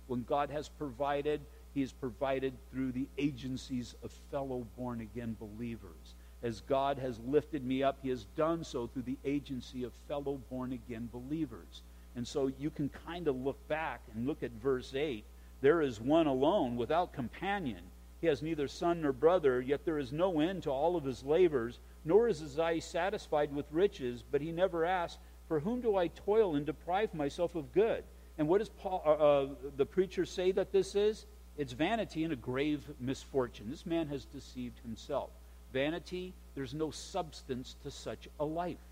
When 0.08 0.24
God 0.24 0.50
has 0.50 0.70
provided, 0.70 1.42
He 1.74 1.82
has 1.82 1.92
provided 1.92 2.54
through 2.72 2.94
the 2.94 3.08
agencies 3.18 3.96
of 4.02 4.12
fellow 4.32 4.66
born 4.76 5.02
again 5.02 5.36
believers 5.40 6.16
as 6.42 6.62
God 6.62 6.98
has 7.00 7.20
lifted 7.20 7.66
me 7.66 7.84
up, 7.84 7.98
He 8.02 8.10
has 8.10 8.26
done 8.36 8.64
so 8.64 8.88
through 8.88 9.04
the 9.04 9.18
agency 9.26 9.84
of 9.84 9.94
fellow 10.08 10.40
born 10.50 10.72
again 10.72 11.10
believers. 11.12 11.84
And 12.20 12.28
so 12.28 12.52
you 12.60 12.70
can 12.70 12.90
kind 13.08 13.30
of 13.30 13.38
look 13.38 13.66
back 13.70 14.02
and 14.14 14.28
look 14.28 14.44
at 14.44 14.52
verse 14.52 14.94
8. 14.94 15.24
There 15.62 15.82
is 15.82 16.02
one 16.02 16.28
alone 16.28 16.76
without 16.76 17.14
companion. 17.14 17.80
He 18.20 18.28
has 18.28 18.42
neither 18.42 18.68
son 18.68 19.04
nor 19.04 19.14
brother, 19.14 19.62
yet 19.62 19.86
there 19.86 19.98
is 19.98 20.12
no 20.12 20.42
end 20.42 20.64
to 20.64 20.70
all 20.70 20.98
of 20.98 21.06
his 21.06 21.24
labors, 21.24 21.80
nor 22.04 22.28
is 22.28 22.42
his 22.42 22.60
eye 22.60 22.80
satisfied 22.80 23.56
with 23.56 23.72
riches. 23.72 24.22
But 24.30 24.42
he 24.42 24.52
never 24.52 24.84
asks, 24.84 25.18
For 25.48 25.62
whom 25.62 25.80
do 25.80 25.96
I 25.96 26.08
toil 26.08 26.56
and 26.56 26.66
deprive 26.66 27.14
myself 27.14 27.56
of 27.56 27.72
good? 27.72 28.04
And 28.38 28.50
what 28.50 28.58
does 28.58 28.68
Paul, 28.68 29.02
uh, 29.06 29.12
uh, 29.12 29.48
the 29.78 29.86
preacher 29.86 30.26
say 30.26 30.52
that 30.52 30.74
this 30.74 30.96
is? 30.96 31.26
It's 31.58 31.72
vanity 31.72 32.26
and 32.26 32.34
a 32.34 32.36
grave 32.36 32.84
misfortune. 33.00 33.70
This 33.70 33.86
man 33.86 34.10
has 34.10 34.26
deceived 34.26 34.80
himself. 34.80 35.30
Vanity, 35.72 36.34
there's 36.54 36.74
no 36.74 36.92
substance 36.92 37.78
to 37.84 37.90
such 37.90 38.28
a 38.42 38.46
life. 38.46 38.84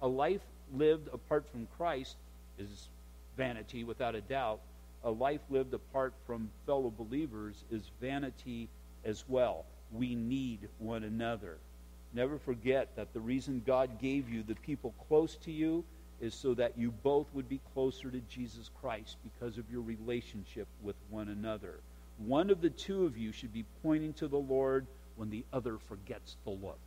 A 0.00 0.08
life 0.08 0.40
lived 0.72 1.08
apart 1.12 1.46
from 1.46 1.68
Christ 1.76 2.16
is 2.60 2.88
vanity 3.36 3.84
without 3.84 4.14
a 4.14 4.20
doubt. 4.20 4.60
A 5.04 5.10
life 5.10 5.40
lived 5.48 5.72
apart 5.74 6.12
from 6.26 6.50
fellow 6.66 6.92
believers 6.96 7.64
is 7.70 7.90
vanity 8.00 8.68
as 9.04 9.24
well. 9.28 9.64
We 9.92 10.14
need 10.14 10.68
one 10.78 11.04
another. 11.04 11.56
Never 12.12 12.38
forget 12.38 12.94
that 12.96 13.12
the 13.12 13.20
reason 13.20 13.62
God 13.66 14.00
gave 14.00 14.28
you 14.28 14.42
the 14.42 14.56
people 14.56 14.94
close 15.08 15.36
to 15.44 15.52
you 15.52 15.84
is 16.20 16.34
so 16.34 16.54
that 16.54 16.76
you 16.76 16.90
both 17.02 17.26
would 17.32 17.48
be 17.48 17.60
closer 17.72 18.10
to 18.10 18.20
Jesus 18.28 18.70
Christ 18.80 19.16
because 19.22 19.56
of 19.56 19.70
your 19.70 19.80
relationship 19.80 20.68
with 20.82 20.96
one 21.08 21.28
another. 21.28 21.80
One 22.18 22.50
of 22.50 22.60
the 22.60 22.68
two 22.68 23.06
of 23.06 23.16
you 23.16 23.32
should 23.32 23.54
be 23.54 23.64
pointing 23.82 24.12
to 24.14 24.28
the 24.28 24.36
Lord 24.36 24.86
when 25.16 25.30
the 25.30 25.44
other 25.52 25.78
forgets 25.78 26.36
to 26.44 26.50
look. 26.50 26.80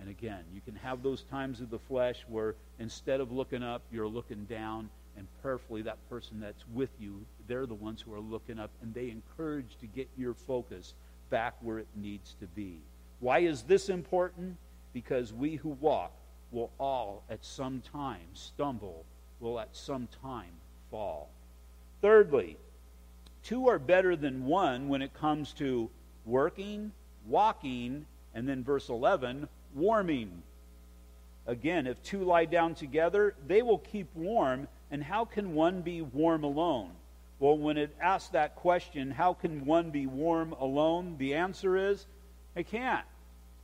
And 0.00 0.08
again, 0.08 0.42
you 0.52 0.60
can 0.60 0.74
have 0.76 1.02
those 1.02 1.22
times 1.22 1.60
of 1.60 1.70
the 1.70 1.78
flesh 1.78 2.24
where 2.28 2.56
instead 2.80 3.20
of 3.20 3.30
looking 3.30 3.62
up, 3.62 3.82
you're 3.92 4.08
looking 4.08 4.44
down, 4.44 4.90
and 5.16 5.26
prayerfully, 5.42 5.82
that 5.82 5.98
person 6.08 6.40
that's 6.40 6.64
with 6.72 6.90
you, 6.98 7.24
they're 7.46 7.66
the 7.66 7.74
ones 7.74 8.00
who 8.00 8.12
are 8.14 8.20
looking 8.20 8.58
up, 8.58 8.70
and 8.82 8.92
they 8.94 9.10
encourage 9.10 9.76
to 9.80 9.86
get 9.86 10.08
your 10.16 10.34
focus 10.34 10.94
back 11.30 11.54
where 11.60 11.78
it 11.78 11.88
needs 11.96 12.34
to 12.40 12.46
be. 12.48 12.78
Why 13.20 13.40
is 13.40 13.62
this 13.62 13.88
important? 13.88 14.56
Because 14.92 15.32
we 15.32 15.56
who 15.56 15.70
walk 15.80 16.12
will 16.50 16.70
all 16.78 17.24
at 17.30 17.44
some 17.44 17.82
time 17.92 18.26
stumble, 18.34 19.04
will 19.40 19.58
at 19.58 19.74
some 19.74 20.08
time 20.22 20.52
fall. 20.90 21.30
Thirdly, 22.02 22.56
two 23.42 23.68
are 23.68 23.78
better 23.78 24.14
than 24.14 24.44
one 24.44 24.88
when 24.88 25.02
it 25.02 25.14
comes 25.14 25.52
to 25.54 25.90
working 26.24 26.92
walking, 27.26 28.06
and 28.34 28.48
then 28.48 28.64
verse 28.64 28.88
11, 28.88 29.48
warming. 29.74 30.42
Again, 31.46 31.86
if 31.86 32.02
two 32.02 32.24
lie 32.24 32.46
down 32.46 32.74
together, 32.74 33.34
they 33.46 33.62
will 33.62 33.78
keep 33.78 34.08
warm. 34.14 34.68
And 34.94 35.02
how 35.02 35.24
can 35.24 35.54
one 35.54 35.82
be 35.82 36.02
warm 36.02 36.44
alone? 36.44 36.92
Well, 37.40 37.58
when 37.58 37.78
it 37.78 37.96
asks 38.00 38.28
that 38.28 38.54
question, 38.54 39.10
how 39.10 39.34
can 39.34 39.66
one 39.66 39.90
be 39.90 40.06
warm 40.06 40.52
alone? 40.52 41.16
The 41.18 41.34
answer 41.34 41.76
is 41.76 42.06
they 42.54 42.62
can't. 42.62 43.04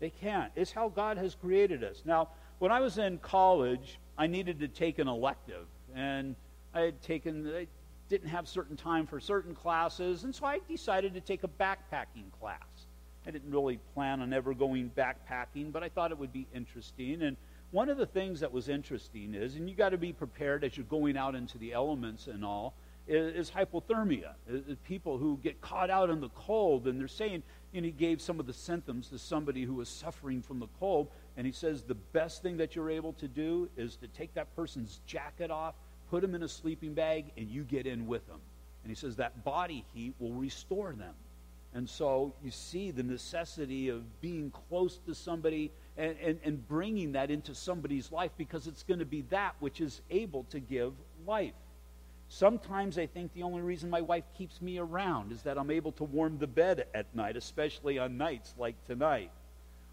They 0.00 0.10
can't. 0.10 0.50
It's 0.56 0.72
how 0.72 0.88
God 0.88 1.18
has 1.18 1.36
created 1.36 1.84
us. 1.84 2.02
Now, 2.04 2.30
when 2.58 2.72
I 2.72 2.80
was 2.80 2.98
in 2.98 3.18
college, 3.18 4.00
I 4.18 4.26
needed 4.26 4.58
to 4.58 4.66
take 4.66 4.98
an 4.98 5.06
elective. 5.06 5.66
And 5.94 6.34
I 6.74 6.80
had 6.80 7.00
taken, 7.00 7.46
I 7.46 7.68
didn't 8.08 8.30
have 8.30 8.48
certain 8.48 8.76
time 8.76 9.06
for 9.06 9.20
certain 9.20 9.54
classes. 9.54 10.24
And 10.24 10.34
so 10.34 10.46
I 10.46 10.58
decided 10.68 11.14
to 11.14 11.20
take 11.20 11.44
a 11.44 11.48
backpacking 11.48 12.32
class. 12.40 12.88
I 13.24 13.30
didn't 13.30 13.52
really 13.52 13.78
plan 13.94 14.20
on 14.20 14.32
ever 14.32 14.52
going 14.52 14.90
backpacking, 14.96 15.70
but 15.70 15.84
I 15.84 15.90
thought 15.90 16.10
it 16.10 16.18
would 16.18 16.32
be 16.32 16.48
interesting. 16.52 17.22
And 17.22 17.36
one 17.70 17.88
of 17.88 17.96
the 17.96 18.06
things 18.06 18.40
that 18.40 18.52
was 18.52 18.68
interesting 18.68 19.34
is, 19.34 19.54
and 19.54 19.68
you 19.68 19.76
got 19.76 19.90
to 19.90 19.98
be 19.98 20.12
prepared 20.12 20.64
as 20.64 20.76
you're 20.76 20.86
going 20.86 21.16
out 21.16 21.34
into 21.34 21.58
the 21.58 21.72
elements 21.72 22.26
and 22.26 22.44
all, 22.44 22.74
is, 23.06 23.48
is 23.48 23.50
hypothermia. 23.50 24.34
Is 24.48 24.76
people 24.86 25.18
who 25.18 25.38
get 25.42 25.60
caught 25.60 25.90
out 25.90 26.10
in 26.10 26.20
the 26.20 26.30
cold, 26.30 26.86
and 26.86 26.98
they're 26.98 27.08
saying, 27.08 27.42
and 27.72 27.84
he 27.84 27.92
gave 27.92 28.20
some 28.20 28.40
of 28.40 28.46
the 28.46 28.52
symptoms 28.52 29.08
to 29.08 29.18
somebody 29.18 29.62
who 29.62 29.74
was 29.74 29.88
suffering 29.88 30.42
from 30.42 30.58
the 30.58 30.66
cold, 30.78 31.08
and 31.36 31.46
he 31.46 31.52
says 31.52 31.82
the 31.82 31.94
best 31.94 32.42
thing 32.42 32.56
that 32.56 32.74
you're 32.74 32.90
able 32.90 33.12
to 33.14 33.28
do 33.28 33.68
is 33.76 33.96
to 33.96 34.08
take 34.08 34.34
that 34.34 34.54
person's 34.56 35.00
jacket 35.06 35.50
off, 35.50 35.74
put 36.10 36.24
him 36.24 36.34
in 36.34 36.42
a 36.42 36.48
sleeping 36.48 36.94
bag, 36.94 37.26
and 37.36 37.48
you 37.48 37.62
get 37.62 37.86
in 37.86 38.06
with 38.06 38.26
them. 38.26 38.40
And 38.82 38.90
he 38.90 38.96
says 38.96 39.16
that 39.16 39.44
body 39.44 39.84
heat 39.94 40.14
will 40.18 40.32
restore 40.32 40.92
them. 40.92 41.14
And 41.72 41.88
so 41.88 42.34
you 42.42 42.50
see 42.50 42.90
the 42.90 43.04
necessity 43.04 43.90
of 43.90 44.20
being 44.20 44.50
close 44.50 44.98
to 45.06 45.14
somebody 45.14 45.70
and, 46.00 46.16
and, 46.18 46.40
and 46.44 46.66
bringing 46.66 47.12
that 47.12 47.30
into 47.30 47.54
somebody's 47.54 48.10
life 48.10 48.30
because 48.38 48.66
it's 48.66 48.82
going 48.82 49.00
to 49.00 49.04
be 49.04 49.20
that 49.28 49.54
which 49.60 49.82
is 49.82 50.00
able 50.10 50.44
to 50.44 50.58
give 50.58 50.94
life. 51.26 51.52
Sometimes 52.28 52.96
I 52.96 53.06
think 53.06 53.34
the 53.34 53.42
only 53.42 53.60
reason 53.60 53.90
my 53.90 54.00
wife 54.00 54.24
keeps 54.38 54.62
me 54.62 54.78
around 54.78 55.30
is 55.30 55.42
that 55.42 55.58
I'm 55.58 55.70
able 55.70 55.92
to 55.92 56.04
warm 56.04 56.38
the 56.38 56.46
bed 56.46 56.86
at 56.94 57.14
night, 57.14 57.36
especially 57.36 57.98
on 57.98 58.16
nights 58.16 58.54
like 58.56 58.82
tonight. 58.86 59.30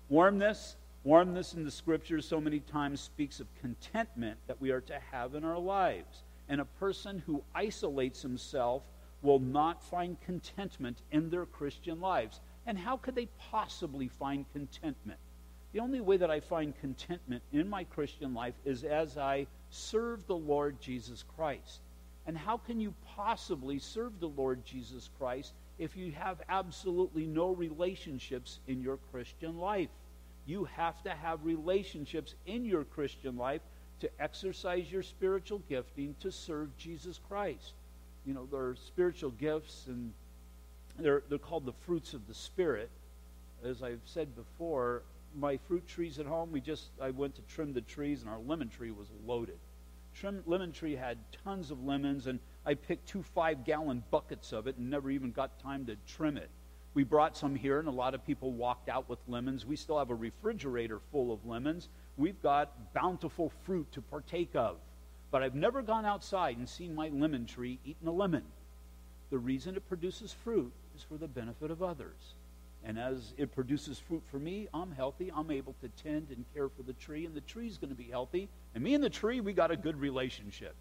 Warmness, 0.07 0.77
warmness 1.03 1.53
in 1.55 1.65
the 1.65 1.71
scriptures 1.71 2.25
so 2.25 2.39
many 2.39 2.61
times 2.61 3.01
speaks 3.01 3.41
of 3.41 3.47
contentment 3.59 4.37
that 4.47 4.61
we 4.61 4.71
are 4.71 4.81
to 4.81 4.99
have 5.11 5.35
in 5.35 5.43
our 5.43 5.59
lives. 5.59 6.23
And 6.47 6.61
a 6.61 6.65
person 6.79 7.21
who 7.25 7.43
isolates 7.53 8.21
himself 8.21 8.83
will 9.21 9.39
not 9.39 9.83
find 9.83 10.21
contentment 10.21 11.01
in 11.11 11.29
their 11.29 11.45
Christian 11.45 11.99
lives. 11.99 12.39
And 12.65 12.77
how 12.77 12.95
could 12.95 13.15
they 13.15 13.27
possibly 13.51 14.07
find 14.07 14.45
contentment? 14.53 15.19
The 15.73 15.79
only 15.79 15.99
way 15.99 16.17
that 16.17 16.31
I 16.31 16.39
find 16.39 16.77
contentment 16.79 17.43
in 17.51 17.69
my 17.69 17.83
Christian 17.83 18.33
life 18.33 18.55
is 18.65 18.83
as 18.83 19.17
I 19.17 19.47
serve 19.69 20.25
the 20.25 20.35
Lord 20.35 20.79
Jesus 20.79 21.23
Christ. 21.35 21.81
And 22.25 22.37
how 22.37 22.57
can 22.57 22.79
you 22.79 22.93
possibly 23.15 23.79
serve 23.79 24.19
the 24.19 24.29
Lord 24.29 24.65
Jesus 24.65 25.09
Christ 25.17 25.53
if 25.77 25.95
you 25.95 26.11
have 26.11 26.41
absolutely 26.49 27.25
no 27.25 27.51
relationships 27.51 28.59
in 28.67 28.81
your 28.81 28.97
Christian 29.11 29.57
life? 29.57 29.89
You 30.45 30.63
have 30.65 31.01
to 31.03 31.09
have 31.09 31.43
relationships 31.43 32.35
in 32.45 32.65
your 32.65 32.85
Christian 32.85 33.37
life 33.37 33.61
to 33.99 34.09
exercise 34.19 34.91
your 34.91 35.03
spiritual 35.03 35.61
gifting 35.67 36.15
to 36.21 36.31
serve 36.31 36.75
Jesus 36.77 37.19
Christ. 37.27 37.73
You 38.25 38.33
know, 38.33 38.47
there 38.51 38.61
are 38.61 38.75
spiritual 38.75 39.31
gifts, 39.31 39.85
and 39.87 40.13
they're, 40.99 41.23
they're 41.29 41.37
called 41.37 41.65
the 41.65 41.73
fruits 41.73 42.13
of 42.13 42.27
the 42.27 42.33
Spirit. 42.33 42.89
As 43.63 43.81
I've 43.81 44.01
said 44.05 44.35
before, 44.35 45.01
my 45.35 45.57
fruit 45.57 45.87
trees 45.87 46.19
at 46.19 46.25
home, 46.25 46.51
we 46.51 46.61
just, 46.61 46.89
I 47.01 47.11
went 47.11 47.35
to 47.35 47.41
trim 47.43 47.73
the 47.73 47.81
trees, 47.81 48.21
and 48.21 48.29
our 48.29 48.39
lemon 48.39 48.69
tree 48.69 48.91
was 48.91 49.07
loaded 49.25 49.59
trim, 50.17 50.43
lemon 50.45 50.71
tree 50.71 50.95
had 50.95 51.17
tons 51.43 51.71
of 51.71 51.83
lemons, 51.83 52.27
and 52.27 52.39
I 52.65 52.73
picked 52.73 53.07
two 53.07 53.23
five 53.23 53.63
gallon 53.63 54.03
buckets 54.11 54.51
of 54.51 54.67
it 54.67 54.77
and 54.77 54.89
never 54.89 55.09
even 55.11 55.31
got 55.31 55.59
time 55.59 55.85
to 55.85 55.95
trim 56.07 56.37
it. 56.37 56.49
We 56.93 57.03
brought 57.03 57.37
some 57.37 57.55
here, 57.55 57.79
and 57.79 57.87
a 57.87 57.91
lot 57.91 58.15
of 58.15 58.25
people 58.25 58.51
walked 58.51 58.89
out 58.89 59.07
with 59.07 59.19
lemons. 59.27 59.65
We 59.65 59.75
still 59.75 59.99
have 59.99 60.09
a 60.09 60.15
refrigerator 60.15 60.99
full 61.11 61.31
of 61.31 61.45
lemons. 61.45 61.89
We've 62.17 62.41
got 62.41 62.93
bountiful 62.93 63.51
fruit 63.65 63.91
to 63.91 64.01
partake 64.01 64.55
of. 64.55 64.77
But 65.29 65.43
I've 65.43 65.53
never 65.53 65.83
gone 65.83 66.05
outside 66.05 66.57
and 66.57 66.67
seen 66.67 66.95
my 66.95 67.09
lemon 67.09 67.45
tree 67.45 67.79
eating 67.85 68.07
a 68.07 68.11
lemon. 68.11 68.43
The 69.29 69.37
reason 69.37 69.75
it 69.75 69.87
produces 69.87 70.33
fruit 70.33 70.71
is 70.95 71.03
for 71.03 71.17
the 71.17 71.27
benefit 71.27 71.69
of 71.69 71.83
others. 71.83 72.33
And 72.83 72.97
as 72.97 73.33
it 73.37 73.53
produces 73.53 73.99
fruit 73.99 74.23
for 74.31 74.39
me, 74.39 74.67
I'm 74.73 74.91
healthy. 74.91 75.31
I'm 75.35 75.51
able 75.51 75.75
to 75.81 75.89
tend 76.01 76.27
and 76.29 76.45
care 76.53 76.69
for 76.69 76.83
the 76.83 76.93
tree, 76.93 77.25
and 77.25 77.35
the 77.35 77.41
tree's 77.41 77.77
going 77.77 77.89
to 77.89 77.95
be 77.95 78.09
healthy. 78.09 78.47
And 78.75 78.83
me 78.83 78.93
and 78.93 79.03
the 79.03 79.09
tree, 79.09 79.41
we 79.41 79.53
got 79.53 79.71
a 79.71 79.77
good 79.77 79.99
relationship. 79.99 80.75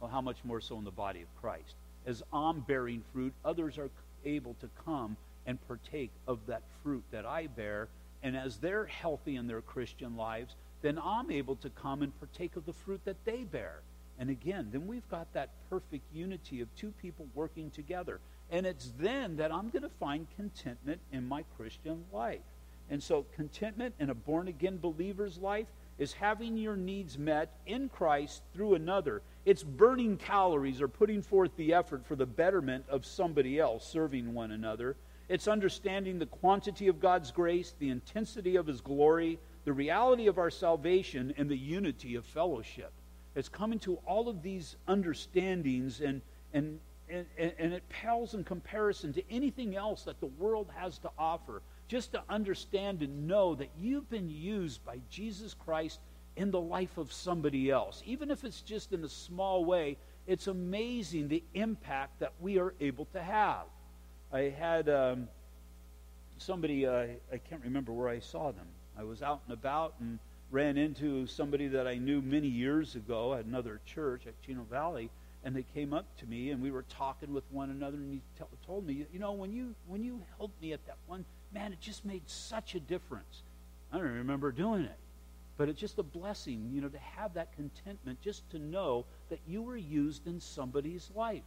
Well, 0.00 0.10
how 0.10 0.20
much 0.20 0.44
more 0.44 0.60
so 0.60 0.78
in 0.78 0.84
the 0.84 0.90
body 0.90 1.20
of 1.20 1.28
Christ? 1.40 1.74
As 2.06 2.22
I'm 2.32 2.60
bearing 2.60 3.02
fruit, 3.12 3.34
others 3.44 3.76
are 3.76 3.90
able 4.24 4.54
to 4.60 4.70
come 4.84 5.16
and 5.46 5.58
partake 5.68 6.10
of 6.26 6.38
that 6.46 6.62
fruit 6.82 7.04
that 7.10 7.26
I 7.26 7.48
bear. 7.48 7.88
And 8.22 8.36
as 8.36 8.56
they're 8.58 8.86
healthy 8.86 9.36
in 9.36 9.46
their 9.46 9.60
Christian 9.60 10.16
lives, 10.16 10.54
then 10.82 10.98
I'm 11.02 11.30
able 11.30 11.56
to 11.56 11.70
come 11.70 12.02
and 12.02 12.18
partake 12.18 12.56
of 12.56 12.64
the 12.64 12.72
fruit 12.72 13.00
that 13.04 13.22
they 13.24 13.44
bear. 13.44 13.80
And 14.18 14.30
again, 14.30 14.68
then 14.70 14.86
we've 14.86 15.08
got 15.10 15.32
that 15.32 15.50
perfect 15.68 16.04
unity 16.14 16.60
of 16.60 16.74
two 16.76 16.92
people 17.02 17.26
working 17.34 17.70
together. 17.70 18.20
And 18.50 18.66
it's 18.66 18.92
then 18.98 19.36
that 19.36 19.52
I'm 19.52 19.70
going 19.70 19.82
to 19.82 19.88
find 19.88 20.26
contentment 20.36 21.00
in 21.12 21.26
my 21.26 21.44
Christian 21.56 22.04
life. 22.12 22.40
And 22.90 23.00
so, 23.00 23.24
contentment 23.36 23.94
in 24.00 24.10
a 24.10 24.14
born 24.14 24.48
again 24.48 24.78
believer's 24.78 25.38
life 25.38 25.68
is 25.98 26.12
having 26.12 26.56
your 26.56 26.76
needs 26.76 27.18
met 27.18 27.52
in 27.66 27.88
Christ 27.88 28.42
through 28.52 28.74
another. 28.74 29.22
It's 29.44 29.62
burning 29.62 30.16
calories 30.16 30.80
or 30.80 30.88
putting 30.88 31.22
forth 31.22 31.54
the 31.56 31.74
effort 31.74 32.04
for 32.06 32.16
the 32.16 32.26
betterment 32.26 32.86
of 32.88 33.06
somebody 33.06 33.60
else, 33.60 33.86
serving 33.86 34.34
one 34.34 34.50
another. 34.50 34.96
It's 35.28 35.46
understanding 35.46 36.18
the 36.18 36.26
quantity 36.26 36.88
of 36.88 37.00
God's 37.00 37.30
grace, 37.30 37.74
the 37.78 37.90
intensity 37.90 38.56
of 38.56 38.66
His 38.66 38.80
glory, 38.80 39.38
the 39.64 39.72
reality 39.72 40.26
of 40.26 40.38
our 40.38 40.50
salvation, 40.50 41.32
and 41.36 41.48
the 41.48 41.56
unity 41.56 42.16
of 42.16 42.24
fellowship. 42.24 42.92
It's 43.36 43.48
coming 43.48 43.78
to 43.80 43.96
all 44.06 44.28
of 44.28 44.42
these 44.42 44.76
understandings 44.88 46.00
and, 46.00 46.22
and 46.52 46.80
and, 47.10 47.52
and, 47.58 47.72
it 47.72 47.88
pales 47.88 48.34
in 48.34 48.44
comparison 48.44 49.12
to 49.14 49.22
anything 49.30 49.76
else 49.76 50.04
that 50.04 50.20
the 50.20 50.26
world 50.26 50.70
has 50.76 50.98
to 50.98 51.10
offer. 51.18 51.62
Just 51.88 52.12
to 52.12 52.22
understand 52.28 53.02
and 53.02 53.26
know 53.26 53.54
that 53.56 53.70
you've 53.78 54.08
been 54.08 54.30
used 54.30 54.84
by 54.84 55.00
Jesus 55.10 55.54
Christ 55.54 55.98
in 56.36 56.50
the 56.50 56.60
life 56.60 56.98
of 56.98 57.12
somebody 57.12 57.70
else. 57.70 58.02
Even 58.06 58.30
if 58.30 58.44
it's 58.44 58.60
just 58.60 58.92
in 58.92 59.02
a 59.02 59.08
small 59.08 59.64
way, 59.64 59.96
it's 60.26 60.46
amazing 60.46 61.28
the 61.28 61.42
impact 61.54 62.20
that 62.20 62.32
we 62.40 62.58
are 62.58 62.74
able 62.80 63.06
to 63.06 63.22
have. 63.22 63.64
I 64.32 64.42
had 64.42 64.88
um, 64.88 65.28
somebody, 66.38 66.86
uh, 66.86 67.06
I 67.32 67.38
can't 67.38 67.62
remember 67.64 67.92
where 67.92 68.08
I 68.08 68.20
saw 68.20 68.52
them. 68.52 68.66
I 68.96 69.02
was 69.02 69.22
out 69.22 69.40
and 69.48 69.54
about 69.54 69.94
and 70.00 70.18
ran 70.50 70.76
into 70.76 71.26
somebody 71.26 71.68
that 71.68 71.86
I 71.86 71.96
knew 71.96 72.20
many 72.20 72.48
years 72.48 72.94
ago 72.94 73.34
at 73.34 73.44
another 73.44 73.80
church 73.84 74.26
at 74.26 74.40
Chino 74.42 74.62
Valley 74.70 75.10
and 75.44 75.56
they 75.56 75.64
came 75.74 75.92
up 75.92 76.04
to 76.18 76.26
me 76.26 76.50
and 76.50 76.62
we 76.62 76.70
were 76.70 76.82
talking 76.82 77.32
with 77.32 77.44
one 77.50 77.70
another 77.70 77.96
and 77.96 78.12
he 78.12 78.20
t- 78.38 78.44
told 78.66 78.86
me 78.86 79.06
you 79.12 79.18
know 79.18 79.32
when 79.32 79.52
you 79.52 79.74
when 79.86 80.02
you 80.02 80.20
helped 80.36 80.60
me 80.60 80.72
at 80.72 80.84
that 80.86 80.96
one 81.06 81.24
man 81.52 81.72
it 81.72 81.80
just 81.80 82.04
made 82.04 82.22
such 82.26 82.74
a 82.74 82.80
difference. 82.80 83.42
I 83.92 83.98
don't 83.98 84.06
remember 84.06 84.52
doing 84.52 84.84
it 84.84 84.98
but 85.56 85.68
it's 85.68 85.80
just 85.80 85.98
a 85.98 86.02
blessing 86.02 86.70
you 86.72 86.80
know 86.80 86.88
to 86.88 86.98
have 86.98 87.34
that 87.34 87.54
contentment 87.54 88.20
just 88.20 88.48
to 88.50 88.58
know 88.58 89.04
that 89.28 89.40
you 89.46 89.62
were 89.62 89.76
used 89.76 90.26
in 90.26 90.40
somebody's 90.40 91.10
life. 91.14 91.42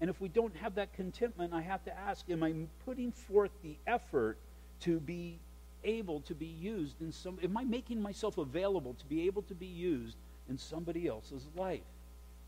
And 0.00 0.08
if 0.08 0.20
we 0.20 0.28
don't 0.28 0.54
have 0.56 0.74
that 0.76 0.92
contentment 0.92 1.52
i 1.52 1.60
have 1.62 1.84
to 1.84 1.98
ask 1.98 2.28
am 2.30 2.42
i 2.42 2.52
putting 2.84 3.12
forth 3.12 3.50
the 3.62 3.76
effort 3.86 4.38
to 4.80 5.00
be 5.00 5.38
able 5.84 6.20
to 6.22 6.34
be 6.34 6.46
used 6.46 7.00
in 7.00 7.12
some 7.12 7.38
am 7.42 7.56
i 7.56 7.64
making 7.64 8.00
myself 8.00 8.38
available 8.38 8.94
to 8.94 9.06
be 9.06 9.26
able 9.26 9.42
to 9.42 9.54
be 9.54 9.66
used 9.66 10.16
in 10.48 10.58
somebody 10.58 11.06
else's 11.06 11.46
life 11.56 11.82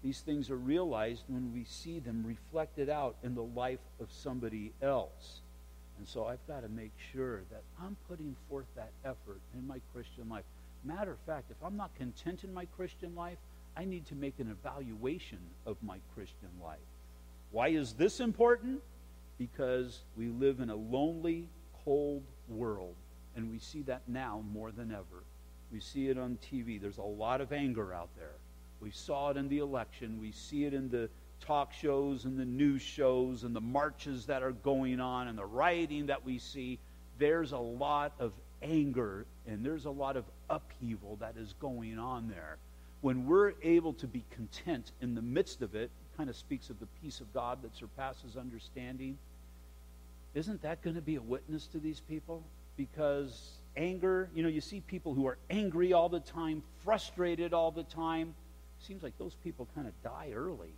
these 0.02 0.20
things 0.20 0.50
are 0.50 0.56
realized 0.56 1.24
when 1.28 1.52
we 1.52 1.64
see 1.64 1.98
them 1.98 2.24
reflected 2.24 2.88
out 2.88 3.16
in 3.22 3.34
the 3.34 3.42
life 3.42 3.80
of 4.00 4.10
somebody 4.10 4.72
else. 4.80 5.42
And 5.98 6.08
so 6.08 6.24
I've 6.24 6.46
got 6.48 6.62
to 6.62 6.68
make 6.70 6.92
sure 7.12 7.42
that 7.50 7.62
I'm 7.82 7.96
putting 8.08 8.34
forth 8.48 8.66
that 8.76 8.90
effort 9.04 9.40
in 9.54 9.66
my 9.66 9.80
Christian 9.92 10.28
life. 10.30 10.44
Matter 10.84 11.12
of 11.12 11.18
fact, 11.26 11.50
if 11.50 11.58
I'm 11.62 11.76
not 11.76 11.94
content 11.94 12.44
in 12.44 12.54
my 12.54 12.64
Christian 12.76 13.14
life, 13.14 13.36
I 13.76 13.84
need 13.84 14.06
to 14.06 14.14
make 14.14 14.38
an 14.38 14.50
evaluation 14.50 15.38
of 15.66 15.76
my 15.82 15.98
Christian 16.14 16.48
life. 16.62 16.78
Why 17.50 17.68
is 17.68 17.92
this 17.92 18.20
important? 18.20 18.80
Because 19.36 20.00
we 20.16 20.28
live 20.28 20.60
in 20.60 20.70
a 20.70 20.74
lonely, 20.74 21.46
cold 21.84 22.22
world, 22.48 22.94
and 23.36 23.50
we 23.50 23.58
see 23.58 23.82
that 23.82 24.02
now 24.08 24.42
more 24.52 24.72
than 24.72 24.90
ever. 24.90 25.24
We 25.70 25.80
see 25.80 26.08
it 26.08 26.18
on 26.18 26.38
TV. 26.50 26.80
There's 26.80 26.98
a 26.98 27.02
lot 27.02 27.40
of 27.40 27.52
anger 27.52 27.92
out 27.92 28.08
there. 28.16 28.34
We 28.80 28.90
saw 28.90 29.30
it 29.30 29.36
in 29.36 29.48
the 29.48 29.58
election. 29.58 30.18
We 30.20 30.32
see 30.32 30.64
it 30.64 30.74
in 30.74 30.88
the 30.88 31.08
talk 31.40 31.72
shows 31.72 32.24
and 32.24 32.38
the 32.38 32.44
news 32.44 32.82
shows 32.82 33.44
and 33.44 33.54
the 33.54 33.60
marches 33.60 34.26
that 34.26 34.42
are 34.42 34.52
going 34.52 35.00
on 35.00 35.28
and 35.28 35.38
the 35.38 35.44
rioting 35.44 36.06
that 36.06 36.24
we 36.24 36.38
see. 36.38 36.78
There's 37.18 37.52
a 37.52 37.58
lot 37.58 38.12
of 38.18 38.32
anger 38.62 39.26
and 39.46 39.64
there's 39.64 39.84
a 39.84 39.90
lot 39.90 40.16
of 40.16 40.24
upheaval 40.48 41.16
that 41.20 41.36
is 41.36 41.54
going 41.60 41.98
on 41.98 42.28
there. 42.28 42.56
When 43.00 43.26
we're 43.26 43.54
able 43.62 43.94
to 43.94 44.06
be 44.06 44.24
content 44.30 44.92
in 45.00 45.14
the 45.14 45.22
midst 45.22 45.62
of 45.62 45.74
it, 45.74 45.84
it 45.84 46.16
kind 46.16 46.28
of 46.28 46.36
speaks 46.36 46.68
of 46.68 46.78
the 46.80 46.88
peace 47.02 47.20
of 47.20 47.32
God 47.32 47.62
that 47.62 47.74
surpasses 47.74 48.36
understanding. 48.36 49.16
Isn't 50.34 50.62
that 50.62 50.82
going 50.82 50.96
to 50.96 51.02
be 51.02 51.16
a 51.16 51.22
witness 51.22 51.66
to 51.68 51.78
these 51.78 52.00
people? 52.00 52.42
Because 52.76 53.52
anger, 53.76 54.28
you 54.34 54.42
know, 54.42 54.48
you 54.48 54.60
see 54.60 54.80
people 54.80 55.14
who 55.14 55.26
are 55.26 55.38
angry 55.48 55.92
all 55.92 56.08
the 56.08 56.20
time, 56.20 56.62
frustrated 56.84 57.54
all 57.54 57.70
the 57.70 57.82
time 57.84 58.34
seems 58.82 59.02
like 59.02 59.16
those 59.18 59.34
people 59.44 59.68
kind 59.74 59.86
of 59.86 60.02
die 60.02 60.30
early. 60.34 60.72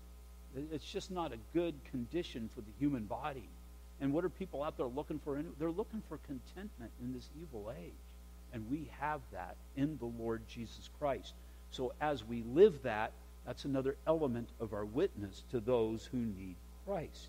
It's 0.72 0.84
just 0.84 1.10
not 1.10 1.32
a 1.32 1.38
good 1.54 1.74
condition 1.90 2.50
for 2.54 2.60
the 2.60 2.72
human 2.78 3.04
body. 3.04 3.48
And 4.00 4.12
what 4.12 4.24
are 4.24 4.28
people 4.28 4.62
out 4.62 4.76
there 4.76 4.86
looking 4.86 5.18
for? 5.18 5.40
They're 5.58 5.70
looking 5.70 6.02
for 6.08 6.18
contentment 6.26 6.90
in 7.00 7.12
this 7.12 7.28
evil 7.40 7.72
age. 7.78 7.92
And 8.52 8.68
we 8.70 8.90
have 9.00 9.20
that 9.32 9.56
in 9.76 9.96
the 9.98 10.10
Lord 10.22 10.42
Jesus 10.48 10.90
Christ. 10.98 11.32
So 11.70 11.92
as 12.00 12.24
we 12.24 12.42
live 12.42 12.82
that, 12.82 13.12
that's 13.46 13.64
another 13.64 13.96
element 14.06 14.48
of 14.60 14.72
our 14.72 14.84
witness 14.84 15.42
to 15.50 15.60
those 15.60 16.04
who 16.04 16.18
need 16.18 16.56
Christ. 16.86 17.28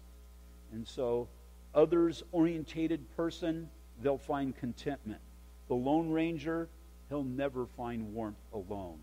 And 0.71 0.88
so, 0.88 1.28
others 1.74 2.24
orientated 2.32 2.99
person, 3.15 3.69
they'll 4.01 4.17
find 4.17 4.55
contentment. 4.55 5.21
The 5.67 5.76
Lone 5.76 6.09
Ranger, 6.09 6.67
he'll 7.09 7.24
never 7.24 7.65
find 7.78 8.13
warmth 8.13 8.38
alone. 8.53 8.99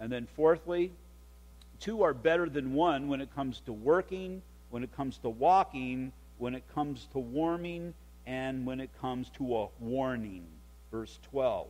And 0.00 0.10
then, 0.10 0.26
fourthly, 0.36 0.92
two 1.80 2.02
are 2.02 2.14
better 2.14 2.48
than 2.48 2.74
one 2.74 3.08
when 3.08 3.20
it 3.20 3.34
comes 3.34 3.60
to 3.66 3.72
working, 3.72 4.42
when 4.70 4.82
it 4.82 4.94
comes 4.96 5.18
to 5.18 5.28
walking, 5.28 6.12
when 6.38 6.54
it 6.54 6.64
comes 6.74 7.08
to 7.12 7.18
warming, 7.18 7.94
and 8.26 8.66
when 8.66 8.80
it 8.80 8.90
comes 9.00 9.30
to 9.30 9.56
a 9.56 9.68
warning. 9.80 10.46
Verse 10.90 11.18
12. 11.30 11.66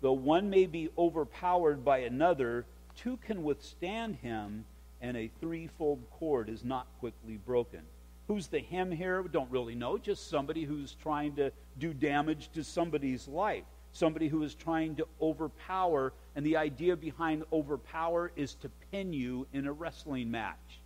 Though 0.00 0.12
one 0.12 0.50
may 0.50 0.66
be 0.66 0.90
overpowered 0.96 1.84
by 1.84 1.98
another, 1.98 2.64
two 2.96 3.16
can 3.18 3.44
withstand 3.44 4.16
him, 4.16 4.64
and 5.00 5.16
a 5.16 5.30
threefold 5.40 6.02
cord 6.10 6.48
is 6.48 6.64
not 6.64 6.86
quickly 6.98 7.36
broken. 7.36 7.80
Who's 8.28 8.48
the 8.48 8.58
him 8.58 8.90
here? 8.90 9.22
We 9.22 9.28
don't 9.28 9.50
really 9.50 9.74
know. 9.74 9.98
Just 9.98 10.28
somebody 10.28 10.64
who's 10.64 10.96
trying 11.00 11.36
to 11.36 11.52
do 11.78 11.94
damage 11.94 12.50
to 12.54 12.64
somebody's 12.64 13.28
life. 13.28 13.64
Somebody 13.96 14.28
who 14.28 14.42
is 14.42 14.54
trying 14.54 14.94
to 14.96 15.06
overpower. 15.22 16.12
And 16.34 16.44
the 16.44 16.58
idea 16.58 16.96
behind 16.96 17.44
overpower 17.50 18.30
is 18.36 18.54
to 18.56 18.70
pin 18.90 19.14
you 19.14 19.46
in 19.54 19.66
a 19.66 19.72
wrestling 19.72 20.30
match. 20.30 20.80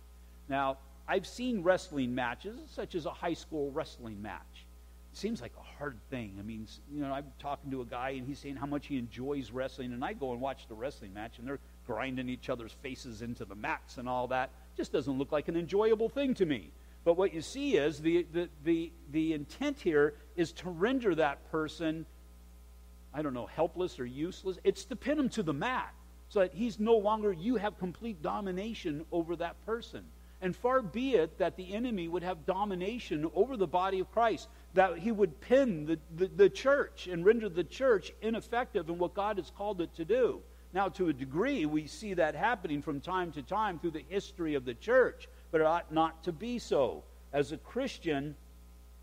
Now, 0.47 0.77
I've 1.09 1.27
seen 1.27 1.61
wrestling 1.61 2.15
matches, 2.15 2.57
such 2.73 2.95
as 2.95 3.05
a 3.05 3.09
high 3.09 3.33
school 3.33 3.69
wrestling 3.71 4.21
match. 4.21 4.65
It 5.11 5.17
seems 5.17 5.41
like 5.41 5.51
a 5.59 5.77
hard 5.77 5.97
thing. 6.09 6.37
I 6.39 6.41
mean, 6.41 6.65
you 6.89 7.01
know, 7.01 7.11
I'm 7.11 7.25
talking 7.37 7.69
to 7.71 7.81
a 7.81 7.85
guy 7.85 8.11
and 8.11 8.25
he's 8.25 8.39
saying 8.39 8.55
how 8.55 8.65
much 8.65 8.87
he 8.87 8.97
enjoys 8.97 9.51
wrestling, 9.51 9.91
and 9.91 10.05
I 10.05 10.13
go 10.13 10.31
and 10.31 10.39
watch 10.39 10.69
the 10.69 10.75
wrestling 10.75 11.13
match, 11.13 11.37
and 11.37 11.45
they're 11.45 11.59
grinding 11.85 12.29
each 12.29 12.47
other's 12.47 12.71
faces 12.81 13.21
into 13.21 13.43
the 13.43 13.55
mats 13.55 13.97
and 13.97 14.07
all 14.07 14.27
that. 14.27 14.51
Just 14.77 14.93
doesn't 14.93 15.17
look 15.17 15.33
like 15.33 15.49
an 15.49 15.57
enjoyable 15.57 16.07
thing 16.07 16.33
to 16.35 16.45
me. 16.45 16.71
But 17.03 17.17
what 17.17 17.33
you 17.33 17.41
see 17.41 17.75
is 17.75 17.99
the, 17.99 18.25
the, 18.31 18.47
the, 18.63 18.93
the 19.11 19.33
intent 19.33 19.81
here 19.81 20.13
is 20.37 20.53
to 20.53 20.69
render 20.69 21.13
that 21.15 21.51
person, 21.51 22.05
I 23.13 23.21
don't 23.21 23.33
know, 23.33 23.45
helpless 23.45 23.99
or 23.99 24.05
useless. 24.05 24.57
It's 24.63 24.85
to 24.85 24.95
pin 24.95 25.19
him 25.19 25.29
to 25.29 25.43
the 25.43 25.53
mat 25.53 25.93
so 26.29 26.39
that 26.39 26.53
he's 26.53 26.79
no 26.79 26.95
longer, 26.95 27.33
you 27.33 27.57
have 27.57 27.77
complete 27.77 28.21
domination 28.21 29.05
over 29.11 29.35
that 29.37 29.63
person. 29.65 30.05
And 30.41 30.55
far 30.55 30.81
be 30.81 31.15
it 31.15 31.37
that 31.37 31.55
the 31.55 31.73
enemy 31.73 32.07
would 32.07 32.23
have 32.23 32.45
domination 32.45 33.29
over 33.35 33.57
the 33.57 33.67
body 33.67 33.99
of 33.99 34.11
Christ, 34.11 34.47
that 34.73 34.97
he 34.97 35.11
would 35.11 35.39
pin 35.41 35.85
the, 35.85 35.99
the, 36.15 36.27
the, 36.27 36.49
church 36.49 37.07
and 37.07 37.25
render 37.25 37.47
the 37.47 37.63
church 37.63 38.11
ineffective 38.21 38.89
in 38.89 38.97
what 38.97 39.13
God 39.13 39.37
has 39.37 39.51
called 39.55 39.81
it 39.81 39.93
to 39.95 40.05
do. 40.05 40.41
Now, 40.73 40.87
to 40.89 41.09
a 41.09 41.13
degree, 41.13 41.65
we 41.65 41.85
see 41.85 42.13
that 42.15 42.33
happening 42.33 42.81
from 42.81 43.01
time 43.01 43.31
to 43.33 43.43
time 43.43 43.77
through 43.77 43.91
the 43.91 44.05
history 44.09 44.55
of 44.55 44.65
the 44.65 44.73
church 44.73 45.27
but 45.51 45.61
it 45.61 45.67
ought 45.67 45.91
not 45.91 46.23
to 46.23 46.31
be 46.31 46.57
so. 46.57 47.03
As 47.33 47.51
a 47.51 47.57
Christian, 47.57 48.35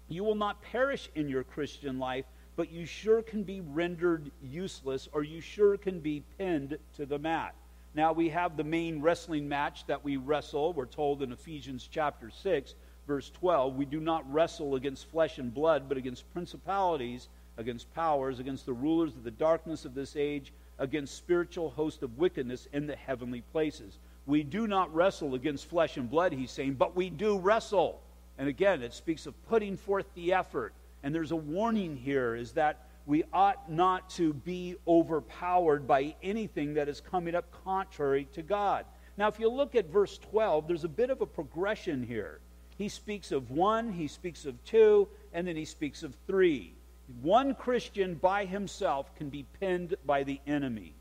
you 0.08 0.24
will 0.24 0.34
not 0.34 0.62
perish 0.62 1.10
in 1.14 1.28
your 1.28 1.44
Christian 1.44 1.98
life, 1.98 2.24
but 2.58 2.72
you 2.72 2.84
sure 2.84 3.22
can 3.22 3.44
be 3.44 3.60
rendered 3.60 4.32
useless 4.42 5.08
or 5.12 5.22
you 5.22 5.40
sure 5.40 5.76
can 5.76 6.00
be 6.00 6.24
pinned 6.38 6.76
to 6.96 7.06
the 7.06 7.16
mat. 7.16 7.54
Now 7.94 8.12
we 8.12 8.30
have 8.30 8.56
the 8.56 8.64
main 8.64 9.00
wrestling 9.00 9.48
match 9.48 9.86
that 9.86 10.02
we 10.02 10.16
wrestle. 10.16 10.72
We're 10.72 10.86
told 10.86 11.22
in 11.22 11.30
Ephesians 11.30 11.88
chapter 11.88 12.30
6, 12.30 12.74
verse 13.06 13.30
12, 13.30 13.76
we 13.76 13.84
do 13.84 14.00
not 14.00 14.28
wrestle 14.32 14.74
against 14.74 15.08
flesh 15.08 15.38
and 15.38 15.54
blood, 15.54 15.88
but 15.88 15.98
against 15.98 16.28
principalities, 16.32 17.28
against 17.58 17.94
powers, 17.94 18.40
against 18.40 18.66
the 18.66 18.72
rulers 18.72 19.14
of 19.14 19.22
the 19.22 19.30
darkness 19.30 19.84
of 19.84 19.94
this 19.94 20.16
age, 20.16 20.52
against 20.80 21.16
spiritual 21.16 21.70
hosts 21.70 22.02
of 22.02 22.18
wickedness 22.18 22.66
in 22.72 22.88
the 22.88 22.96
heavenly 22.96 23.42
places. 23.52 23.98
We 24.26 24.42
do 24.42 24.66
not 24.66 24.92
wrestle 24.92 25.36
against 25.36 25.70
flesh 25.70 25.96
and 25.96 26.10
blood, 26.10 26.32
he's 26.32 26.50
saying, 26.50 26.74
but 26.74 26.96
we 26.96 27.08
do 27.08 27.38
wrestle. 27.38 28.00
And 28.36 28.48
again, 28.48 28.82
it 28.82 28.94
speaks 28.94 29.26
of 29.26 29.46
putting 29.46 29.76
forth 29.76 30.06
the 30.16 30.32
effort. 30.32 30.72
And 31.02 31.14
there's 31.14 31.32
a 31.32 31.36
warning 31.36 31.96
here 31.96 32.34
is 32.34 32.52
that 32.52 32.88
we 33.06 33.24
ought 33.32 33.70
not 33.70 34.10
to 34.10 34.34
be 34.34 34.76
overpowered 34.86 35.86
by 35.86 36.14
anything 36.22 36.74
that 36.74 36.88
is 36.88 37.00
coming 37.00 37.34
up 37.34 37.46
contrary 37.64 38.28
to 38.34 38.42
God. 38.42 38.84
Now, 39.16 39.28
if 39.28 39.40
you 39.40 39.48
look 39.48 39.74
at 39.74 39.90
verse 39.90 40.18
12, 40.18 40.68
there's 40.68 40.84
a 40.84 40.88
bit 40.88 41.10
of 41.10 41.20
a 41.20 41.26
progression 41.26 42.02
here. 42.02 42.40
He 42.76 42.88
speaks 42.88 43.32
of 43.32 43.50
one, 43.50 43.90
he 43.92 44.06
speaks 44.06 44.44
of 44.44 44.62
two, 44.64 45.08
and 45.32 45.46
then 45.46 45.56
he 45.56 45.64
speaks 45.64 46.02
of 46.02 46.14
three. 46.26 46.74
One 47.22 47.54
Christian 47.54 48.14
by 48.14 48.44
himself 48.44 49.14
can 49.16 49.30
be 49.30 49.46
pinned 49.58 49.94
by 50.04 50.22
the 50.22 50.40
enemy. 50.46 50.94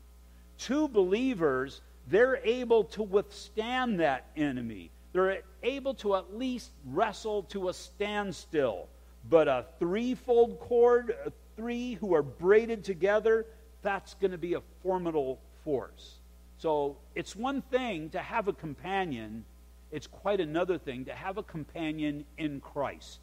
Two 0.56 0.88
believers 0.88 1.82
they're 2.08 2.40
able 2.42 2.84
to 2.84 3.02
withstand 3.02 4.00
that 4.00 4.30
enemy. 4.36 4.90
They're 5.12 5.42
able 5.62 5.94
to 5.94 6.16
at 6.16 6.36
least 6.36 6.70
wrestle 6.86 7.42
to 7.44 7.68
a 7.68 7.74
standstill. 7.74 8.88
But 9.28 9.48
a 9.48 9.66
threefold 9.78 10.58
cord, 10.60 11.14
three 11.56 11.94
who 11.94 12.14
are 12.14 12.22
braided 12.22 12.84
together, 12.84 13.46
that's 13.82 14.14
going 14.14 14.30
to 14.30 14.38
be 14.38 14.54
a 14.54 14.62
formidable 14.82 15.40
force. 15.64 16.18
So 16.58 16.96
it's 17.14 17.36
one 17.36 17.62
thing 17.62 18.10
to 18.10 18.18
have 18.18 18.48
a 18.48 18.52
companion, 18.52 19.44
it's 19.92 20.06
quite 20.06 20.40
another 20.40 20.78
thing 20.78 21.04
to 21.06 21.14
have 21.14 21.36
a 21.36 21.42
companion 21.42 22.24
in 22.36 22.60
Christ. 22.60 23.20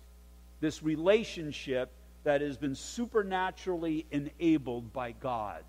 This 0.62 0.82
relationship 0.82 1.92
that 2.24 2.42
has 2.42 2.58
been 2.58 2.76
supernaturally 2.76 4.06
enabled 4.12 4.92
by 4.94 5.12
God. 5.12 5.64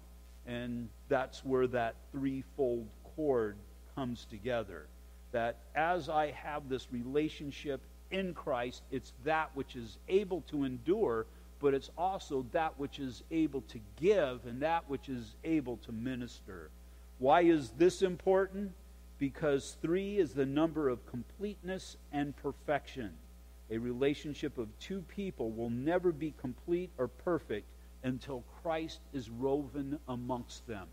And 0.47 0.89
that's 1.09 1.45
where 1.45 1.67
that 1.69 1.97
threefold 2.13 2.89
cord 3.17 3.57
comes 3.95 4.27
together. 4.27 4.87
That 5.33 5.59
as 5.75 6.09
I 6.09 6.31
have 6.31 6.69
this 6.69 6.89
relationship 6.93 7.83
in 8.11 8.35
Christ, 8.35 8.83
it's 8.91 9.13
that 9.25 9.51
which 9.55 9.77
is 9.77 9.99
able 10.09 10.43
to 10.43 10.65
endure, 10.65 11.27
but 11.61 11.75
it's 11.75 11.91
also 11.97 12.45
that 12.53 12.79
which 12.79 12.99
is 12.99 13.23
able 13.31 13.63
to 13.63 13.81
give 13.97 14.47
and 14.47 14.61
that 14.63 14.89
which 14.89 15.09
is 15.09 15.35
able 15.45 15.79
to 15.79 15.93
minister. 15.93 16.71
Why 17.19 17.43
is 17.43 17.71
this 17.71 18.03
important? 18.03 18.73
Because 19.19 19.77
three 19.81 20.19
is 20.19 20.35
the 20.35 20.45
number 20.45 20.89
of 20.89 21.07
completeness 21.07 21.97
and 22.13 22.37
perfection. 22.37 23.13
A 23.71 23.79
relationship 23.79 24.59
of 24.59 24.69
two 24.79 25.03
people 25.09 25.51
will 25.51 25.71
never 25.71 26.13
be 26.13 26.35
complete 26.39 26.91
or 26.99 27.09
perfect 27.09 27.67
until 28.05 28.45
Christ 28.63 29.01
is 29.13 29.31
woven 29.31 29.99
amongst 30.07 30.67
them. 30.67 30.87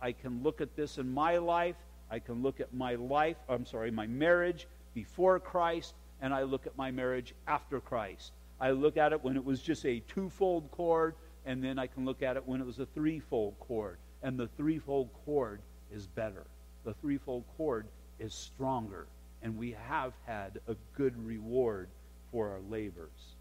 I 0.00 0.12
can 0.12 0.42
look 0.42 0.60
at 0.60 0.76
this 0.76 0.98
in 0.98 1.12
my 1.12 1.38
life. 1.38 1.76
I 2.10 2.18
can 2.18 2.42
look 2.42 2.60
at 2.60 2.74
my 2.74 2.96
life, 2.96 3.36
I'm 3.48 3.64
sorry, 3.64 3.90
my 3.90 4.06
marriage 4.06 4.66
before 4.94 5.38
Christ, 5.38 5.94
and 6.20 6.34
I 6.34 6.42
look 6.42 6.66
at 6.66 6.76
my 6.76 6.90
marriage 6.90 7.34
after 7.46 7.80
Christ. 7.80 8.32
I 8.60 8.72
look 8.72 8.96
at 8.96 9.12
it 9.12 9.24
when 9.24 9.36
it 9.36 9.44
was 9.44 9.62
just 9.62 9.86
a 9.86 10.00
twofold 10.00 10.70
cord, 10.70 11.14
and 11.46 11.64
then 11.64 11.78
I 11.78 11.86
can 11.86 12.04
look 12.04 12.22
at 12.22 12.36
it 12.36 12.46
when 12.46 12.60
it 12.60 12.66
was 12.66 12.78
a 12.78 12.86
threefold 12.86 13.54
cord. 13.58 13.98
And 14.22 14.38
the 14.38 14.48
threefold 14.48 15.08
cord 15.24 15.60
is 15.90 16.06
better. 16.06 16.46
The 16.84 16.94
threefold 16.94 17.44
cord 17.56 17.86
is 18.18 18.34
stronger. 18.34 19.06
And 19.42 19.56
we 19.56 19.74
have 19.88 20.12
had 20.26 20.60
a 20.68 20.76
good 20.94 21.14
reward 21.26 21.88
for 22.30 22.50
our 22.50 22.60
labors. 22.68 23.36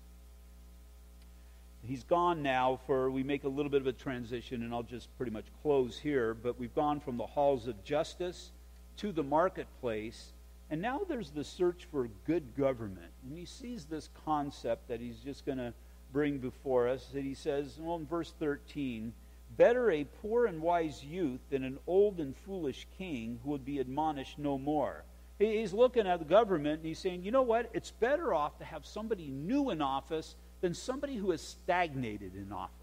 He's 1.82 2.04
gone 2.04 2.42
now 2.42 2.80
for, 2.86 3.10
we 3.12 3.24
make 3.24 3.44
a 3.44 3.50
little 3.50 3.70
bit 3.70 3.82
of 3.82 3.88
a 3.88 3.94
transition, 3.94 4.64
and 4.64 4.74
I'll 4.74 4.84
just 4.84 5.16
pretty 5.18 5.32
much 5.32 5.46
close 5.62 5.98
here, 5.98 6.34
but 6.34 6.60
we've 6.60 6.76
gone 6.76 7.00
from 7.00 7.18
the 7.18 7.26
halls 7.26 7.68
of 7.68 7.84
justice 7.84 8.52
to 8.98 9.12
the 9.12 9.24
marketplace, 9.24 10.34
and 10.70 10.82
now 10.82 11.02
there's 11.08 11.32
the 11.32 11.44
search 11.44 11.88
for 11.92 12.10
good 12.28 12.56
government. 12.56 13.12
And 13.24 13.38
he 13.38 13.46
sees 13.46 13.86
this 13.86 14.10
concept 14.26 14.88
that 14.88 15.02
he's 15.02 15.20
just 15.20 15.46
going 15.46 15.58
to 15.58 15.74
bring 16.14 16.38
before 16.38 16.88
us. 16.88 17.08
That 17.14 17.24
he 17.24 17.34
says, 17.34 17.78
well, 17.80 17.96
in 17.96 18.06
verse 18.06 18.34
13, 18.40 19.14
better 19.58 19.90
a 19.90 20.04
poor 20.22 20.46
and 20.46 20.62
wise 20.62 21.04
youth 21.04 21.40
than 21.50 21.64
an 21.64 21.80
old 21.88 22.20
and 22.20 22.36
foolish 22.38 22.88
king 22.98 23.40
who 23.44 23.52
would 23.52 23.66
be 23.66 23.80
admonished 23.80 24.38
no 24.38 24.58
more. 24.58 25.04
He's 25.40 25.74
looking 25.74 26.06
at 26.06 26.20
the 26.20 26.26
government 26.26 26.80
and 26.80 26.86
he's 26.86 27.00
saying, 27.00 27.24
you 27.24 27.32
know 27.32 27.42
what? 27.42 27.70
It's 27.74 27.92
better 27.92 28.34
off 28.34 28.58
to 28.60 28.66
have 28.66 28.86
somebody 28.86 29.30
new 29.30 29.70
in 29.70 29.82
office 29.82 30.36
than 30.62 30.74
somebody 30.74 31.16
who 31.16 31.32
has 31.32 31.42
stagnated 31.42 32.36
in 32.36 32.52
office. 32.52 32.76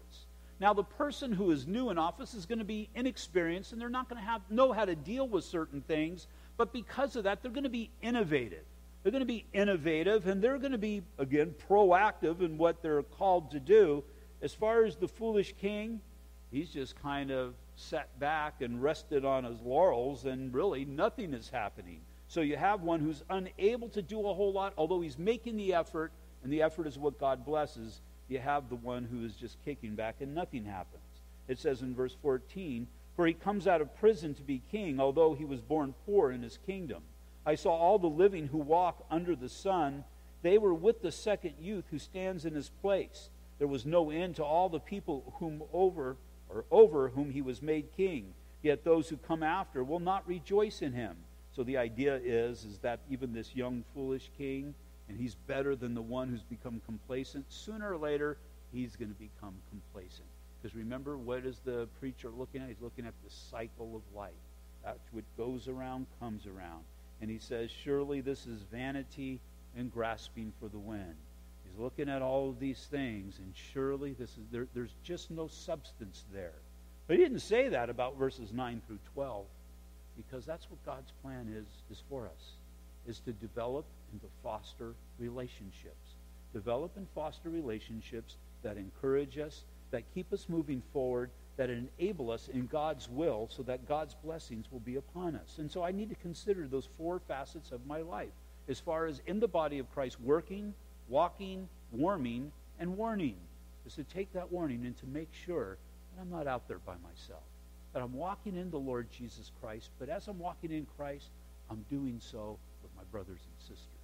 Now, 0.59 0.73
the 0.73 0.83
person 0.83 1.31
who 1.31 1.51
is 1.51 1.67
new 1.67 1.89
in 1.89 1.97
office 1.97 2.33
is 2.33 2.45
going 2.45 2.59
to 2.59 2.65
be 2.65 2.89
inexperienced 2.95 3.73
and 3.73 3.81
they're 3.81 3.89
not 3.89 4.09
going 4.09 4.21
to 4.21 4.27
have, 4.27 4.41
know 4.49 4.71
how 4.71 4.85
to 4.85 4.95
deal 4.95 5.27
with 5.27 5.43
certain 5.43 5.81
things, 5.81 6.27
but 6.57 6.73
because 6.73 7.15
of 7.15 7.25
that, 7.25 7.41
they're 7.41 7.51
going 7.51 7.63
to 7.63 7.69
be 7.69 7.91
innovative. 8.01 8.63
They're 9.03 9.11
going 9.11 9.21
to 9.21 9.25
be 9.25 9.45
innovative 9.53 10.27
and 10.27 10.41
they're 10.41 10.57
going 10.57 10.71
to 10.71 10.77
be, 10.77 11.03
again, 11.19 11.53
proactive 11.69 12.41
in 12.41 12.57
what 12.57 12.81
they're 12.81 13.03
called 13.03 13.51
to 13.51 13.59
do. 13.59 14.03
As 14.41 14.53
far 14.53 14.83
as 14.83 14.95
the 14.95 15.07
foolish 15.07 15.53
king, 15.61 16.01
he's 16.51 16.69
just 16.69 17.01
kind 17.01 17.31
of 17.31 17.53
sat 17.75 18.19
back 18.19 18.61
and 18.61 18.81
rested 18.81 19.23
on 19.23 19.43
his 19.43 19.61
laurels, 19.61 20.25
and 20.25 20.53
really 20.53 20.83
nothing 20.83 21.33
is 21.33 21.49
happening. 21.49 22.01
So 22.27 22.41
you 22.41 22.57
have 22.57 22.81
one 22.81 22.99
who's 22.99 23.23
unable 23.29 23.89
to 23.89 24.01
do 24.01 24.27
a 24.27 24.33
whole 24.33 24.51
lot, 24.51 24.73
although 24.77 24.99
he's 24.99 25.17
making 25.17 25.57
the 25.57 25.73
effort 25.73 26.11
and 26.43 26.51
the 26.51 26.61
effort 26.61 26.87
is 26.87 26.97
what 26.97 27.19
God 27.19 27.45
blesses, 27.45 28.01
you 28.27 28.39
have 28.39 28.69
the 28.69 28.75
one 28.75 29.05
who 29.05 29.25
is 29.25 29.35
just 29.35 29.57
kicking 29.63 29.95
back 29.95 30.15
and 30.19 30.35
nothing 30.35 30.65
happens. 30.65 31.01
It 31.47 31.59
says 31.59 31.81
in 31.81 31.95
verse 31.95 32.15
14, 32.21 32.87
For 33.15 33.25
he 33.25 33.33
comes 33.33 33.67
out 33.67 33.81
of 33.81 33.95
prison 33.97 34.33
to 34.35 34.41
be 34.41 34.61
king, 34.71 34.99
although 34.99 35.33
he 35.33 35.45
was 35.45 35.61
born 35.61 35.93
poor 36.05 36.31
in 36.31 36.41
his 36.41 36.59
kingdom. 36.65 37.03
I 37.45 37.55
saw 37.55 37.71
all 37.71 37.99
the 37.99 38.07
living 38.07 38.47
who 38.47 38.57
walk 38.57 39.05
under 39.09 39.35
the 39.35 39.49
sun. 39.49 40.03
They 40.41 40.57
were 40.57 40.73
with 40.73 41.01
the 41.01 41.11
second 41.11 41.53
youth 41.59 41.85
who 41.89 41.99
stands 41.99 42.45
in 42.45 42.53
his 42.53 42.69
place. 42.81 43.29
There 43.59 43.67
was 43.67 43.85
no 43.85 44.11
end 44.11 44.35
to 44.35 44.43
all 44.43 44.69
the 44.69 44.79
people 44.79 45.33
whom 45.39 45.63
over 45.73 46.17
or 46.49 46.65
over 46.69 47.09
whom 47.09 47.31
he 47.31 47.41
was 47.41 47.61
made 47.61 47.87
king. 47.95 48.33
Yet 48.61 48.83
those 48.83 49.07
who 49.09 49.17
come 49.17 49.43
after 49.43 49.83
will 49.83 49.99
not 49.99 50.27
rejoice 50.27 50.81
in 50.81 50.93
him 50.93 51.15
So 51.57 51.63
the 51.63 51.77
idea 51.77 52.19
is, 52.23 52.65
is 52.65 52.77
that 52.79 52.99
even 53.09 53.33
this 53.33 53.55
young, 53.55 53.83
foolish 53.93 54.29
king, 54.37 54.75
and 55.09 55.17
he's 55.17 55.35
better 55.47 55.75
than 55.75 55.93
the 55.93 56.01
one 56.01 56.29
who's 56.29 56.43
become 56.43 56.81
complacent, 56.85 57.45
sooner 57.49 57.91
or 57.93 57.97
later, 57.97 58.37
he's 58.71 58.95
going 58.95 59.09
to 59.09 59.19
become 59.19 59.55
complacent. 59.69 60.27
Because 60.61 60.75
remember, 60.75 61.17
what 61.17 61.45
is 61.45 61.59
the 61.63 61.87
preacher 61.99 62.29
looking 62.29 62.61
at? 62.61 62.67
He's 62.67 62.81
looking 62.81 63.05
at 63.05 63.13
the 63.23 63.29
cycle 63.29 63.95
of 63.95 64.15
life. 64.15 64.31
That 64.83 64.97
which 65.11 65.25
goes 65.37 65.67
around 65.67 66.07
comes 66.19 66.45
around. 66.45 66.83
And 67.21 67.29
he 67.29 67.39
says, 67.39 67.69
Surely 67.71 68.21
this 68.21 68.45
is 68.45 68.61
vanity 68.71 69.39
and 69.75 69.91
grasping 69.91 70.51
for 70.59 70.67
the 70.67 70.77
wind. 70.77 71.15
He's 71.63 71.79
looking 71.79 72.09
at 72.09 72.21
all 72.21 72.49
of 72.49 72.59
these 72.59 72.87
things, 72.89 73.39
and 73.39 73.53
surely 73.73 74.13
this 74.13 74.31
is 74.31 74.45
there, 74.51 74.67
there's 74.73 74.95
just 75.03 75.31
no 75.31 75.47
substance 75.47 76.25
there. 76.33 76.53
But 77.07 77.17
he 77.17 77.23
didn't 77.23 77.39
say 77.39 77.69
that 77.69 77.89
about 77.89 78.17
verses 78.17 78.51
9 78.51 78.81
through 78.87 78.99
12, 79.13 79.45
because 80.17 80.45
that's 80.45 80.69
what 80.69 80.83
God's 80.85 81.11
plan 81.21 81.47
is, 81.53 81.67
is 81.95 82.03
for 82.09 82.25
us, 82.25 82.51
is 83.07 83.19
to 83.21 83.31
develop 83.31 83.85
and 84.11 84.21
to 84.21 84.27
foster 84.43 84.93
relationships. 85.19 86.15
Develop 86.53 86.95
and 86.97 87.07
foster 87.13 87.49
relationships 87.49 88.37
that 88.63 88.77
encourage 88.77 89.37
us, 89.37 89.63
that 89.91 90.03
keep 90.13 90.31
us 90.33 90.47
moving 90.49 90.81
forward, 90.93 91.29
that 91.57 91.69
enable 91.69 92.31
us 92.31 92.49
in 92.49 92.67
God's 92.67 93.09
will 93.09 93.49
so 93.51 93.63
that 93.63 93.87
God's 93.87 94.13
blessings 94.13 94.71
will 94.71 94.79
be 94.79 94.95
upon 94.95 95.35
us. 95.35 95.57
And 95.57 95.69
so 95.69 95.83
I 95.83 95.91
need 95.91 96.09
to 96.09 96.15
consider 96.15 96.67
those 96.67 96.87
four 96.97 97.19
facets 97.19 97.71
of 97.71 97.85
my 97.85 98.01
life 98.01 98.29
as 98.69 98.79
far 98.79 99.05
as 99.05 99.21
in 99.25 99.39
the 99.39 99.47
body 99.47 99.79
of 99.79 99.91
Christ 99.91 100.19
working, 100.21 100.73
walking, 101.07 101.67
warming, 101.91 102.51
and 102.79 102.95
warning. 102.97 103.37
Is 103.85 103.95
to 103.95 104.03
take 104.03 104.33
that 104.33 104.51
warning 104.51 104.85
and 104.85 104.97
to 104.97 105.07
make 105.07 105.29
sure 105.33 105.77
that 106.13 106.21
I'm 106.21 106.29
not 106.29 106.45
out 106.45 106.67
there 106.67 106.79
by 106.79 106.95
myself. 107.01 107.43
That 107.93 108.03
I'm 108.03 108.13
walking 108.13 108.57
in 108.57 108.69
the 108.69 108.77
Lord 108.77 109.09
Jesus 109.09 109.51
Christ, 109.61 109.91
but 109.97 110.09
as 110.09 110.27
I'm 110.27 110.37
walking 110.37 110.71
in 110.71 110.85
Christ, 110.97 111.29
I'm 111.69 111.85
doing 111.89 112.19
so 112.19 112.59
with 112.83 112.91
my 112.97 113.03
brothers 113.11 113.39
and 113.39 113.59
sisters. 113.61 113.96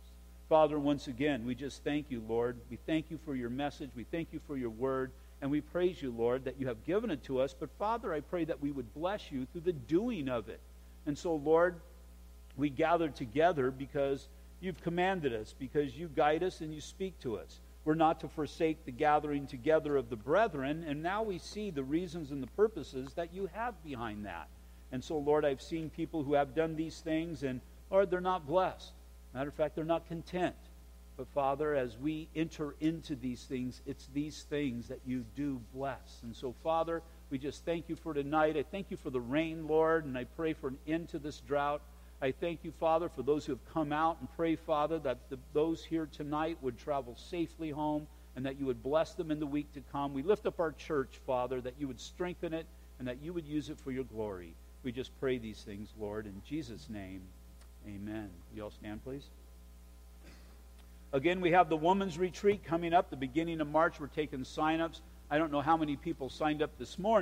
Father, 0.54 0.78
once 0.78 1.08
again, 1.08 1.48
we 1.48 1.56
just 1.56 1.84
thank 1.84 2.12
you, 2.12 2.22
Lord. 2.30 2.58
We 2.70 2.78
thank 2.86 3.10
you 3.10 3.18
for 3.26 3.34
your 3.34 3.50
message. 3.50 3.90
We 3.96 4.04
thank 4.04 4.28
you 4.32 4.40
for 4.46 4.56
your 4.56 4.70
word. 4.70 5.10
And 5.42 5.50
we 5.50 5.62
praise 5.62 6.00
you, 6.00 6.12
Lord, 6.16 6.46
that 6.46 6.60
you 6.60 6.68
have 6.68 6.86
given 6.86 7.10
it 7.10 7.24
to 7.24 7.40
us. 7.40 7.56
But 7.60 7.72
Father, 7.80 8.14
I 8.14 8.20
pray 8.20 8.46
that 8.46 8.62
we 8.62 8.70
would 8.70 8.94
bless 8.94 9.32
you 9.32 9.48
through 9.48 9.62
the 9.62 9.74
doing 9.74 10.30
of 10.30 10.50
it. 10.50 10.60
And 11.08 11.18
so, 11.18 11.34
Lord, 11.34 11.78
we 12.56 12.70
gather 12.70 13.10
together 13.10 13.72
because 13.72 14.28
you've 14.62 14.80
commanded 14.84 15.34
us, 15.34 15.56
because 15.58 15.98
you 15.98 16.08
guide 16.16 16.44
us 16.44 16.62
and 16.62 16.72
you 16.72 16.82
speak 16.82 17.20
to 17.22 17.36
us. 17.36 17.60
We're 17.84 17.96
not 17.96 18.20
to 18.20 18.28
forsake 18.28 18.86
the 18.86 18.92
gathering 18.92 19.48
together 19.48 19.98
of 19.98 20.12
the 20.12 20.18
brethren. 20.18 20.86
And 20.88 21.02
now 21.02 21.24
we 21.24 21.40
see 21.40 21.72
the 21.72 21.84
reasons 21.84 22.30
and 22.30 22.44
the 22.44 22.48
purposes 22.56 23.14
that 23.16 23.34
you 23.34 23.50
have 23.54 23.74
behind 23.84 24.28
that. 24.28 24.50
And 24.92 25.04
so, 25.04 25.18
Lord, 25.18 25.46
I've 25.46 25.64
seen 25.64 25.90
people 25.90 26.22
who 26.22 26.36
have 26.36 26.54
done 26.54 26.76
these 26.76 27.00
things, 27.00 27.42
and 27.42 27.60
Lord, 27.90 28.12
they're 28.12 28.22
not 28.22 28.46
blessed. 28.46 28.92
Matter 29.34 29.50
of 29.50 29.56
fact, 29.56 29.76
they're 29.76 29.84
not 29.84 30.08
content. 30.08 30.56
But 31.16 31.28
Father, 31.28 31.76
as 31.76 31.98
we 31.98 32.28
enter 32.36 32.76
into 32.80 33.16
these 33.16 33.44
things, 33.44 33.82
it's 33.86 34.08
these 34.14 34.44
things 34.50 34.88
that 34.88 35.00
you 35.06 35.26
do 35.36 35.62
bless. 35.74 36.20
And 36.24 36.36
so, 36.36 36.56
Father, 36.64 37.04
we 37.30 37.38
just 37.38 37.66
thank 37.66 37.88
you 37.88 37.96
for 37.96 38.14
tonight. 38.14 38.58
I 38.58 38.64
thank 38.64 38.90
you 38.90 38.98
for 38.98 39.12
the 39.12 39.22
rain, 39.22 39.68
Lord, 39.68 40.06
and 40.06 40.18
I 40.18 40.24
pray 40.24 40.54
for 40.54 40.70
an 40.70 40.78
end 40.88 41.10
to 41.10 41.20
this 41.20 41.40
drought. 41.40 41.82
I 42.22 42.32
thank 42.32 42.64
you, 42.64 42.72
Father, 42.72 43.10
for 43.10 43.22
those 43.22 43.46
who 43.46 43.52
have 43.52 43.74
come 43.74 43.92
out 43.92 44.18
and 44.22 44.30
pray, 44.36 44.56
Father, 44.56 44.98
that 45.00 45.30
the, 45.30 45.38
those 45.54 45.84
here 45.84 46.08
tonight 46.12 46.58
would 46.62 46.80
travel 46.80 47.16
safely 47.16 47.70
home 47.70 48.08
and 48.36 48.46
that 48.46 48.60
you 48.60 48.66
would 48.66 48.82
bless 48.82 49.14
them 49.14 49.30
in 49.30 49.40
the 49.40 49.46
week 49.46 49.72
to 49.74 49.82
come. 49.92 50.14
We 50.14 50.24
lift 50.24 50.48
up 50.48 50.60
our 50.60 50.72
church, 50.72 51.20
Father, 51.28 51.62
that 51.62 51.76
you 51.78 51.88
would 51.88 52.00
strengthen 52.00 52.54
it 52.54 52.66
and 52.98 53.08
that 53.08 53.22
you 53.22 53.34
would 53.34 53.46
use 53.46 53.70
it 53.70 53.80
for 53.80 53.92
your 53.92 54.06
glory. 54.06 54.56
We 54.84 54.92
just 54.92 55.12
pray 55.20 55.38
these 55.38 55.62
things, 55.62 55.94
Lord, 56.00 56.26
in 56.26 56.42
Jesus' 56.48 56.90
name. 56.90 57.22
Amen. 57.88 58.30
You 58.56 58.64
all 58.64 58.72
stand, 58.72 59.04
please. 59.04 59.24
Again, 61.12 61.42
we 61.42 61.52
have 61.52 61.70
the 61.70 61.78
women's 61.78 62.18
retreat 62.18 62.64
coming 62.64 62.94
up 62.94 63.10
the 63.10 63.16
beginning 63.16 63.62
of 63.62 63.68
March. 63.68 64.00
We're 64.00 64.08
taking 64.08 64.44
sign-ups. 64.44 65.02
I 65.30 65.38
don't 65.38 65.52
know 65.52 65.62
how 65.62 65.78
many 65.78 65.96
people 65.96 66.30
signed 66.30 66.62
up 66.62 66.72
this 66.80 66.98
morning. 66.98 67.22